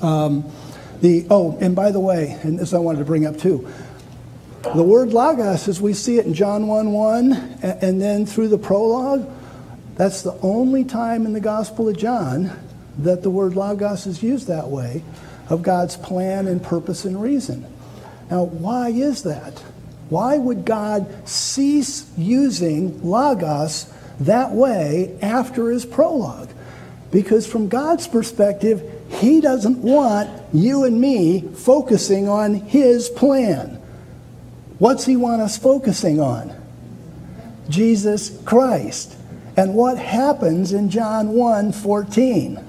Um, 0.00 0.44
the 1.00 1.26
oh, 1.28 1.58
and 1.60 1.74
by 1.74 1.90
the 1.90 1.98
way, 1.98 2.38
and 2.44 2.56
this 2.56 2.72
I 2.72 2.78
wanted 2.78 3.00
to 3.00 3.04
bring 3.04 3.26
up 3.26 3.36
too. 3.36 3.68
The 4.62 4.82
word 4.82 5.12
logos, 5.12 5.68
as 5.68 5.80
we 5.80 5.94
see 5.94 6.18
it 6.18 6.26
in 6.26 6.34
John 6.34 6.66
1 6.66 6.92
1, 6.92 7.32
and 7.62 8.00
then 8.00 8.26
through 8.26 8.48
the 8.48 8.58
prologue, 8.58 9.30
that's 9.94 10.22
the 10.22 10.36
only 10.42 10.84
time 10.84 11.26
in 11.26 11.32
the 11.32 11.40
Gospel 11.40 11.88
of 11.88 11.96
John 11.96 12.50
that 12.98 13.22
the 13.22 13.30
word 13.30 13.54
logos 13.54 14.06
is 14.06 14.22
used 14.22 14.48
that 14.48 14.68
way 14.68 15.02
of 15.48 15.62
God's 15.62 15.96
plan 15.96 16.48
and 16.48 16.62
purpose 16.62 17.04
and 17.04 17.22
reason. 17.22 17.66
Now, 18.30 18.44
why 18.44 18.88
is 18.88 19.22
that? 19.22 19.62
Why 20.08 20.36
would 20.36 20.64
God 20.64 21.28
cease 21.28 22.10
using 22.16 23.02
logos 23.02 23.92
that 24.20 24.50
way 24.50 25.16
after 25.22 25.70
his 25.70 25.86
prologue? 25.86 26.50
Because 27.10 27.46
from 27.46 27.68
God's 27.68 28.08
perspective, 28.08 28.82
he 29.20 29.40
doesn't 29.40 29.78
want 29.78 30.30
you 30.52 30.84
and 30.84 31.00
me 31.00 31.42
focusing 31.42 32.28
on 32.28 32.54
his 32.54 33.08
plan. 33.08 33.77
What's 34.78 35.04
he 35.04 35.16
want 35.16 35.42
us 35.42 35.58
focusing 35.58 36.20
on? 36.20 36.54
Jesus 37.68 38.38
Christ. 38.44 39.16
And 39.56 39.74
what 39.74 39.98
happens 39.98 40.72
in 40.72 40.88
John 40.88 41.30
1 41.30 41.72
14? 41.72 42.64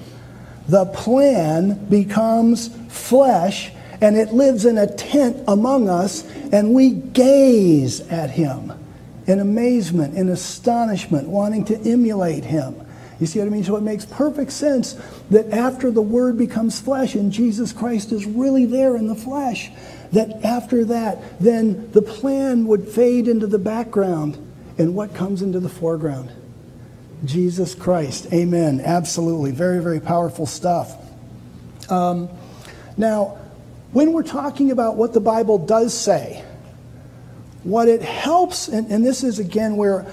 The 0.68 0.86
plan 0.86 1.86
becomes 1.86 2.70
flesh 2.89 3.72
and 4.01 4.16
it 4.16 4.34
lives 4.34 4.66
in 4.66 4.78
a 4.78 4.88
tent 4.88 5.43
among 5.47 5.89
us, 5.89 6.24
and 6.53 6.74
we 6.74 6.91
gaze 6.91 7.99
at 8.07 8.30
him 8.30 8.72
in 9.28 9.39
amazement, 9.39 10.16
in 10.16 10.30
astonishment, 10.30 11.28
wanting 11.28 11.66
to 11.66 11.78
emulate 11.82 12.45
him. 12.45 12.76
You 13.20 13.28
see 13.28 13.39
what 13.39 13.49
I 13.49 13.51
mean? 13.51 13.66
So 13.66 13.76
it 13.76 13.84
makes 13.84 14.05
perfect 14.05 14.51
sense 14.51 14.95
that 15.30 15.51
after 15.51 15.91
the 15.91 16.01
Word 16.01 16.38
becomes 16.38 16.80
flesh 16.80 17.16
and 17.16 17.32
Jesus 17.32 17.74
Christ 17.74 18.14
is 18.14 18.26
really 18.26 18.66
there 18.66 18.95
in 18.95 19.07
the 19.07 19.16
flesh, 19.16 19.70
that 20.12 20.43
after 20.43 20.86
that, 20.86 21.39
then 21.39 21.91
the 21.91 22.01
plan 22.01 22.66
would 22.68 22.88
fade 22.88 23.28
into 23.28 23.47
the 23.47 23.60
background. 23.60 24.38
And 24.78 24.95
what 24.95 25.14
comes 25.14 25.41
into 25.41 25.60
the 25.60 25.70
foreground? 25.70 26.32
Jesus 27.26 27.76
Christ. 27.76 28.32
Amen. 28.34 28.82
Absolutely. 28.84 29.51
Very, 29.51 29.82
very 29.82 29.99
powerful 29.99 30.45
stuff. 30.45 30.95
Um, 31.91 32.30
now, 32.97 33.38
when 33.91 34.14
we're 34.14 34.24
talking 34.24 34.72
about 34.72 34.95
what 34.95 35.14
the 35.14 35.20
Bible 35.20 35.57
does 35.57 35.93
say, 35.93 36.43
what 37.64 37.88
it 37.88 38.01
helps, 38.01 38.68
and, 38.68 38.89
and 38.91 39.05
this 39.05 39.24
is 39.24 39.39
again 39.39 39.76
where 39.76 40.05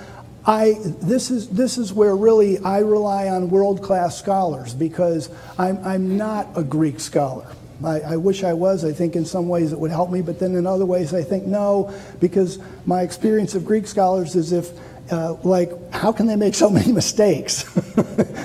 I, 0.44 0.76
this, 1.02 1.30
is, 1.30 1.48
this 1.48 1.76
is 1.76 1.92
where 1.92 2.14
really 2.16 2.58
I 2.58 2.78
rely 2.78 3.28
on 3.28 3.50
world 3.50 3.82
class 3.82 4.18
scholars 4.18 4.74
because 4.74 5.28
I'm, 5.58 5.78
I'm 5.84 6.16
not 6.16 6.48
a 6.56 6.62
Greek 6.62 7.00
scholar. 7.00 7.52
I, 7.84 8.00
I, 8.00 8.16
wish 8.16 8.42
I 8.42 8.52
was. 8.52 8.84
I 8.84 8.92
think 8.92 9.16
in 9.16 9.24
some 9.24 9.48
ways 9.48 9.72
it 9.72 9.78
would 9.78 9.90
help 9.90 10.10
me, 10.10 10.22
but 10.22 10.38
then 10.38 10.54
in 10.54 10.66
other 10.66 10.86
ways 10.86 11.12
I 11.12 11.22
think 11.22 11.44
no, 11.44 11.92
because 12.20 12.58
my 12.86 13.02
experience 13.02 13.54
of 13.54 13.64
Greek 13.64 13.86
scholars 13.86 14.34
is 14.34 14.52
if, 14.52 14.70
uh, 15.12 15.34
like, 15.44 15.70
how 15.92 16.12
can 16.12 16.26
they 16.26 16.36
make 16.36 16.54
so 16.54 16.70
many 16.78 16.92
mistakes? 16.92 17.64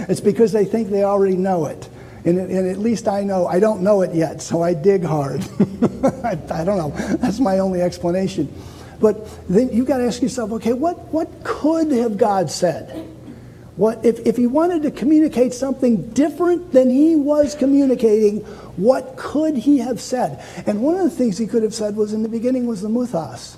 it's 0.10 0.22
because 0.22 0.52
they 0.52 0.66
think 0.66 0.90
they 0.90 1.04
already 1.04 1.38
know 1.38 1.66
it. 1.66 1.90
And, 2.24 2.38
and, 2.38 2.70
at 2.70 2.78
least 2.78 3.08
I 3.08 3.24
know, 3.24 3.48
I 3.48 3.60
don't 3.60 3.82
know 3.82 4.02
it 4.02 4.14
yet, 4.14 4.44
so 4.44 4.62
I 4.62 4.76
dig 4.76 5.04
hard. 5.04 5.42
I, 6.24 6.38
I 6.52 6.64
don't 6.64 6.78
know. 6.78 6.94
That's 7.18 7.40
my 7.40 7.58
only 7.60 7.82
explanation. 7.82 8.54
But 9.00 9.28
then 9.50 9.70
you've 9.74 9.88
got 9.88 9.98
to 9.98 10.04
ask 10.06 10.22
yourself 10.22 10.52
okay, 10.52 10.74
what, 10.74 11.00
what 11.12 11.44
could 11.44 11.92
have 11.92 12.18
God 12.18 12.52
said? 12.52 13.08
What, 13.82 14.06
if, 14.06 14.20
if 14.28 14.38
he 14.38 14.46
wanted 14.46 14.84
to 14.84 14.92
communicate 14.92 15.56
something 15.56 16.12
different 16.12 16.72
than 16.72 16.92
he 16.92 17.16
was 17.16 17.56
communicating, 17.56 18.42
what 18.78 19.18
could 19.18 19.58
he 19.58 19.80
have 19.80 20.00
said? 20.00 20.46
And 20.68 20.84
one 20.84 20.98
of 20.98 21.04
the 21.04 21.10
things 21.10 21.40
he 21.40 21.48
could 21.48 21.64
have 21.64 21.74
said 21.74 21.96
was 21.96 22.14
in 22.14 22.22
the 22.22 22.30
beginning 22.30 22.68
was 22.68 22.84
the 22.84 22.90
muthos. 22.90 23.58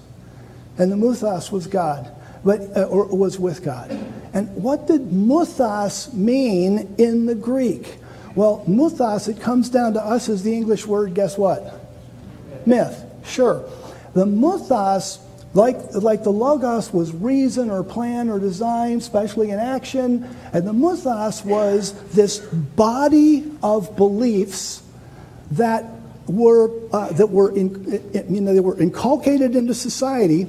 And 0.78 0.90
the 0.90 0.96
muthos 0.96 1.52
was 1.52 1.68
God, 1.68 2.10
but, 2.46 2.62
uh, 2.74 2.84
or 2.84 3.08
was 3.08 3.38
with 3.38 3.66
God. 3.66 3.92
And 4.34 4.48
what 4.56 4.88
did 4.88 5.12
muthos 5.12 6.14
mean 6.14 6.96
in 6.98 7.26
the 7.26 7.36
Greek? 7.36 7.98
Well, 8.34 8.64
muthos, 8.66 9.28
it 9.28 9.42
comes 9.42 9.68
down 9.68 9.92
to 9.96 10.02
us 10.02 10.30
as 10.30 10.42
the 10.42 10.54
English 10.54 10.86
word, 10.86 11.16
guess 11.16 11.38
what? 11.38 11.86
Myth, 12.66 13.04
sure. 13.26 13.70
The 14.14 14.26
muthos 14.26 15.20
like, 15.54 15.78
like 15.94 16.24
the 16.24 16.32
Logos 16.32 16.92
was 16.92 17.14
reason 17.14 17.70
or 17.70 17.84
plan 17.84 18.30
or 18.30 18.40
design, 18.40 18.98
especially 18.98 19.52
in 19.52 19.60
action, 19.60 20.28
and 20.52 20.68
the 20.68 20.74
Muthos 20.74 21.46
was 21.46 21.94
this 22.10 22.40
body 22.40 23.52
of 23.62 23.96
beliefs 23.96 24.82
that 25.52 25.86
were, 26.26 26.72
uh, 26.92 27.14
that 27.14 27.28
were, 27.28 27.56
in, 27.56 28.02
you 28.30 28.42
know, 28.42 28.54
they 28.54 28.60
were 28.60 28.80
inculcated 28.80 29.56
into 29.56 29.76
society. 29.76 30.48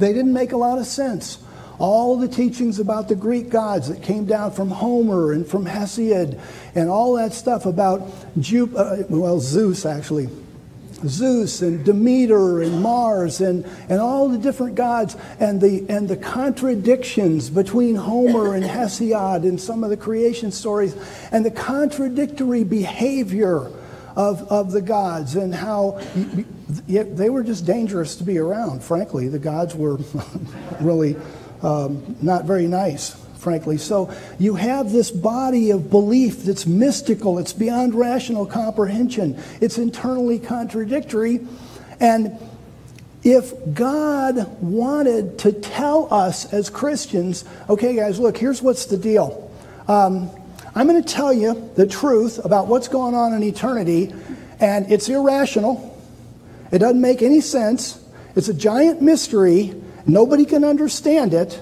They 0.00 0.12
didn't 0.12 0.32
make 0.32 0.50
a 0.50 0.56
lot 0.56 0.78
of 0.78 0.86
sense. 0.86 1.38
All 1.78 2.16
the 2.16 2.26
teachings 2.26 2.80
about 2.80 3.08
the 3.08 3.14
Greek 3.14 3.50
gods 3.50 3.88
that 3.88 4.02
came 4.02 4.24
down 4.24 4.50
from 4.52 4.70
Homer 4.70 5.32
and 5.32 5.46
from 5.46 5.66
Hesiod 5.66 6.40
and 6.74 6.88
all 6.88 7.14
that 7.14 7.32
stuff 7.32 7.66
about 7.66 8.00
uh, 8.00 8.96
well, 9.08 9.38
Zeus 9.38 9.84
actually 9.86 10.28
Zeus 11.06 11.62
and 11.62 11.84
Demeter 11.84 12.62
and 12.62 12.82
Mars 12.82 13.40
and, 13.40 13.66
and 13.88 14.00
all 14.00 14.28
the 14.28 14.38
different 14.38 14.74
gods 14.74 15.16
and 15.38 15.60
the, 15.60 15.84
and 15.88 16.08
the 16.08 16.16
contradictions 16.16 17.50
between 17.50 17.94
Homer 17.94 18.54
and 18.54 18.64
Hesiod 18.64 19.42
and 19.42 19.60
some 19.60 19.84
of 19.84 19.90
the 19.90 19.96
creation 19.96 20.50
stories 20.52 20.96
and 21.32 21.44
the 21.44 21.50
contradictory 21.50 22.64
behavior 22.64 23.70
of, 24.16 24.50
of 24.50 24.72
the 24.72 24.80
gods 24.80 25.36
and 25.36 25.54
how 25.54 26.00
they 26.88 27.30
were 27.30 27.42
just 27.42 27.66
dangerous 27.66 28.16
to 28.16 28.24
be 28.24 28.38
around, 28.38 28.82
frankly. 28.82 29.28
The 29.28 29.38
gods 29.38 29.74
were 29.74 29.98
really 30.80 31.16
um, 31.62 32.16
not 32.22 32.44
very 32.44 32.66
nice 32.66 33.25
frankly. 33.46 33.78
So 33.78 34.12
you 34.40 34.56
have 34.56 34.90
this 34.90 35.12
body 35.12 35.70
of 35.70 35.88
belief 35.88 36.42
that's 36.42 36.66
mystical, 36.66 37.38
it's 37.38 37.52
beyond 37.52 37.94
rational 37.94 38.44
comprehension, 38.44 39.40
it's 39.60 39.78
internally 39.78 40.40
contradictory. 40.40 41.46
And 42.00 42.40
if 43.22 43.52
God 43.72 44.60
wanted 44.60 45.38
to 45.38 45.52
tell 45.52 46.12
us 46.12 46.52
as 46.52 46.70
Christians, 46.70 47.44
okay, 47.68 47.94
guys, 47.94 48.18
look, 48.18 48.36
here's 48.36 48.60
what's 48.62 48.86
the 48.86 48.96
deal. 48.96 49.48
Um, 49.86 50.28
I'm 50.74 50.88
going 50.88 51.00
to 51.00 51.08
tell 51.08 51.32
you 51.32 51.70
the 51.76 51.86
truth 51.86 52.44
about 52.44 52.66
what's 52.66 52.88
going 52.88 53.14
on 53.14 53.32
in 53.32 53.44
eternity, 53.44 54.12
and 54.58 54.90
it's 54.90 55.08
irrational. 55.08 55.96
It 56.72 56.80
doesn't 56.80 57.00
make 57.00 57.22
any 57.22 57.40
sense. 57.42 58.04
It's 58.34 58.48
a 58.48 58.54
giant 58.54 59.02
mystery. 59.02 59.80
Nobody 60.04 60.46
can 60.46 60.64
understand 60.64 61.32
it. 61.32 61.60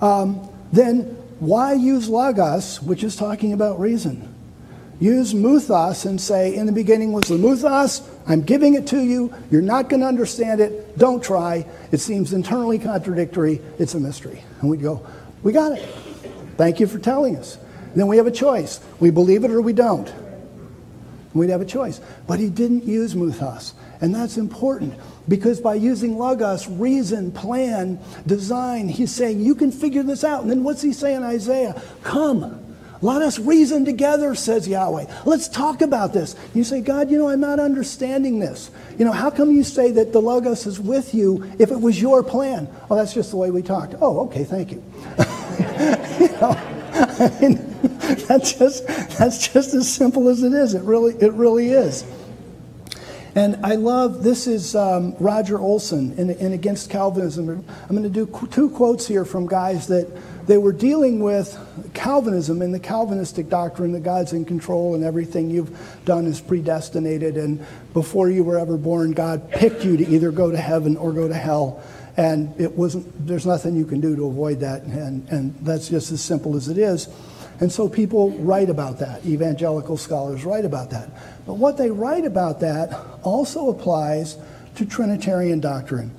Um, 0.00 0.48
then 0.72 1.16
why 1.40 1.72
use 1.72 2.08
logos, 2.08 2.80
which 2.82 3.02
is 3.02 3.16
talking 3.16 3.52
about 3.52 3.80
reason? 3.80 4.28
Use 5.00 5.34
muthos 5.34 6.04
and 6.04 6.20
say, 6.20 6.54
in 6.54 6.66
the 6.66 6.72
beginning 6.72 7.12
was 7.12 7.28
the 7.28 7.38
muthos, 7.38 8.06
I'm 8.26 8.42
giving 8.42 8.74
it 8.74 8.86
to 8.88 9.00
you, 9.00 9.32
you're 9.50 9.62
not 9.62 9.88
going 9.88 10.00
to 10.00 10.06
understand 10.06 10.60
it, 10.60 10.98
don't 10.98 11.24
try. 11.24 11.66
It 11.90 11.98
seems 11.98 12.34
internally 12.34 12.78
contradictory, 12.78 13.62
it's 13.78 13.94
a 13.94 14.00
mystery. 14.00 14.44
And 14.60 14.68
we 14.68 14.76
go, 14.76 15.04
we 15.42 15.52
got 15.52 15.72
it. 15.72 15.82
Thank 16.58 16.78
you 16.78 16.86
for 16.86 16.98
telling 16.98 17.36
us. 17.36 17.56
And 17.56 17.94
then 17.94 18.06
we 18.06 18.18
have 18.18 18.26
a 18.26 18.30
choice. 18.30 18.78
We 19.00 19.10
believe 19.10 19.42
it 19.42 19.50
or 19.50 19.62
we 19.62 19.72
don't. 19.72 20.12
We'd 21.32 21.48
have 21.48 21.62
a 21.62 21.66
choice. 21.66 22.00
But 22.26 22.38
he 22.38 22.50
didn't 22.50 22.84
use 22.84 23.16
muthos. 23.16 23.72
And 24.02 24.14
that's 24.14 24.36
important 24.36 24.94
because 25.28 25.60
by 25.60 25.74
using 25.74 26.18
logos, 26.18 26.68
reason, 26.68 27.32
plan, 27.32 27.98
design, 28.26 28.88
he's 28.88 29.14
saying, 29.14 29.40
you 29.40 29.54
can 29.54 29.70
figure 29.70 30.02
this 30.02 30.24
out. 30.24 30.42
And 30.42 30.50
then 30.50 30.64
what's 30.64 30.82
he 30.82 30.92
saying, 30.92 31.22
Isaiah? 31.22 31.80
Come. 32.02 32.66
Let 33.02 33.22
us 33.22 33.38
reason 33.38 33.86
together, 33.86 34.34
says 34.34 34.68
Yahweh. 34.68 35.06
Let's 35.24 35.48
talk 35.48 35.80
about 35.80 36.12
this. 36.12 36.36
You 36.54 36.64
say, 36.64 36.82
God, 36.82 37.10
you 37.10 37.18
know, 37.18 37.28
I'm 37.28 37.40
not 37.40 37.58
understanding 37.58 38.40
this. 38.40 38.70
You 38.98 39.06
know, 39.06 39.12
how 39.12 39.30
come 39.30 39.50
you 39.50 39.64
say 39.64 39.90
that 39.92 40.12
the 40.12 40.20
Logos 40.20 40.66
is 40.66 40.78
with 40.78 41.14
you 41.14 41.50
if 41.58 41.70
it 41.70 41.80
was 41.80 42.00
your 42.00 42.22
plan? 42.22 42.68
Oh, 42.90 42.96
that's 42.96 43.14
just 43.14 43.30
the 43.30 43.38
way 43.38 43.50
we 43.50 43.62
talked. 43.62 43.94
Oh, 44.02 44.20
okay, 44.26 44.44
thank 44.44 44.72
you. 44.72 44.84
you 46.20 46.28
know, 46.32 46.54
I 46.92 47.38
mean, 47.40 47.54
that's 48.28 48.52
just 48.52 48.86
that's 48.86 49.48
just 49.48 49.72
as 49.72 49.90
simple 49.90 50.28
as 50.28 50.42
it 50.42 50.52
is. 50.52 50.74
It 50.74 50.82
really 50.82 51.14
it 51.14 51.32
really 51.32 51.70
is. 51.70 52.04
And 53.34 53.64
I 53.64 53.76
love 53.76 54.24
this 54.24 54.48
is 54.48 54.74
um, 54.74 55.14
Roger 55.20 55.58
Olson 55.58 56.18
in, 56.18 56.30
in, 56.30 56.52
Against 56.52 56.90
Calvinism. 56.90 57.48
I'm 57.48 57.96
going 57.96 58.02
to 58.02 58.08
do 58.08 58.26
two 58.50 58.70
quotes 58.70 59.06
here 59.06 59.24
from 59.24 59.46
guys 59.46 59.86
that 59.86 60.08
they 60.48 60.58
were 60.58 60.72
dealing 60.72 61.20
with 61.20 61.56
Calvinism 61.94 62.60
and 62.60 62.74
the 62.74 62.80
Calvinistic 62.80 63.48
doctrine 63.48 63.92
that 63.92 64.00
God's 64.00 64.32
in 64.32 64.44
control 64.44 64.96
and 64.96 65.04
everything 65.04 65.48
you've 65.48 65.78
done 66.04 66.26
is 66.26 66.40
predestinated. 66.40 67.36
And 67.36 67.64
before 67.92 68.28
you 68.30 68.42
were 68.42 68.58
ever 68.58 68.76
born, 68.76 69.12
God 69.12 69.48
picked 69.52 69.84
you 69.84 69.96
to 69.96 70.08
either 70.08 70.32
go 70.32 70.50
to 70.50 70.58
heaven 70.58 70.96
or 70.96 71.12
go 71.12 71.28
to 71.28 71.34
hell. 71.34 71.82
And 72.16 72.60
it 72.60 72.72
wasn't, 72.72 73.26
there's 73.26 73.46
nothing 73.46 73.76
you 73.76 73.86
can 73.86 74.00
do 74.00 74.16
to 74.16 74.26
avoid 74.26 74.60
that. 74.60 74.82
And, 74.82 75.28
and 75.28 75.54
that's 75.60 75.88
just 75.88 76.10
as 76.10 76.20
simple 76.20 76.56
as 76.56 76.68
it 76.68 76.78
is. 76.78 77.08
And 77.60 77.70
so 77.70 77.88
people 77.88 78.30
write 78.38 78.70
about 78.70 78.98
that. 79.00 79.24
Evangelical 79.26 79.98
scholars 79.98 80.44
write 80.44 80.64
about 80.64 80.90
that. 80.90 81.10
But 81.46 81.54
what 81.54 81.76
they 81.76 81.90
write 81.90 82.24
about 82.24 82.60
that 82.60 82.98
also 83.22 83.68
applies 83.68 84.38
to 84.76 84.86
Trinitarian 84.86 85.60
doctrine. 85.60 86.10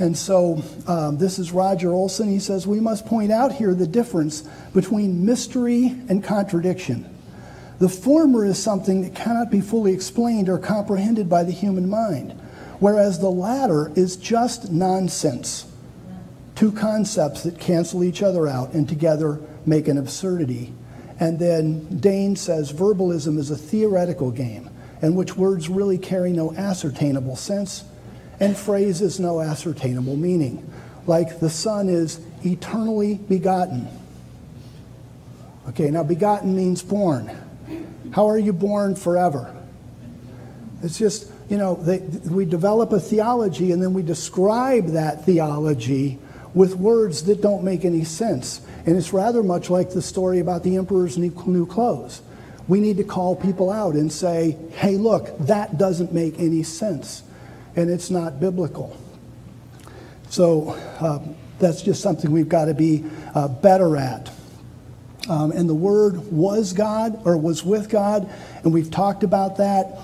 And 0.00 0.16
so 0.18 0.62
um, 0.88 1.18
this 1.18 1.38
is 1.38 1.52
Roger 1.52 1.92
Olson. 1.92 2.28
He 2.28 2.40
says, 2.40 2.66
We 2.66 2.80
must 2.80 3.06
point 3.06 3.30
out 3.30 3.52
here 3.52 3.74
the 3.74 3.86
difference 3.86 4.40
between 4.74 5.24
mystery 5.24 5.96
and 6.08 6.24
contradiction. 6.24 7.08
The 7.78 7.88
former 7.88 8.44
is 8.44 8.60
something 8.60 9.02
that 9.02 9.14
cannot 9.14 9.50
be 9.50 9.60
fully 9.60 9.92
explained 9.92 10.48
or 10.48 10.58
comprehended 10.58 11.28
by 11.28 11.44
the 11.44 11.52
human 11.52 11.88
mind, 11.88 12.32
whereas 12.80 13.20
the 13.20 13.30
latter 13.30 13.92
is 13.94 14.16
just 14.16 14.72
nonsense. 14.72 15.66
Two 16.54 16.72
concepts 16.72 17.42
that 17.44 17.58
cancel 17.58 18.02
each 18.02 18.22
other 18.22 18.48
out 18.48 18.72
and 18.72 18.88
together 18.88 19.40
make 19.66 19.88
an 19.88 19.98
absurdity. 19.98 20.72
And 21.20 21.38
then 21.38 21.98
Dane 21.98 22.36
says 22.36 22.70
verbalism 22.70 23.38
is 23.38 23.50
a 23.50 23.56
theoretical 23.56 24.30
game 24.30 24.70
in 25.02 25.14
which 25.14 25.36
words 25.36 25.68
really 25.68 25.98
carry 25.98 26.32
no 26.32 26.52
ascertainable 26.54 27.36
sense 27.36 27.84
and 28.40 28.56
phrases 28.56 29.20
no 29.20 29.40
ascertainable 29.40 30.16
meaning. 30.16 30.68
Like 31.06 31.40
the 31.40 31.50
Son 31.50 31.88
is 31.88 32.20
eternally 32.44 33.14
begotten. 33.14 33.88
Okay, 35.68 35.90
now 35.90 36.02
begotten 36.02 36.56
means 36.56 36.82
born. 36.82 37.30
How 38.12 38.28
are 38.28 38.38
you 38.38 38.52
born 38.52 38.94
forever? 38.94 39.54
It's 40.82 40.98
just, 40.98 41.30
you 41.48 41.56
know, 41.56 41.76
they, 41.76 41.98
we 41.98 42.44
develop 42.44 42.92
a 42.92 43.00
theology 43.00 43.70
and 43.72 43.80
then 43.82 43.94
we 43.94 44.02
describe 44.02 44.88
that 44.88 45.24
theology 45.24 46.18
with 46.54 46.74
words 46.74 47.24
that 47.24 47.40
don't 47.40 47.64
make 47.64 47.84
any 47.84 48.04
sense. 48.04 48.60
And 48.86 48.96
it's 48.96 49.12
rather 49.12 49.42
much 49.42 49.70
like 49.70 49.90
the 49.90 50.02
story 50.02 50.40
about 50.40 50.62
the 50.62 50.76
emperor's 50.76 51.16
new, 51.16 51.66
clothes. 51.66 52.22
We 52.68 52.80
need 52.80 52.96
to 52.96 53.04
call 53.04 53.36
people 53.36 53.70
out 53.70 53.94
and 53.94 54.12
say, 54.12 54.56
hey, 54.72 54.96
look, 54.96 55.36
that 55.40 55.78
doesn't 55.78 56.12
make 56.12 56.38
any 56.38 56.62
sense. 56.62 57.22
And 57.76 57.90
it's 57.90 58.10
not 58.10 58.40
biblical. 58.40 58.96
So 60.28 60.70
uh, 61.00 61.20
that's 61.58 61.82
just 61.82 62.02
something 62.02 62.30
we've 62.30 62.48
got 62.48 62.66
to 62.66 62.74
be 62.74 63.04
uh, 63.34 63.48
better 63.48 63.96
at. 63.96 64.30
Um, 65.28 65.52
and 65.52 65.68
the 65.68 65.74
word 65.74 66.32
was 66.32 66.72
God 66.72 67.24
or 67.24 67.36
was 67.36 67.64
with 67.64 67.88
God, 67.88 68.28
and 68.64 68.72
we've 68.72 68.90
talked 68.90 69.22
about 69.22 69.58
that. 69.58 70.00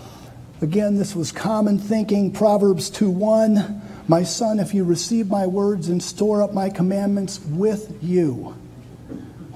Again, 0.61 0.97
this 0.97 1.14
was 1.14 1.33
common 1.33 1.79
thinking. 1.79 2.33
Proverbs 2.33 2.91
2 2.91 3.11
1 3.11 3.83
My 4.07 4.22
son, 4.22 4.61
if 4.61 4.74
you 4.74 4.85
receive 4.85 5.29
my 5.29 5.47
words 5.47 5.89
and 5.89 6.03
store 6.03 6.43
up 6.43 6.53
my 6.53 6.68
commandments 6.68 7.41
with 7.41 7.97
you, 8.03 8.57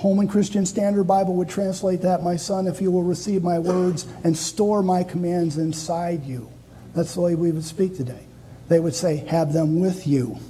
Holman 0.02 0.26
Christian 0.26 0.66
Standard 0.66 1.04
Bible 1.04 1.36
would 1.36 1.48
translate 1.48 2.02
that, 2.02 2.24
My 2.24 2.34
son, 2.34 2.66
if 2.66 2.80
you 2.80 2.90
will 2.90 3.04
receive 3.04 3.44
my 3.44 3.60
words 3.60 4.04
and 4.24 4.36
store 4.36 4.82
my 4.82 5.04
commands 5.04 5.58
inside 5.58 6.24
you. 6.24 6.50
That's 6.92 7.14
the 7.14 7.20
way 7.20 7.36
we 7.36 7.52
would 7.52 7.62
speak 7.62 7.96
today. 7.96 8.26
They 8.66 8.80
would 8.80 8.96
say, 8.96 9.18
Have 9.28 9.52
them 9.52 9.78
with 9.78 10.04
you. 10.08 10.40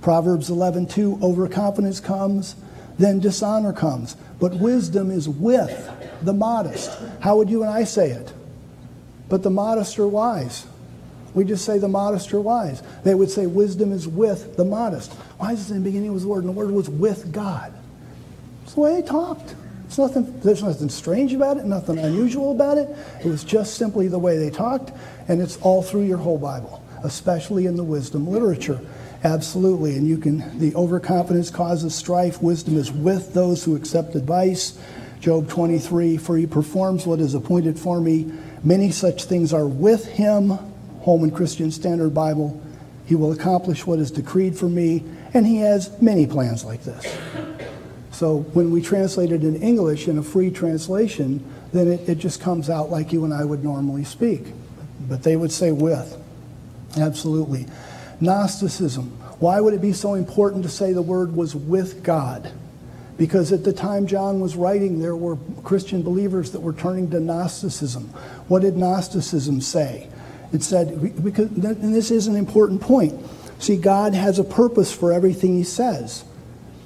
Proverbs 0.00 0.48
11, 0.48 0.86
2, 0.86 1.18
overconfidence 1.22 2.00
comes, 2.00 2.56
then 2.98 3.20
dishonor 3.20 3.74
comes. 3.74 4.16
But 4.40 4.54
wisdom 4.54 5.10
is 5.10 5.28
with 5.28 5.86
the 6.22 6.32
modest. 6.32 6.90
How 7.20 7.36
would 7.36 7.50
you 7.50 7.62
and 7.62 7.70
I 7.70 7.84
say 7.84 8.10
it? 8.10 8.32
But 9.28 9.42
the 9.42 9.50
modest 9.50 9.98
are 9.98 10.08
wise. 10.08 10.66
We 11.34 11.44
just 11.44 11.66
say 11.66 11.76
the 11.76 11.88
modest 11.88 12.32
are 12.32 12.40
wise. 12.40 12.82
They 13.02 13.14
would 13.14 13.30
say 13.30 13.44
wisdom 13.44 13.92
is 13.92 14.08
with 14.08 14.56
the 14.56 14.64
modest. 14.64 15.12
Why 15.36 15.52
is 15.52 15.70
it 15.70 15.74
in 15.74 15.82
the 15.82 15.90
beginning 15.90 16.14
was 16.14 16.22
the 16.22 16.28
word? 16.28 16.44
And 16.44 16.48
the 16.48 16.52
word 16.52 16.70
was 16.70 16.88
with 16.88 17.30
God. 17.30 17.74
The 18.74 18.80
way 18.80 19.00
they 19.00 19.06
talked. 19.06 19.54
It's 19.86 19.98
nothing, 19.98 20.40
there's 20.40 20.62
nothing 20.62 20.88
strange 20.88 21.32
about 21.32 21.58
it, 21.58 21.64
nothing 21.64 21.98
unusual 21.98 22.50
about 22.50 22.78
it. 22.78 22.88
It 23.24 23.28
was 23.28 23.44
just 23.44 23.74
simply 23.74 24.08
the 24.08 24.18
way 24.18 24.38
they 24.38 24.50
talked, 24.50 24.90
and 25.28 25.40
it's 25.40 25.56
all 25.58 25.82
through 25.82 26.02
your 26.02 26.18
whole 26.18 26.38
Bible, 26.38 26.82
especially 27.04 27.66
in 27.66 27.76
the 27.76 27.84
wisdom 27.84 28.26
literature. 28.26 28.80
Absolutely. 29.22 29.96
And 29.96 30.08
you 30.08 30.18
can, 30.18 30.58
the 30.58 30.74
overconfidence 30.74 31.50
causes 31.50 31.94
strife. 31.94 32.42
Wisdom 32.42 32.76
is 32.76 32.90
with 32.90 33.32
those 33.32 33.64
who 33.64 33.76
accept 33.76 34.16
advice. 34.16 34.78
Job 35.20 35.48
23, 35.48 36.18
for 36.18 36.36
he 36.36 36.46
performs 36.46 37.06
what 37.06 37.20
is 37.20 37.34
appointed 37.34 37.78
for 37.78 38.00
me. 38.00 38.30
Many 38.64 38.90
such 38.90 39.24
things 39.24 39.52
are 39.52 39.66
with 39.66 40.06
him. 40.06 40.58
Holman 41.02 41.30
Christian 41.30 41.70
Standard 41.70 42.12
Bible. 42.12 42.60
He 43.06 43.14
will 43.14 43.32
accomplish 43.32 43.86
what 43.86 43.98
is 43.98 44.10
decreed 44.10 44.58
for 44.58 44.68
me, 44.68 45.04
and 45.32 45.46
he 45.46 45.58
has 45.58 45.90
many 46.02 46.26
plans 46.26 46.64
like 46.64 46.82
this. 46.82 47.04
So 48.14 48.38
when 48.52 48.70
we 48.70 48.80
translate 48.80 49.32
it 49.32 49.42
in 49.42 49.56
English 49.56 50.06
in 50.06 50.18
a 50.18 50.22
free 50.22 50.50
translation, 50.50 51.44
then 51.72 51.88
it, 51.88 52.08
it 52.08 52.18
just 52.18 52.40
comes 52.40 52.70
out 52.70 52.88
like 52.88 53.12
you 53.12 53.24
and 53.24 53.34
I 53.34 53.44
would 53.44 53.64
normally 53.64 54.04
speak. 54.04 54.44
But 55.08 55.24
they 55.24 55.34
would 55.34 55.50
say 55.50 55.72
with. 55.72 56.16
Absolutely. 56.96 57.66
Gnosticism. 58.20 59.06
Why 59.40 59.60
would 59.60 59.74
it 59.74 59.82
be 59.82 59.92
so 59.92 60.14
important 60.14 60.62
to 60.62 60.68
say 60.68 60.92
the 60.92 61.02
word 61.02 61.34
was 61.34 61.56
with 61.56 62.04
God? 62.04 62.52
Because 63.16 63.50
at 63.50 63.64
the 63.64 63.72
time 63.72 64.06
John 64.06 64.38
was 64.38 64.54
writing, 64.54 65.00
there 65.00 65.16
were 65.16 65.36
Christian 65.64 66.02
believers 66.02 66.52
that 66.52 66.60
were 66.60 66.72
turning 66.72 67.10
to 67.10 67.18
Gnosticism. 67.18 68.04
What 68.46 68.62
did 68.62 68.76
Gnosticism 68.76 69.60
say? 69.60 70.08
It 70.52 70.62
said, 70.62 71.24
because, 71.24 71.50
and 71.50 71.92
this 71.92 72.12
is 72.12 72.28
an 72.28 72.36
important 72.36 72.80
point. 72.80 73.20
See, 73.58 73.76
God 73.76 74.14
has 74.14 74.38
a 74.38 74.44
purpose 74.44 74.92
for 74.92 75.12
everything 75.12 75.56
He 75.56 75.64
says. 75.64 76.24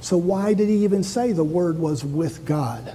So 0.01 0.17
why 0.17 0.55
did 0.55 0.69
He 0.69 0.85
even 0.85 1.03
say 1.03 1.33
the 1.33 1.45
Word 1.45 1.79
was 1.79 2.05
with 2.05 2.45
God? 2.45 2.95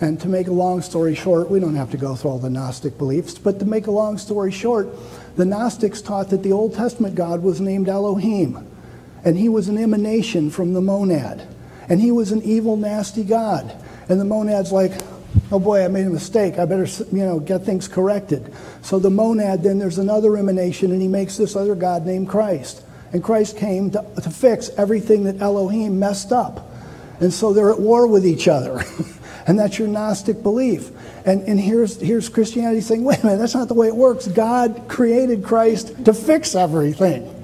And 0.00 0.20
to 0.20 0.28
make 0.28 0.48
a 0.48 0.52
long 0.52 0.82
story 0.82 1.14
short, 1.14 1.48
we 1.48 1.60
don't 1.60 1.76
have 1.76 1.92
to 1.92 1.96
go 1.96 2.16
through 2.16 2.32
all 2.32 2.38
the 2.38 2.50
Gnostic 2.50 2.98
beliefs, 2.98 3.38
but 3.38 3.60
to 3.60 3.64
make 3.64 3.86
a 3.86 3.92
long 3.92 4.18
story 4.18 4.50
short, 4.50 4.88
the 5.36 5.44
Gnostics 5.44 6.02
taught 6.02 6.30
that 6.30 6.42
the 6.42 6.52
Old 6.52 6.74
Testament 6.74 7.14
God 7.14 7.42
was 7.42 7.60
named 7.60 7.88
Elohim, 7.88 8.66
and 9.24 9.38
he 9.38 9.48
was 9.48 9.68
an 9.68 9.78
emanation 9.78 10.50
from 10.50 10.72
the 10.72 10.80
monad, 10.80 11.46
and 11.88 12.00
he 12.00 12.10
was 12.10 12.32
an 12.32 12.42
evil, 12.42 12.76
nasty 12.76 13.22
God. 13.22 13.76
And 14.08 14.20
the 14.20 14.24
monad's 14.24 14.72
like, 14.72 14.92
oh 15.52 15.60
boy, 15.60 15.84
I 15.84 15.88
made 15.88 16.06
a 16.06 16.10
mistake. 16.10 16.58
I 16.58 16.64
better, 16.64 16.86
you 17.12 17.24
know, 17.24 17.38
get 17.38 17.64
things 17.64 17.86
corrected. 17.86 18.52
So 18.82 18.98
the 18.98 19.10
monad, 19.10 19.62
then 19.62 19.78
there's 19.78 19.98
another 19.98 20.36
emanation, 20.36 20.90
and 20.90 21.00
he 21.00 21.08
makes 21.08 21.36
this 21.36 21.54
other 21.54 21.74
God 21.74 22.04
named 22.04 22.28
Christ. 22.28 22.82
And 23.12 23.22
Christ 23.22 23.56
came 23.56 23.90
to, 23.90 24.04
to 24.22 24.30
fix 24.30 24.70
everything 24.76 25.24
that 25.24 25.40
Elohim 25.40 25.98
messed 25.98 26.32
up. 26.32 26.68
And 27.20 27.32
so 27.32 27.52
they're 27.52 27.70
at 27.70 27.80
war 27.80 28.06
with 28.06 28.26
each 28.26 28.48
other. 28.48 28.82
and 29.46 29.58
that's 29.58 29.78
your 29.78 29.88
Gnostic 29.88 30.42
belief. 30.42 30.90
And, 31.24 31.42
and 31.42 31.60
here's, 31.60 32.00
here's 32.00 32.28
Christianity 32.28 32.80
saying, 32.80 33.04
wait 33.04 33.22
a 33.22 33.26
minute, 33.26 33.38
that's 33.38 33.54
not 33.54 33.68
the 33.68 33.74
way 33.74 33.88
it 33.88 33.96
works. 33.96 34.26
God 34.26 34.86
created 34.88 35.44
Christ 35.44 36.04
to 36.04 36.14
fix 36.14 36.54
everything. 36.54 37.28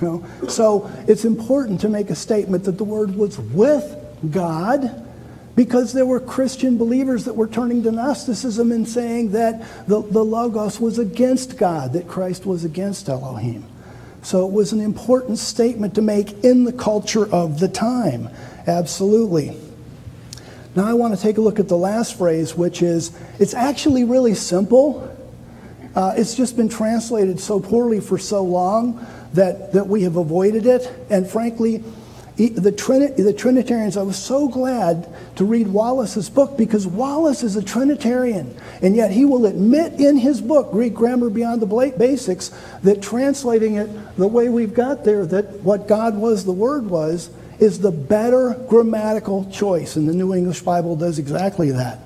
You 0.00 0.06
know? 0.06 0.48
So 0.48 0.90
it's 1.06 1.26
important 1.26 1.82
to 1.82 1.90
make 1.90 2.08
a 2.08 2.14
statement 2.14 2.64
that 2.64 2.78
the 2.78 2.84
Word 2.84 3.16
was 3.16 3.38
with 3.38 3.96
God 4.30 5.06
because 5.54 5.92
there 5.92 6.06
were 6.06 6.20
Christian 6.20 6.78
believers 6.78 7.26
that 7.26 7.34
were 7.34 7.48
turning 7.48 7.82
to 7.82 7.90
Gnosticism 7.90 8.72
and 8.72 8.88
saying 8.88 9.32
that 9.32 9.60
the, 9.86 10.00
the 10.00 10.24
Logos 10.24 10.80
was 10.80 10.98
against 10.98 11.58
God, 11.58 11.92
that 11.92 12.08
Christ 12.08 12.46
was 12.46 12.64
against 12.64 13.10
Elohim. 13.10 13.66
So 14.22 14.46
it 14.46 14.52
was 14.52 14.72
an 14.72 14.80
important 14.80 15.38
statement 15.38 15.94
to 15.94 16.02
make 16.02 16.44
in 16.44 16.64
the 16.64 16.72
culture 16.72 17.26
of 17.32 17.58
the 17.58 17.68
time. 17.68 18.28
Absolutely. 18.66 19.56
Now 20.76 20.86
I 20.86 20.92
want 20.92 21.16
to 21.16 21.20
take 21.20 21.38
a 21.38 21.40
look 21.40 21.58
at 21.58 21.68
the 21.68 21.76
last 21.76 22.16
phrase, 22.16 22.54
which 22.54 22.82
is 22.82 23.12
it's 23.38 23.54
actually 23.54 24.04
really 24.04 24.34
simple. 24.34 25.16
Uh, 25.96 26.14
it's 26.16 26.34
just 26.36 26.56
been 26.56 26.68
translated 26.68 27.40
so 27.40 27.58
poorly 27.58 27.98
for 28.00 28.18
so 28.18 28.44
long 28.44 29.04
that, 29.32 29.72
that 29.72 29.86
we 29.86 30.02
have 30.02 30.16
avoided 30.16 30.66
it. 30.66 30.88
And 31.10 31.28
frankly, 31.28 31.82
the, 32.48 32.72
Trini- 32.72 33.16
the 33.16 33.32
Trinitarians, 33.32 33.96
I 33.96 34.02
was 34.02 34.16
so 34.16 34.48
glad 34.48 35.08
to 35.36 35.44
read 35.44 35.68
Wallace's 35.68 36.30
book 36.30 36.56
because 36.56 36.86
Wallace 36.86 37.42
is 37.42 37.56
a 37.56 37.62
Trinitarian. 37.62 38.56
And 38.82 38.96
yet 38.96 39.10
he 39.10 39.24
will 39.24 39.46
admit 39.46 40.00
in 40.00 40.16
his 40.16 40.40
book, 40.40 40.70
Greek 40.72 40.94
Grammar 40.94 41.30
Beyond 41.30 41.60
the 41.60 41.92
Basics, 41.98 42.50
that 42.82 43.02
translating 43.02 43.76
it 43.76 43.88
the 44.16 44.26
way 44.26 44.48
we've 44.48 44.74
got 44.74 45.04
there, 45.04 45.26
that 45.26 45.60
what 45.60 45.86
God 45.86 46.16
was, 46.16 46.44
the 46.44 46.52
Word 46.52 46.88
was, 46.88 47.30
is 47.58 47.80
the 47.80 47.90
better 47.90 48.54
grammatical 48.68 49.44
choice. 49.50 49.96
And 49.96 50.08
the 50.08 50.14
New 50.14 50.34
English 50.34 50.62
Bible 50.62 50.96
does 50.96 51.18
exactly 51.18 51.70
that. 51.72 52.00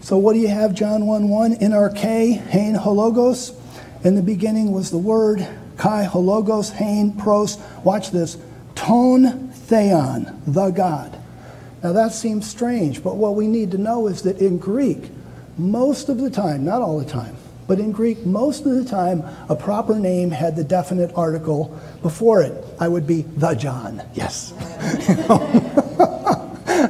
So 0.00 0.16
what 0.16 0.32
do 0.32 0.38
you 0.38 0.48
have, 0.48 0.74
John 0.74 1.06
1 1.06 1.28
1? 1.28 1.52
In 1.54 1.72
arche, 1.72 2.40
hein 2.48 2.74
hologos. 2.74 3.54
In 4.02 4.14
the 4.14 4.22
beginning 4.22 4.72
was 4.72 4.90
the 4.90 4.98
Word, 4.98 5.46
kai 5.76 6.06
hologos, 6.06 6.72
hein 6.72 7.12
pros. 7.12 7.58
Watch 7.84 8.10
this. 8.12 8.38
Ton 8.74 9.47
theon, 9.68 10.42
the 10.46 10.70
God. 10.70 11.18
Now 11.82 11.92
that 11.92 12.12
seems 12.12 12.48
strange, 12.48 13.04
but 13.04 13.16
what 13.16 13.36
we 13.36 13.46
need 13.46 13.70
to 13.72 13.78
know 13.78 14.06
is 14.08 14.22
that 14.22 14.38
in 14.38 14.58
Greek, 14.58 15.10
most 15.58 16.08
of 16.08 16.18
the 16.18 16.30
time, 16.30 16.64
not 16.64 16.82
all 16.82 16.98
the 16.98 17.04
time, 17.04 17.36
but 17.66 17.78
in 17.78 17.92
Greek, 17.92 18.24
most 18.24 18.64
of 18.64 18.74
the 18.74 18.84
time, 18.84 19.22
a 19.48 19.54
proper 19.54 19.94
name 19.94 20.30
had 20.30 20.56
the 20.56 20.64
definite 20.64 21.12
article 21.14 21.78
before 22.00 22.42
it. 22.42 22.64
I 22.80 22.88
would 22.88 23.06
be 23.06 23.22
the 23.22 23.54
John, 23.54 24.02
yes. 24.14 24.52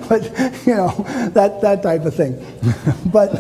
but, 0.09 0.23
you 0.65 0.77
know, 0.77 0.95
that, 1.35 1.59
that 1.61 1.83
type 1.83 2.05
of 2.05 2.15
thing. 2.15 2.39
but, 3.07 3.33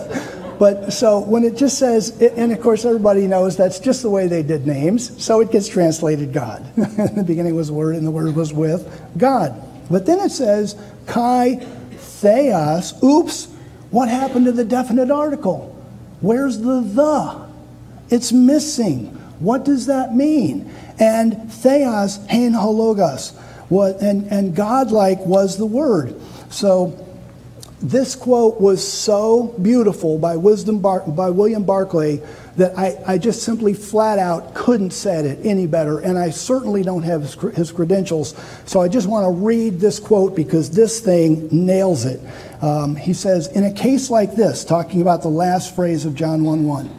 but 0.58 0.92
so 0.92 1.20
when 1.20 1.44
it 1.44 1.56
just 1.56 1.78
says, 1.78 2.20
and 2.20 2.52
of 2.52 2.60
course 2.60 2.84
everybody 2.84 3.26
knows 3.26 3.56
that's 3.56 3.78
just 3.78 4.02
the 4.02 4.10
way 4.10 4.26
they 4.26 4.42
did 4.42 4.66
names, 4.66 5.22
so 5.22 5.40
it 5.40 5.52
gets 5.52 5.68
translated 5.68 6.32
God. 6.32 6.66
in 6.76 7.14
the 7.14 7.24
beginning 7.26 7.54
was 7.54 7.70
Word, 7.70 7.96
and 7.96 8.06
the 8.06 8.10
Word 8.10 8.34
was 8.34 8.52
with 8.52 8.88
God. 9.16 9.62
But 9.90 10.06
then 10.06 10.20
it 10.20 10.30
says, 10.30 10.76
Kai 11.06 11.56
Theos. 11.92 13.02
Oops, 13.02 13.46
what 13.90 14.08
happened 14.08 14.46
to 14.46 14.52
the 14.52 14.64
definite 14.64 15.10
article? 15.10 15.74
Where's 16.20 16.58
the 16.58 16.80
the? 16.80 17.48
It's 18.10 18.32
missing. 18.32 19.06
What 19.38 19.64
does 19.64 19.86
that 19.86 20.14
mean? 20.14 20.72
And 20.98 21.52
theos, 21.52 22.18
hein 22.26 22.52
hologos, 22.52 23.36
what, 23.68 24.00
and, 24.00 24.26
and 24.32 24.54
godlike 24.54 25.20
was 25.20 25.58
the 25.58 25.66
word. 25.66 26.20
So 26.50 26.88
this 27.80 28.16
quote 28.16 28.60
was 28.60 28.86
so 28.86 29.54
beautiful 29.62 30.18
by, 30.18 30.36
Wisdom 30.36 30.80
Bar- 30.80 31.06
by 31.06 31.30
William 31.30 31.64
Barclay 31.64 32.20
that 32.56 32.76
I, 32.76 32.98
I 33.06 33.18
just 33.18 33.44
simply 33.44 33.72
flat 33.72 34.18
out 34.18 34.52
couldn't 34.54 34.90
said 34.90 35.24
it 35.24 35.46
any 35.46 35.68
better, 35.68 36.00
and 36.00 36.18
I 36.18 36.30
certainly 36.30 36.82
don't 36.82 37.04
have 37.04 37.22
his, 37.22 37.34
his 37.54 37.70
credentials. 37.70 38.34
So 38.66 38.80
I 38.80 38.88
just 38.88 39.08
want 39.08 39.26
to 39.26 39.30
read 39.30 39.78
this 39.78 40.00
quote 40.00 40.34
because 40.34 40.70
this 40.70 40.98
thing 40.98 41.48
nails 41.52 42.04
it. 42.04 42.20
Um, 42.60 42.96
he 42.96 43.12
says, 43.12 43.46
In 43.46 43.62
a 43.62 43.72
case 43.72 44.10
like 44.10 44.34
this, 44.34 44.64
talking 44.64 45.00
about 45.00 45.22
the 45.22 45.28
last 45.28 45.76
phrase 45.76 46.04
of 46.04 46.16
John 46.16 46.42
1 46.42 46.64
1, 46.64 46.90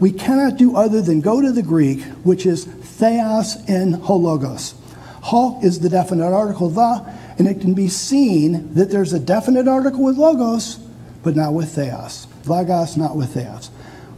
we 0.00 0.10
cannot 0.10 0.56
do 0.56 0.74
other 0.74 1.00
than 1.00 1.20
go 1.20 1.40
to 1.40 1.52
the 1.52 1.62
Greek, 1.62 2.02
which 2.24 2.46
is 2.46 2.64
theos 2.64 3.56
en 3.68 4.00
hologos. 4.00 4.74
Ho 5.22 5.60
is 5.62 5.80
the 5.80 5.88
definite 5.88 6.32
article, 6.32 6.68
the, 6.68 7.14
and 7.38 7.46
it 7.46 7.60
can 7.60 7.74
be 7.74 7.88
seen 7.88 8.74
that 8.74 8.90
there's 8.90 9.12
a 9.12 9.20
definite 9.20 9.68
article 9.68 10.02
with 10.04 10.16
logos, 10.16 10.76
but 11.22 11.36
not 11.36 11.52
with 11.52 11.74
theos. 11.74 12.26
Logos, 12.46 12.96
not 12.96 13.16
with 13.16 13.34
theos. 13.34 13.68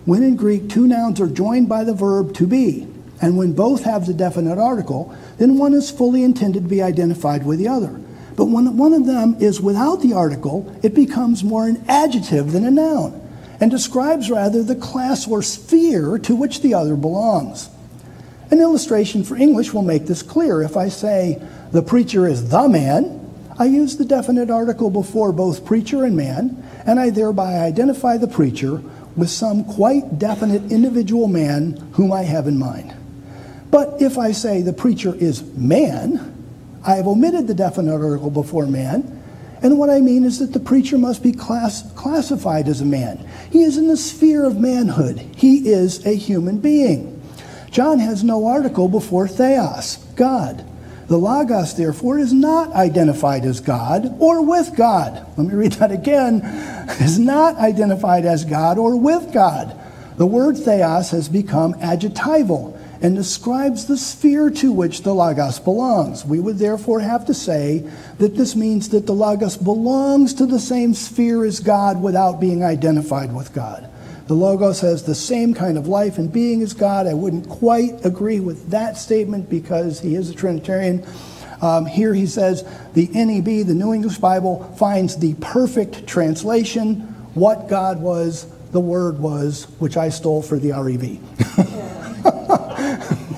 When 0.05 0.23
in 0.23 0.37
Greek, 0.37 0.69
two 0.69 0.87
nouns 0.87 1.21
are 1.21 1.29
joined 1.29 1.69
by 1.69 1.85
the 1.85 1.95
verb 1.95 2.35
to 2.35 2.47
be, 2.47 2.87
and 3.21 3.37
when 3.37 3.53
both 3.53 3.85
have 3.85 4.07
the 4.07 4.15
definite 4.15 4.59
article, 4.59 5.15
then 5.39 5.59
one 5.59 5.75
is 5.75 5.91
fully 5.91 6.23
intended 6.23 6.63
to 6.63 6.69
be 6.69 6.83
identified 6.83 7.45
with 7.45 7.59
the 7.59 7.69
other. 7.69 8.01
But 8.37 8.47
when 8.47 8.77
one 8.77 8.93
of 8.93 9.07
them 9.07 9.37
is 9.41 9.61
without 9.61 10.01
the 10.01 10.13
article, 10.13 10.73
it 10.83 10.95
becomes 10.95 11.43
more 11.43 11.67
an 11.67 11.85
adjective 11.89 12.53
than 12.53 12.65
a 12.65 12.71
noun, 12.71 13.21
and 13.61 13.71
describes 13.71 14.31
rather 14.31 14.63
the 14.63 14.77
class 14.77 15.27
or 15.27 15.43
sphere 15.43 16.19
to 16.19 16.37
which 16.37 16.61
the 16.61 16.75
other 16.75 16.95
belongs. 16.95 17.69
An 18.51 18.61
illustration 18.61 19.25
for 19.25 19.37
English 19.37 19.75
will 19.75 19.83
make 19.83 20.07
this 20.07 20.23
clear. 20.23 20.63
If 20.63 20.77
I 20.77 20.89
say, 20.89 21.43
the 21.73 21.83
preacher 21.83 22.27
is 22.27 22.49
the 22.49 22.69
man, 22.69 23.15
I 23.59 23.65
use 23.67 23.97
the 23.97 24.05
definite 24.05 24.51
article 24.51 24.89
before 24.89 25.33
both 25.33 25.65
preacher 25.65 26.05
and 26.05 26.17
man, 26.17 26.65
and 26.87 27.01
I 27.01 27.11
thereby 27.11 27.59
identify 27.59 28.17
the 28.17 28.29
preacher 28.29 28.83
with 29.17 29.29
some 29.29 29.65
quite 29.65 30.19
definite 30.19 30.71
individual 30.71 31.27
man 31.27 31.73
whom 31.95 32.13
I 32.13 32.23
have 32.23 32.47
in 32.47 32.59
mind. 32.59 32.95
But 33.71 34.01
if 34.01 34.17
I 34.17 34.33
say 34.33 34.63
the 34.63 34.73
preacher 34.73 35.15
is 35.15 35.43
man, 35.57 36.35
I 36.87 36.95
have 36.95 37.09
omitted 37.09 37.49
the 37.49 37.55
definite 37.55 37.93
article 37.93 38.31
before 38.31 38.67
man, 38.67 39.21
and 39.61 39.77
what 39.77 39.91
I 39.91 40.01
mean 40.01 40.25
is 40.25 40.39
that 40.39 40.53
the 40.53 40.61
preacher 40.61 40.97
must 40.97 41.23
be 41.23 41.33
class, 41.33 41.91
classified 41.95 42.69
as 42.69 42.81
a 42.81 42.85
man. 42.85 43.29
He 43.51 43.63
is 43.65 43.77
in 43.77 43.89
the 43.89 43.97
sphere 43.97 44.45
of 44.45 44.59
manhood, 44.61 45.19
he 45.37 45.69
is 45.69 46.07
a 46.07 46.15
human 46.15 46.59
being. 46.59 47.21
John 47.73 47.99
has 47.99 48.23
no 48.23 48.47
article 48.47 48.89
before 48.89 49.27
theos, 49.27 49.97
God. 50.15 50.65
The 51.09 51.17
Logos, 51.17 51.75
therefore, 51.75 52.19
is 52.19 52.35
not 52.35 52.73
identified 52.75 53.47
as 53.47 53.61
God 53.61 54.15
or 54.21 54.45
with 54.45 54.77
God. 54.77 55.27
Let 55.39 55.47
me 55.47 55.55
read 55.55 55.73
that 55.73 55.91
again. 55.91 56.43
Is 57.01 57.19
not 57.19 57.57
identified 57.57 58.25
as 58.25 58.45
God 58.45 58.77
or 58.77 58.99
with 58.99 59.33
God. 59.33 59.79
The 60.17 60.27
word 60.27 60.57
theos 60.57 61.11
has 61.11 61.29
become 61.29 61.77
adjectival 61.81 62.79
and 63.01 63.15
describes 63.15 63.87
the 63.87 63.97
sphere 63.97 64.51
to 64.51 64.73
which 64.73 65.03
the 65.03 65.15
Logos 65.15 65.61
belongs. 65.61 66.25
We 66.25 66.41
would 66.41 66.59
therefore 66.59 67.01
have 67.01 67.27
to 67.27 67.35
say 67.35 67.89
that 68.19 68.35
this 68.35 68.57
means 68.57 68.89
that 68.89 69.07
the 69.07 69.13
Logos 69.13 69.57
belongs 69.57 70.35
to 70.35 70.47
the 70.47 70.59
same 70.59 70.93
sphere 70.95 71.45
as 71.45 71.61
God 71.61 72.03
without 72.03 72.41
being 72.41 72.65
identified 72.65 73.33
with 73.33 73.53
God. 73.55 73.89
The 74.29 74.35
Logos 74.35 74.81
has 74.81 75.05
the 75.05 75.15
same 75.15 75.55
kind 75.55 75.79
of 75.79 75.89
life 75.89 76.19
and 76.19 76.31
being 76.31 76.61
as 76.61 76.75
God. 76.75 77.07
I 77.07 77.15
wouldn't 77.15 77.49
quite 77.49 78.05
agree 78.05 78.41
with 78.41 78.69
that 78.71 78.99
statement 78.99 79.49
because 79.49 80.01
he 80.01 80.15
is 80.17 80.29
a 80.29 80.35
Trinitarian. 80.35 81.03
Um, 81.63 81.87
here 81.87 82.13
he 82.13 82.27
says 82.27 82.63
the 82.93 83.07
NEB, 83.07 83.67
the 83.67 83.75
New 83.75 83.95
English 83.95 84.19
Bible, 84.19 84.65
finds 84.79 85.17
the 85.17 85.33
perfect 85.41 86.07
translation. 86.07 87.01
What 87.33 87.69
God 87.69 88.03
was, 88.03 88.47
the 88.71 88.81
Word 88.81 89.19
was, 89.19 89.65
which 89.79 89.97
I 89.97 90.11
stole 90.11 90.43
for 90.43 90.59
the 90.59 90.73
REV. 90.73 91.19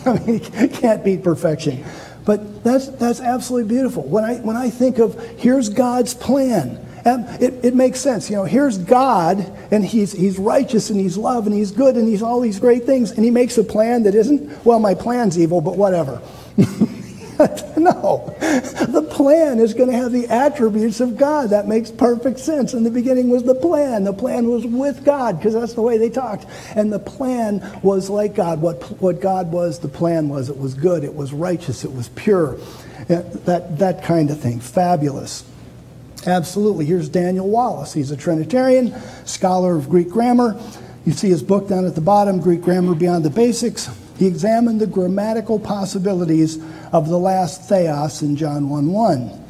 I 0.06 0.18
mean, 0.26 0.40
can't 0.70 1.04
beat 1.04 1.22
perfection. 1.22 1.84
But 2.24 2.64
that's, 2.64 2.88
that's 2.88 3.20
absolutely 3.20 3.68
beautiful. 3.68 4.02
When 4.02 4.24
I, 4.24 4.38
when 4.38 4.56
I 4.56 4.70
think 4.70 4.98
of 4.98 5.24
here's 5.38 5.68
God's 5.68 6.14
plan, 6.14 6.84
And 7.04 7.42
it, 7.42 7.64
it 7.64 7.74
makes 7.74 8.00
sense. 8.00 8.28
You 8.28 8.36
know, 8.36 8.44
here's 8.44 8.78
God, 8.78 9.38
and 9.70 9.84
he's, 9.84 10.12
he's 10.12 10.38
righteous, 10.38 10.90
and 10.90 11.00
He's 11.00 11.16
love, 11.16 11.46
and 11.46 11.54
He's 11.54 11.70
good, 11.70 11.96
and 11.96 12.06
He's 12.06 12.22
all 12.22 12.40
these 12.40 12.58
great 12.58 12.84
things. 12.84 13.10
And 13.10 13.24
He 13.24 13.30
makes 13.30 13.56
a 13.58 13.64
plan 13.64 14.02
that 14.04 14.14
isn't, 14.14 14.64
well, 14.64 14.80
my 14.80 14.94
plan's 14.94 15.38
evil, 15.38 15.60
but 15.60 15.76
whatever. 15.76 16.20
no. 17.76 18.34
The 18.38 19.06
plan 19.10 19.60
is 19.60 19.72
going 19.72 19.90
to 19.90 19.96
have 19.96 20.12
the 20.12 20.26
attributes 20.28 21.00
of 21.00 21.16
God. 21.16 21.50
That 21.50 21.66
makes 21.66 21.90
perfect 21.90 22.38
sense. 22.38 22.74
In 22.74 22.82
the 22.82 22.90
beginning 22.90 23.30
was 23.30 23.44
the 23.44 23.54
plan. 23.54 24.04
The 24.04 24.12
plan 24.12 24.48
was 24.48 24.66
with 24.66 25.04
God, 25.04 25.38
because 25.38 25.54
that's 25.54 25.72
the 25.74 25.82
way 25.82 25.96
they 25.96 26.10
talked. 26.10 26.46
And 26.76 26.92
the 26.92 26.98
plan 26.98 27.80
was 27.82 28.10
like 28.10 28.34
God. 28.34 28.60
What, 28.60 28.82
what 29.00 29.20
God 29.20 29.52
was, 29.52 29.78
the 29.78 29.88
plan 29.88 30.28
was. 30.28 30.50
It 30.50 30.58
was 30.58 30.74
good, 30.74 31.04
it 31.04 31.14
was 31.14 31.32
righteous, 31.32 31.84
it 31.84 31.92
was 31.92 32.08
pure. 32.10 32.58
That, 33.08 33.78
that 33.78 34.04
kind 34.04 34.30
of 34.30 34.40
thing. 34.40 34.60
Fabulous. 34.60 35.44
Absolutely. 36.26 36.84
Here's 36.84 37.08
Daniel 37.08 37.48
Wallace. 37.48 37.92
He's 37.92 38.10
a 38.10 38.16
Trinitarian, 38.16 38.94
scholar 39.24 39.76
of 39.76 39.88
Greek 39.88 40.10
grammar. 40.10 40.60
You 41.06 41.12
see 41.12 41.30
his 41.30 41.42
book 41.42 41.68
down 41.68 41.86
at 41.86 41.94
the 41.94 42.02
bottom, 42.02 42.40
Greek 42.40 42.60
Grammar 42.60 42.94
Beyond 42.94 43.24
the 43.24 43.30
Basics. 43.30 43.88
He 44.18 44.26
examined 44.26 44.80
the 44.80 44.86
grammatical 44.86 45.58
possibilities 45.58 46.58
of 46.92 47.08
the 47.08 47.18
last 47.18 47.68
theos 47.68 48.20
in 48.20 48.36
John 48.36 48.68
1 48.68 48.92
1 48.92 49.44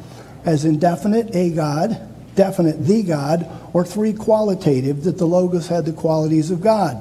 as 0.45 0.63
indefinite, 0.63 1.35
a 1.35 1.51
God, 1.51 1.99
definite, 2.35 2.85
the 2.85 3.03
God, 3.03 3.49
or 3.73 3.85
three 3.85 4.13
qualitative, 4.13 5.03
that 5.03 5.17
the 5.17 5.27
Logos 5.27 5.67
had 5.67 5.85
the 5.85 5.93
qualities 5.93 6.51
of 6.51 6.61
God. 6.61 6.97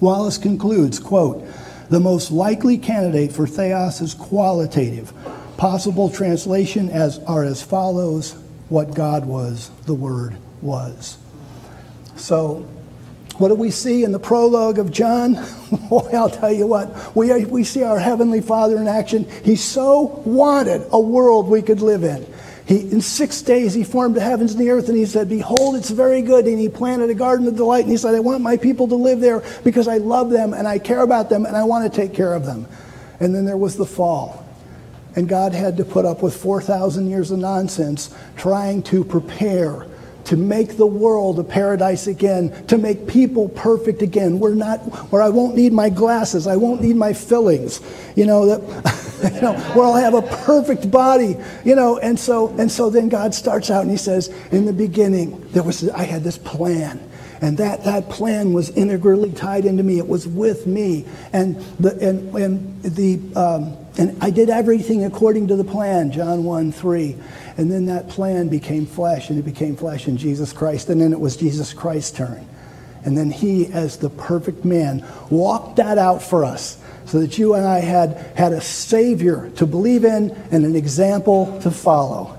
Wallace 0.00 0.38
concludes, 0.38 0.98
quote, 0.98 1.44
the 1.88 2.00
most 2.00 2.30
likely 2.30 2.76
candidate 2.76 3.32
for 3.32 3.46
theos 3.46 4.00
is 4.00 4.12
qualitative. 4.12 5.12
Possible 5.56 6.10
translation 6.10 6.90
as 6.90 7.18
are 7.20 7.42
as 7.42 7.62
follows 7.62 8.36
what 8.68 8.94
God 8.94 9.26
was, 9.26 9.70
the 9.86 9.94
Word 9.94 10.36
was. 10.60 11.18
So, 12.16 12.66
what 13.38 13.48
do 13.48 13.54
we 13.54 13.70
see 13.70 14.02
in 14.02 14.12
the 14.12 14.18
prologue 14.18 14.78
of 14.78 14.90
John? 14.90 15.34
Boy, 15.90 16.10
I'll 16.14 16.30
tell 16.30 16.52
you 16.52 16.66
what, 16.66 17.14
we, 17.14 17.44
we 17.44 17.64
see 17.64 17.82
our 17.82 17.98
Heavenly 17.98 18.40
Father 18.40 18.78
in 18.78 18.88
action. 18.88 19.28
He 19.44 19.56
so 19.56 20.22
wanted 20.24 20.86
a 20.90 20.98
world 20.98 21.48
we 21.48 21.60
could 21.60 21.80
live 21.80 22.02
in. 22.02 22.26
He, 22.66 22.80
in 22.80 23.00
six 23.00 23.42
days, 23.42 23.74
he 23.74 23.84
formed 23.84 24.16
the 24.16 24.20
heavens 24.20 24.52
and 24.52 24.60
the 24.60 24.70
earth, 24.70 24.88
and 24.88 24.96
he 24.96 25.06
said, 25.06 25.28
Behold, 25.28 25.76
it's 25.76 25.90
very 25.90 26.20
good. 26.20 26.46
And 26.46 26.58
he 26.58 26.68
planted 26.68 27.10
a 27.10 27.14
garden 27.14 27.46
of 27.46 27.56
delight, 27.56 27.84
and 27.84 27.90
he 27.90 27.96
said, 27.96 28.14
I 28.14 28.20
want 28.20 28.42
my 28.42 28.56
people 28.56 28.88
to 28.88 28.96
live 28.96 29.20
there 29.20 29.44
because 29.62 29.86
I 29.86 29.98
love 29.98 30.30
them, 30.30 30.52
and 30.52 30.66
I 30.66 30.78
care 30.78 31.02
about 31.02 31.28
them, 31.28 31.46
and 31.46 31.56
I 31.56 31.62
want 31.62 31.90
to 31.90 31.96
take 31.96 32.12
care 32.12 32.34
of 32.34 32.44
them. 32.44 32.66
And 33.20 33.34
then 33.34 33.44
there 33.44 33.56
was 33.56 33.76
the 33.76 33.86
fall. 33.86 34.45
And 35.16 35.28
God 35.28 35.54
had 35.54 35.78
to 35.78 35.84
put 35.84 36.04
up 36.04 36.22
with 36.22 36.36
4,000 36.36 37.08
years 37.08 37.30
of 37.30 37.38
nonsense 37.38 38.14
trying 38.36 38.82
to 38.84 39.02
prepare 39.02 39.86
to 40.26 40.36
make 40.36 40.76
the 40.76 40.86
world 40.86 41.38
a 41.38 41.44
paradise 41.44 42.08
again, 42.08 42.66
to 42.66 42.76
make 42.76 43.06
people 43.06 43.48
perfect 43.48 44.02
again. 44.02 44.40
We're 44.40 44.54
not, 44.54 44.78
where 45.12 45.22
I 45.22 45.28
won't 45.28 45.54
need 45.54 45.72
my 45.72 45.88
glasses, 45.88 46.46
I 46.46 46.56
won't 46.56 46.82
need 46.82 46.96
my 46.96 47.12
fillings, 47.12 47.80
you 48.16 48.26
know, 48.26 48.46
that, 48.46 49.32
you 49.34 49.40
know, 49.40 49.54
where 49.74 49.86
I'll 49.86 49.94
have 49.94 50.14
a 50.14 50.22
perfect 50.22 50.90
body, 50.90 51.36
you 51.64 51.76
know. 51.76 51.98
And 51.98 52.18
so, 52.18 52.48
and 52.58 52.70
so 52.70 52.90
then 52.90 53.08
God 53.08 53.34
starts 53.34 53.70
out 53.70 53.82
and 53.82 53.90
He 53.90 53.96
says, 53.96 54.28
in 54.50 54.66
the 54.66 54.72
beginning, 54.72 55.48
there 55.50 55.62
was, 55.62 55.88
I 55.90 56.02
had 56.02 56.24
this 56.24 56.38
plan. 56.38 57.00
And 57.40 57.58
that, 57.58 57.84
that 57.84 58.08
plan 58.08 58.52
was 58.52 58.70
integrally 58.70 59.30
tied 59.30 59.64
into 59.64 59.82
me. 59.82 59.98
It 59.98 60.08
was 60.08 60.26
with 60.26 60.66
me. 60.66 61.04
And 61.32 61.56
the, 61.78 61.92
and, 62.00 62.34
and 62.34 62.82
the, 62.82 63.20
um, 63.38 63.85
and 63.98 64.22
I 64.22 64.30
did 64.30 64.50
everything 64.50 65.04
according 65.04 65.48
to 65.48 65.56
the 65.56 65.64
plan, 65.64 66.12
John 66.12 66.44
1 66.44 66.72
3. 66.72 67.16
And 67.56 67.70
then 67.70 67.86
that 67.86 68.08
plan 68.08 68.48
became 68.48 68.84
flesh, 68.84 69.30
and 69.30 69.38
it 69.38 69.44
became 69.44 69.76
flesh 69.76 70.06
in 70.08 70.16
Jesus 70.16 70.52
Christ. 70.52 70.90
And 70.90 71.00
then 71.00 71.12
it 71.12 71.20
was 71.20 71.36
Jesus 71.36 71.72
Christ's 71.72 72.16
turn. 72.16 72.46
And 73.04 73.16
then 73.16 73.30
he, 73.30 73.66
as 73.72 73.96
the 73.96 74.10
perfect 74.10 74.64
man, 74.64 75.06
walked 75.30 75.76
that 75.76 75.96
out 75.96 76.22
for 76.22 76.44
us 76.44 76.78
so 77.06 77.20
that 77.20 77.38
you 77.38 77.54
and 77.54 77.64
I 77.64 77.78
had, 77.78 78.16
had 78.36 78.52
a 78.52 78.60
Savior 78.60 79.50
to 79.56 79.66
believe 79.66 80.04
in 80.04 80.30
and 80.50 80.64
an 80.64 80.74
example 80.74 81.58
to 81.62 81.70
follow. 81.70 82.36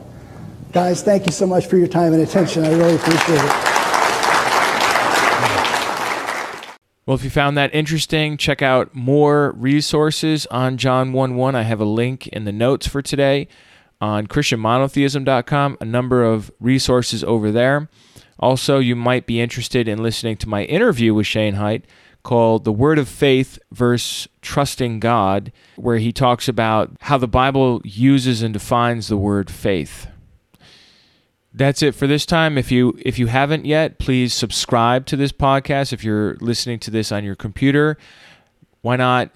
Guys, 0.74 1.01
thank 1.01 1.26
you 1.26 1.32
so 1.32 1.47
much 1.47 1.68
for 1.68 1.78
your 1.78 1.88
time 1.88 2.14
and 2.14 2.22
attention. 2.22 2.66
I 2.66 2.74
really 2.74 2.95
appreciate 2.95 3.39
it. 3.41 3.66
Well, 7.08 7.16
if 7.16 7.24
you 7.24 7.30
found 7.30 7.58
that 7.58 7.74
interesting, 7.74 8.36
check 8.36 8.62
out 8.62 8.93
more 8.93 9.53
resources 9.53 10.45
on 10.47 10.76
John 10.76 11.14
1 11.14 11.36
1. 11.36 11.55
I 11.55 11.62
have 11.62 11.80
a 11.80 11.86
link 11.86 12.28
in 12.28 12.43
the 12.43 12.51
notes 12.51 12.86
for 12.86 13.01
today 13.01 13.47
on 14.01 14.28
ChristianMonotheism.com, 14.28 15.78
a 15.80 15.86
number 15.86 16.26
of 16.26 16.51
resources 16.60 17.24
over 17.24 17.49
there. 17.49 17.88
Also, 18.41 18.80
you 18.80 18.93
might 18.93 19.26
be 19.26 19.39
interested 19.39 19.88
in 19.88 20.03
listening 20.03 20.36
to 20.36 20.49
my 20.49 20.66
interview 20.66 21.14
with 21.14 21.26
Shane 21.26 21.53
Hite 21.53 21.86
called 22.24 22.66
The 22.66 22.74
Word 22.74 22.99
of 22.99 23.08
Faith 23.08 23.58
versus 23.72 24.28
Trusting 24.41 24.99
God, 24.99 25.53
where 25.78 25.99
he 25.99 26.12
talks 26.12 26.49
about 26.49 26.91
how 26.99 27.18
the 27.18 27.26
Bible 27.26 27.82
uses 27.86 28.41
and 28.41 28.53
defines 28.53 29.08
the 29.08 29.16
word 29.16 29.49
faith. 29.49 30.08
That's 31.58 31.82
it 31.82 31.95
for 31.95 32.05
this 32.05 32.28
time. 32.28 32.55
If 32.55 32.72
you 32.72 32.95
if 33.03 33.18
you 33.18 33.28
haven't 33.28 33.66
yet, 33.66 33.97
please 33.97 34.32
subscribe 34.32 35.08
to 35.08 35.16
this 35.16 35.32
podcast. 35.32 35.91
If 35.91 36.03
you're 36.03 36.36
listening 36.36 36.78
to 36.80 36.91
this 36.91 37.12
on 37.12 37.24
your 37.24 37.36
computer, 37.36 37.97
why 38.82 38.95
not 38.95 39.32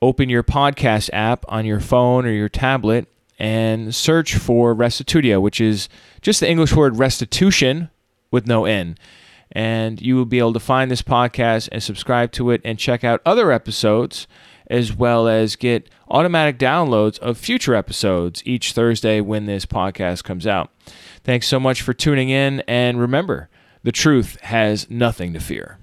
open 0.00 0.30
your 0.30 0.42
podcast 0.42 1.10
app 1.12 1.44
on 1.48 1.66
your 1.66 1.80
phone 1.80 2.24
or 2.24 2.30
your 2.30 2.48
tablet 2.48 3.08
and 3.38 3.94
search 3.94 4.36
for 4.36 4.74
Restitutio, 4.74 5.38
which 5.38 5.60
is 5.60 5.90
just 6.22 6.40
the 6.40 6.48
English 6.48 6.74
word 6.74 6.96
restitution 6.96 7.90
with 8.30 8.46
no 8.46 8.64
N. 8.64 8.96
And 9.52 10.00
you 10.00 10.16
will 10.16 10.24
be 10.24 10.38
able 10.38 10.54
to 10.54 10.60
find 10.60 10.90
this 10.90 11.02
podcast 11.02 11.68
and 11.72 11.82
subscribe 11.82 12.32
to 12.32 12.52
it 12.52 12.62
and 12.64 12.78
check 12.78 13.04
out 13.04 13.20
other 13.26 13.52
episodes 13.52 14.26
as 14.68 14.94
well 14.94 15.28
as 15.28 15.56
get 15.56 15.90
automatic 16.08 16.58
downloads 16.58 17.18
of 17.18 17.36
future 17.36 17.74
episodes 17.74 18.42
each 18.46 18.72
Thursday 18.72 19.20
when 19.20 19.44
this 19.44 19.66
podcast 19.66 20.24
comes 20.24 20.46
out. 20.46 20.70
Thanks 21.26 21.48
so 21.48 21.58
much 21.58 21.82
for 21.82 21.92
tuning 21.92 22.28
in, 22.28 22.60
and 22.68 23.00
remember, 23.00 23.48
the 23.82 23.90
truth 23.90 24.40
has 24.42 24.88
nothing 24.88 25.32
to 25.32 25.40
fear. 25.40 25.76